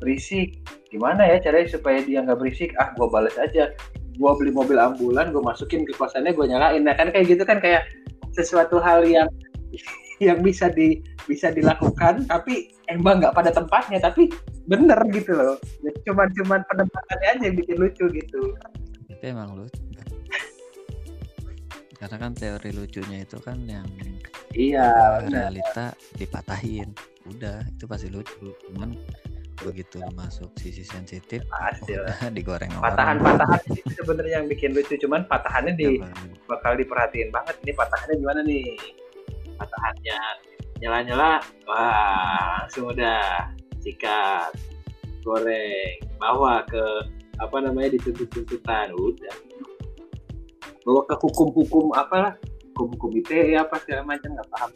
berisik. 0.00 0.58
Gimana 0.90 1.22
ya 1.22 1.36
caranya 1.38 1.68
supaya 1.70 2.02
dia 2.02 2.24
nggak 2.24 2.40
berisik? 2.40 2.74
Ah 2.80 2.90
gua 2.96 3.12
balas 3.12 3.36
aja. 3.36 3.70
Gua 4.18 4.34
beli 4.34 4.50
mobil 4.50 4.80
ambulan 4.80 5.30
gua 5.30 5.54
masukin 5.54 5.86
ke 5.86 5.94
kosannya 5.94 6.34
gua 6.34 6.48
nyalain. 6.48 6.82
Nah 6.82 6.96
kan 6.96 7.12
kayak 7.12 7.36
gitu 7.36 7.44
kan 7.46 7.60
kayak 7.60 7.86
sesuatu 8.34 8.80
hal 8.80 9.04
yang 9.06 9.28
yang 10.24 10.44
bisa 10.44 10.68
di 10.68 11.00
bisa 11.24 11.48
dilakukan 11.48 12.28
tapi 12.28 12.68
emang 12.92 13.24
nggak 13.24 13.32
pada 13.32 13.48
tempatnya 13.54 14.02
tapi 14.02 14.28
bener 14.66 14.98
gitu 15.12 15.32
loh. 15.32 15.56
Cuman 16.04 16.28
cuman 16.36 16.60
penempatannya 16.68 17.28
aja 17.36 17.42
yang 17.48 17.56
bikin 17.56 17.76
lucu 17.80 18.04
gitu. 18.12 18.40
Itu 19.08 19.24
emang 19.24 19.56
lucu 19.56 19.80
karena 22.00 22.16
kan 22.16 22.32
teori 22.32 22.72
lucunya 22.72 23.28
itu 23.28 23.36
kan 23.44 23.60
yang 23.68 23.84
iya 24.56 25.20
benar. 25.20 25.52
realita 25.52 25.92
dipatahin. 26.16 26.96
Udah 27.28 27.60
itu 27.68 27.84
pasti 27.84 28.08
lucu. 28.08 28.56
Cuman 28.68 28.96
begitu 29.64 29.98
masuk 30.16 30.50
sisi 30.56 30.82
sensitif. 30.82 31.44
Lah. 31.48 31.72
Udah 31.80 32.30
digoreng 32.36 32.70
orang. 32.76 32.84
Patahan-patahan 32.92 33.60
itu 33.72 33.92
sebenarnya 33.94 34.34
yang 34.42 34.46
bikin 34.48 34.70
lucu. 34.72 34.94
Cuman 34.96 35.24
patahannya 35.28 35.74
di 35.76 36.00
Apa? 36.00 36.56
bakal 36.56 36.72
diperhatiin 36.80 37.30
banget. 37.30 37.54
Ini 37.64 37.72
patahannya 37.76 38.14
gimana 38.18 38.40
nih? 38.44 38.66
Patahannya. 39.60 40.20
Nyala-nyala 40.80 41.30
wah 41.68 42.64
langsung 42.64 42.88
udah 42.88 43.52
sikat 43.84 44.52
goreng 45.20 46.00
bawa 46.16 46.64
ke 46.64 46.84
apa 47.36 47.56
namanya 47.60 47.96
dituntut 47.96 48.28
tuntutan 48.32 48.88
udah. 48.96 49.36
Bawa 50.84 51.04
ke 51.04 51.14
hukum-hukum 51.20 51.92
apalah 51.92 52.36
hukum-hukum 52.72 53.12
ITE 53.20 53.60
apa 53.60 53.76
segala 53.84 54.08
macam 54.08 54.32
nggak 54.32 54.48
paham 54.48 54.70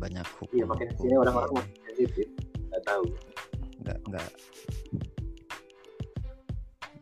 banyak 0.00 0.24
hukum 0.40 0.56
iya 0.56 0.64
makin 0.64 0.88
sini 0.96 1.14
orang-orang 1.14 1.52
makin 1.60 1.76
sensitif. 1.92 2.26
Nggak 2.72 2.82
tahu. 2.88 3.04
Nggak 3.84 3.98
nggak. 4.08 4.30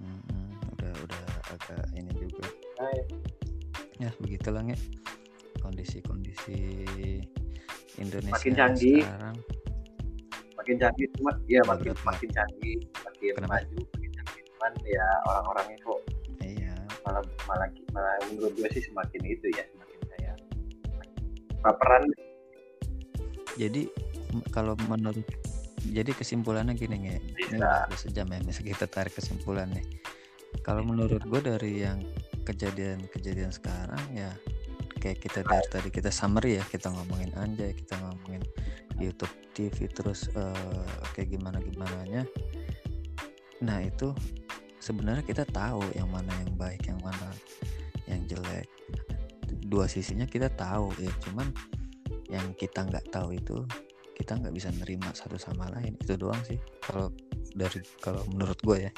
Mm-mm, 0.03 0.49
udah 0.75 0.93
udah 1.07 1.25
agak 1.55 1.83
ini 1.95 2.11
juga. 2.19 2.47
Nah, 2.79 2.91
ya 3.99 4.11
begitulah 4.19 4.63
nge 4.67 4.79
kondisi-kondisi 5.59 6.59
Indonesia 7.99 8.35
Makin 8.35 8.55
canggih. 8.55 9.03
sekarang. 9.03 9.37
Makin 10.59 10.77
canggih 10.79 11.07
cuma 11.19 11.31
ya 11.47 11.61
makin 11.67 11.95
Beberapa. 11.95 12.07
makin 12.07 12.29
canggih 12.31 12.77
makin 13.03 13.33
Kenapa? 13.35 13.53
maju 13.59 13.79
makin 13.95 14.11
canggih. 14.15 14.43
Cuman 14.55 14.73
ya 14.87 15.07
orang-orangnya 15.27 15.79
kok 15.83 16.01
iya. 16.43 16.75
malah 17.07 17.23
malah 17.47 17.69
malah 17.95 18.15
menurut 18.31 18.53
gue 18.55 18.69
sih 18.75 18.83
semakin 18.87 19.23
itu 19.27 19.47
ya 19.55 19.65
semakin 19.71 20.01
kayak 20.15 20.37
baperan 21.63 22.05
jadi 23.59 23.91
kalau 24.55 24.79
menurut 24.87 25.27
jadi 25.91 26.11
kesimpulannya 26.15 26.75
gini 26.79 26.97
nge. 27.07 27.19
Ini 27.49 27.59
udah, 27.59 27.91
sejam 27.95 28.27
ya 28.31 28.39
misalnya 28.43 28.75
kita 28.79 28.87
tarik 28.87 29.15
kesimpulan 29.15 29.71
nih. 29.75 29.87
Kalau 30.63 30.83
menurut 30.87 31.23
gue 31.27 31.41
dari 31.43 31.83
yang 31.83 32.03
kejadian-kejadian 32.47 33.53
sekarang 33.53 34.01
ya 34.17 34.33
kayak 34.99 35.21
kita 35.21 35.45
dari 35.45 35.67
tadi 35.69 35.89
kita 35.93 36.11
summary 36.11 36.59
ya 36.59 36.65
kita 36.65 36.89
ngomongin 36.91 37.31
anjay 37.39 37.77
kita 37.77 37.95
ngomongin 38.01 38.43
YouTube 38.99 39.31
TV 39.53 39.87
terus 39.93 40.27
eh, 40.33 40.89
kayak 41.13 41.39
gimana 41.39 41.61
gimananya 41.61 42.25
nah 43.61 43.79
itu 43.85 44.17
sebenarnya 44.81 45.23
kita 45.23 45.45
tahu 45.45 45.85
yang 45.93 46.09
mana 46.09 46.33
yang 46.41 46.57
baik 46.57 46.83
yang 46.89 46.99
mana 47.05 47.29
yang 48.09 48.25
jelek. 48.25 48.65
Dua 49.69 49.85
sisinya 49.85 50.25
kita 50.25 50.49
tahu 50.49 50.89
ya 50.97 51.13
cuman 51.29 51.53
yang 52.29 52.53
kita 52.55 52.85
nggak 52.85 53.09
tahu 53.09 53.33
itu 53.33 53.65
kita 54.13 54.35
nggak 54.37 54.53
bisa 54.53 54.69
nerima 54.75 55.09
satu 55.13 55.37
sama 55.37 55.69
lain. 55.73 55.97
Itu 55.99 56.15
doang 56.17 56.41
sih 56.45 56.59
kalau 56.81 57.09
dari 57.53 57.81
kalau 57.99 58.23
menurut 58.29 58.59
gue 58.61 58.89
ya. 58.89 58.93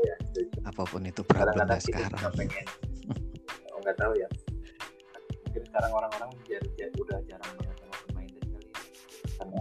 Ya 0.00 0.14
apa 0.64 0.82
pun 0.84 1.02
itu 1.02 1.22
problemnya 1.24 1.78
sekarang. 1.80 2.20
pengen. 2.34 2.66
Oh, 3.72 3.78
nggak 3.80 3.96
tahu 3.96 4.12
ya 4.14 4.28
mungkin 5.56 5.62
sekarang 5.72 5.92
orang-orang 5.94 6.30
jar- 6.44 6.70
jar- 6.76 6.92
udah 7.00 7.18
jarang 7.24 7.50
banget 7.56 7.76
sama 7.80 7.94
pemain 8.04 8.28
dari 8.28 8.48
kali 8.52 8.70
karena 9.40 9.60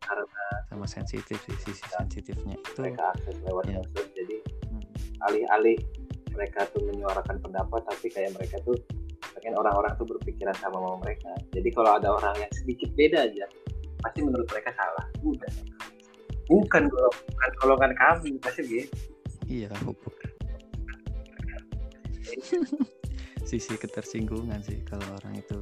karena 0.00 0.44
sama 0.68 0.84
sensitif 0.84 1.38
sih 1.40 1.56
sisi 1.64 1.84
sensitifnya 1.88 2.52
itu. 2.60 2.80
Mereka 2.84 3.04
akses 3.16 3.36
lewat 3.48 3.64
Ya. 3.64 3.80
medsos 3.80 4.08
jadi 4.12 4.36
hmm, 4.68 4.84
alih-alih 5.24 5.78
mereka 6.36 6.68
tuh 6.68 6.84
menyuarakan 6.84 7.36
pendapat 7.40 7.80
tapi 7.88 8.06
kayak 8.12 8.36
mereka 8.36 8.60
tuh 8.60 8.76
pengen 9.40 9.56
orang-orang 9.56 9.96
tuh 9.96 10.04
berpikiran 10.04 10.52
sama 10.60 10.76
sama 10.76 11.00
mereka. 11.00 11.32
Jadi 11.56 11.68
kalau 11.72 11.96
ada 11.96 12.12
orang 12.12 12.36
yang 12.36 12.52
sedikit 12.52 12.92
beda 12.92 13.24
aja 13.24 13.48
pasti 14.04 14.20
menurut 14.20 14.44
mereka 14.52 14.70
salah. 14.76 15.08
Udah 15.24 15.48
bukan 16.44 16.82
golongan 16.92 17.24
bukan 17.24 17.50
golongan 17.64 17.92
kami 17.96 18.30
pasti 18.36 18.62
gitu. 18.68 18.92
Iya 19.48 19.72
hukum 19.80 20.12
sisi 23.50 23.74
ketersinggungan 23.74 24.60
sih 24.62 24.84
kalau 24.84 25.08
orang 25.24 25.40
itu. 25.40 25.58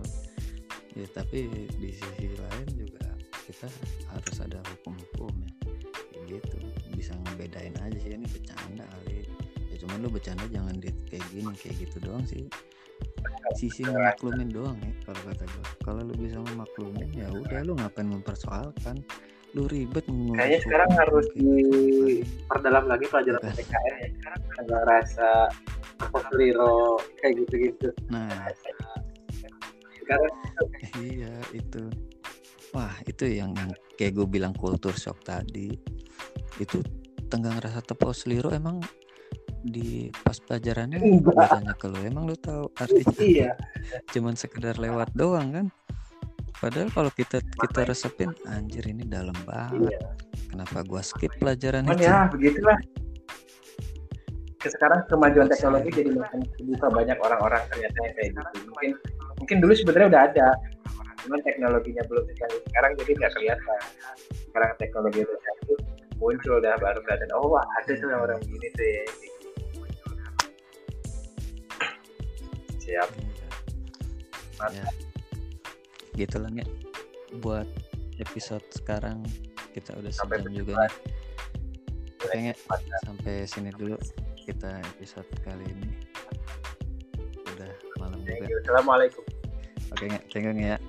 Ya 0.99 1.07
tapi 1.15 1.47
di 1.79 1.95
sisi 1.95 2.35
lain 2.35 2.69
juga 2.75 3.07
kita 3.47 3.71
harus 4.11 4.37
ada 4.43 4.59
hukum-hukum 4.75 5.31
ya. 5.39 5.53
Kayak 5.95 6.25
gitu. 6.43 6.59
Bisa 6.99 7.15
ngebedain 7.15 7.79
aja 7.79 7.97
sih 8.03 8.13
ini 8.13 8.27
bercanda 8.27 8.85
kali. 8.85 9.25
Ya 9.71 9.77
cuman 9.81 10.03
lu 10.03 10.11
bercanda 10.11 10.45
jangan 10.51 10.77
di 10.83 10.91
kayak 11.09 11.25
gini 11.31 11.55
kayak 11.55 11.77
gitu 11.87 11.97
doang 12.03 12.27
sih 12.27 12.45
sisi 13.57 13.83
memaklumin 13.83 14.49
doang 14.49 14.77
ya 14.81 14.93
kalau 15.05 15.21
kata 15.31 15.45
gue 15.45 15.65
kalau 15.83 16.01
lu 16.05 16.15
bisa 16.17 16.39
memaklumin 16.43 17.09
ya 17.13 17.27
udah 17.29 17.61
lu 17.65 17.73
ngapain 17.77 18.09
mempersoalkan 18.09 18.97
lu 19.57 19.65
ribet 19.65 20.05
Kayaknya 20.07 20.59
sekarang 20.61 20.89
hukum 20.93 21.01
harus 21.01 21.27
gitu, 21.33 21.49
ngapain? 21.49 22.21
perdalam 22.53 22.85
lagi 22.85 23.05
pelajaran. 23.09 23.41
PKN 23.41 23.95
ya 23.97 24.09
sekarang 24.13 24.41
nggak 24.69 24.85
rasa 24.85 25.29
apa 25.99 26.19
seliro 26.31 27.01
kayak 27.19 27.35
gitu-gitu 27.45 27.89
nah 28.13 28.29
sekarang 28.55 30.33
Iya 30.97 31.37
itu. 31.53 31.85
Wah 32.73 32.97
itu 33.05 33.29
yang, 33.29 33.53
yang 33.53 33.69
kayak 33.97 34.17
gue 34.17 34.25
bilang 34.25 34.57
kultur 34.57 34.97
shock 34.97 35.21
tadi. 35.21 35.77
Itu 36.57 36.81
tenggang 37.29 37.61
rasa 37.61 37.85
tepos 37.85 38.25
seliro 38.25 38.49
emang 38.49 38.81
di 39.63 40.07
pas 40.23 40.39
pelajarannya 40.39 40.99
gue 41.03 41.35
tanya 41.35 41.75
ke 41.75 41.87
lu 41.91 41.99
emang 42.07 42.31
lu 42.31 42.37
tahu 42.39 42.71
artinya 42.79 43.15
iya. 43.25 43.51
cuman 44.15 44.39
sekedar 44.39 44.79
lewat 44.79 45.11
doang 45.19 45.51
kan? 45.51 45.67
Padahal 46.59 46.91
kalau 46.91 47.11
kita 47.15 47.39
kita 47.39 47.87
resepin 47.87 48.35
anjir 48.51 48.83
ini 48.91 49.07
dalam 49.07 49.35
banget. 49.47 49.95
Iya. 49.95 50.01
Kenapa 50.51 50.83
gua 50.83 51.07
skip 51.07 51.31
pelajaran 51.39 51.87
cuman 51.87 51.95
itu 51.95 52.03
ya 52.03 52.27
begitulah. 52.35 52.79
Ke- 54.59 54.75
sekarang 54.75 55.07
kemajuan 55.07 55.47
teknologi 55.47 55.91
jadi 55.95 56.11
makin 56.19 56.43
terbuka 56.59 56.87
banyak 56.91 57.19
orang-orang 57.23 57.63
ternyata 57.71 57.97
yang 58.03 58.15
kayak 58.19 58.31
gitu. 58.35 58.59
Mungkin 58.75 58.91
mungkin 59.39 59.57
dulu 59.63 59.73
sebenarnya 59.79 60.09
udah 60.11 60.23
ada. 60.35 60.49
Cuman 61.23 61.39
teknologinya 61.47 62.03
belum 62.11 62.25
secanggih 62.27 62.63
sekarang 62.75 62.93
jadi 62.99 63.11
nggak 63.23 63.33
kelihatan. 63.39 63.81
Sekarang 64.51 64.71
teknologi 64.83 65.21
udah 65.23 65.55
muncul 66.19 66.59
dah 66.59 66.75
baru 66.83 66.99
kelihatan 67.07 67.31
oh 67.39 67.47
wah 67.47 67.63
ada 67.79 67.95
tuh 67.95 68.11
orang 68.11 68.43
begini 68.43 68.69
tuh 68.75 68.83
ya 68.83 69.03
siap. 72.89 73.11
Ya. 74.73 74.85
Gitu 76.17 76.37
lah 76.41 76.51
Nge. 76.51 76.67
buat 77.45 77.69
episode 78.17 78.65
sekarang 78.73 79.21
kita 79.77 79.93
udah 80.01 80.09
Sampai 80.09 80.41
juga 80.49 80.89
nih 80.89 80.93
Oke, 82.19 82.37
Nge. 82.41 82.55
sampai 83.05 83.35
sini 83.47 83.71
dulu 83.77 83.95
kita 84.43 84.81
episode 84.97 85.29
kali 85.45 85.63
ini. 85.69 85.93
Udah 87.55 87.71
malam 88.01 88.19
juga. 88.25 88.49
Assalamualaikum. 88.65 89.23
Oke 89.93 90.05
nggak 90.09 90.25
thank 90.33 90.49
you 90.49 90.57
ya 90.57 90.81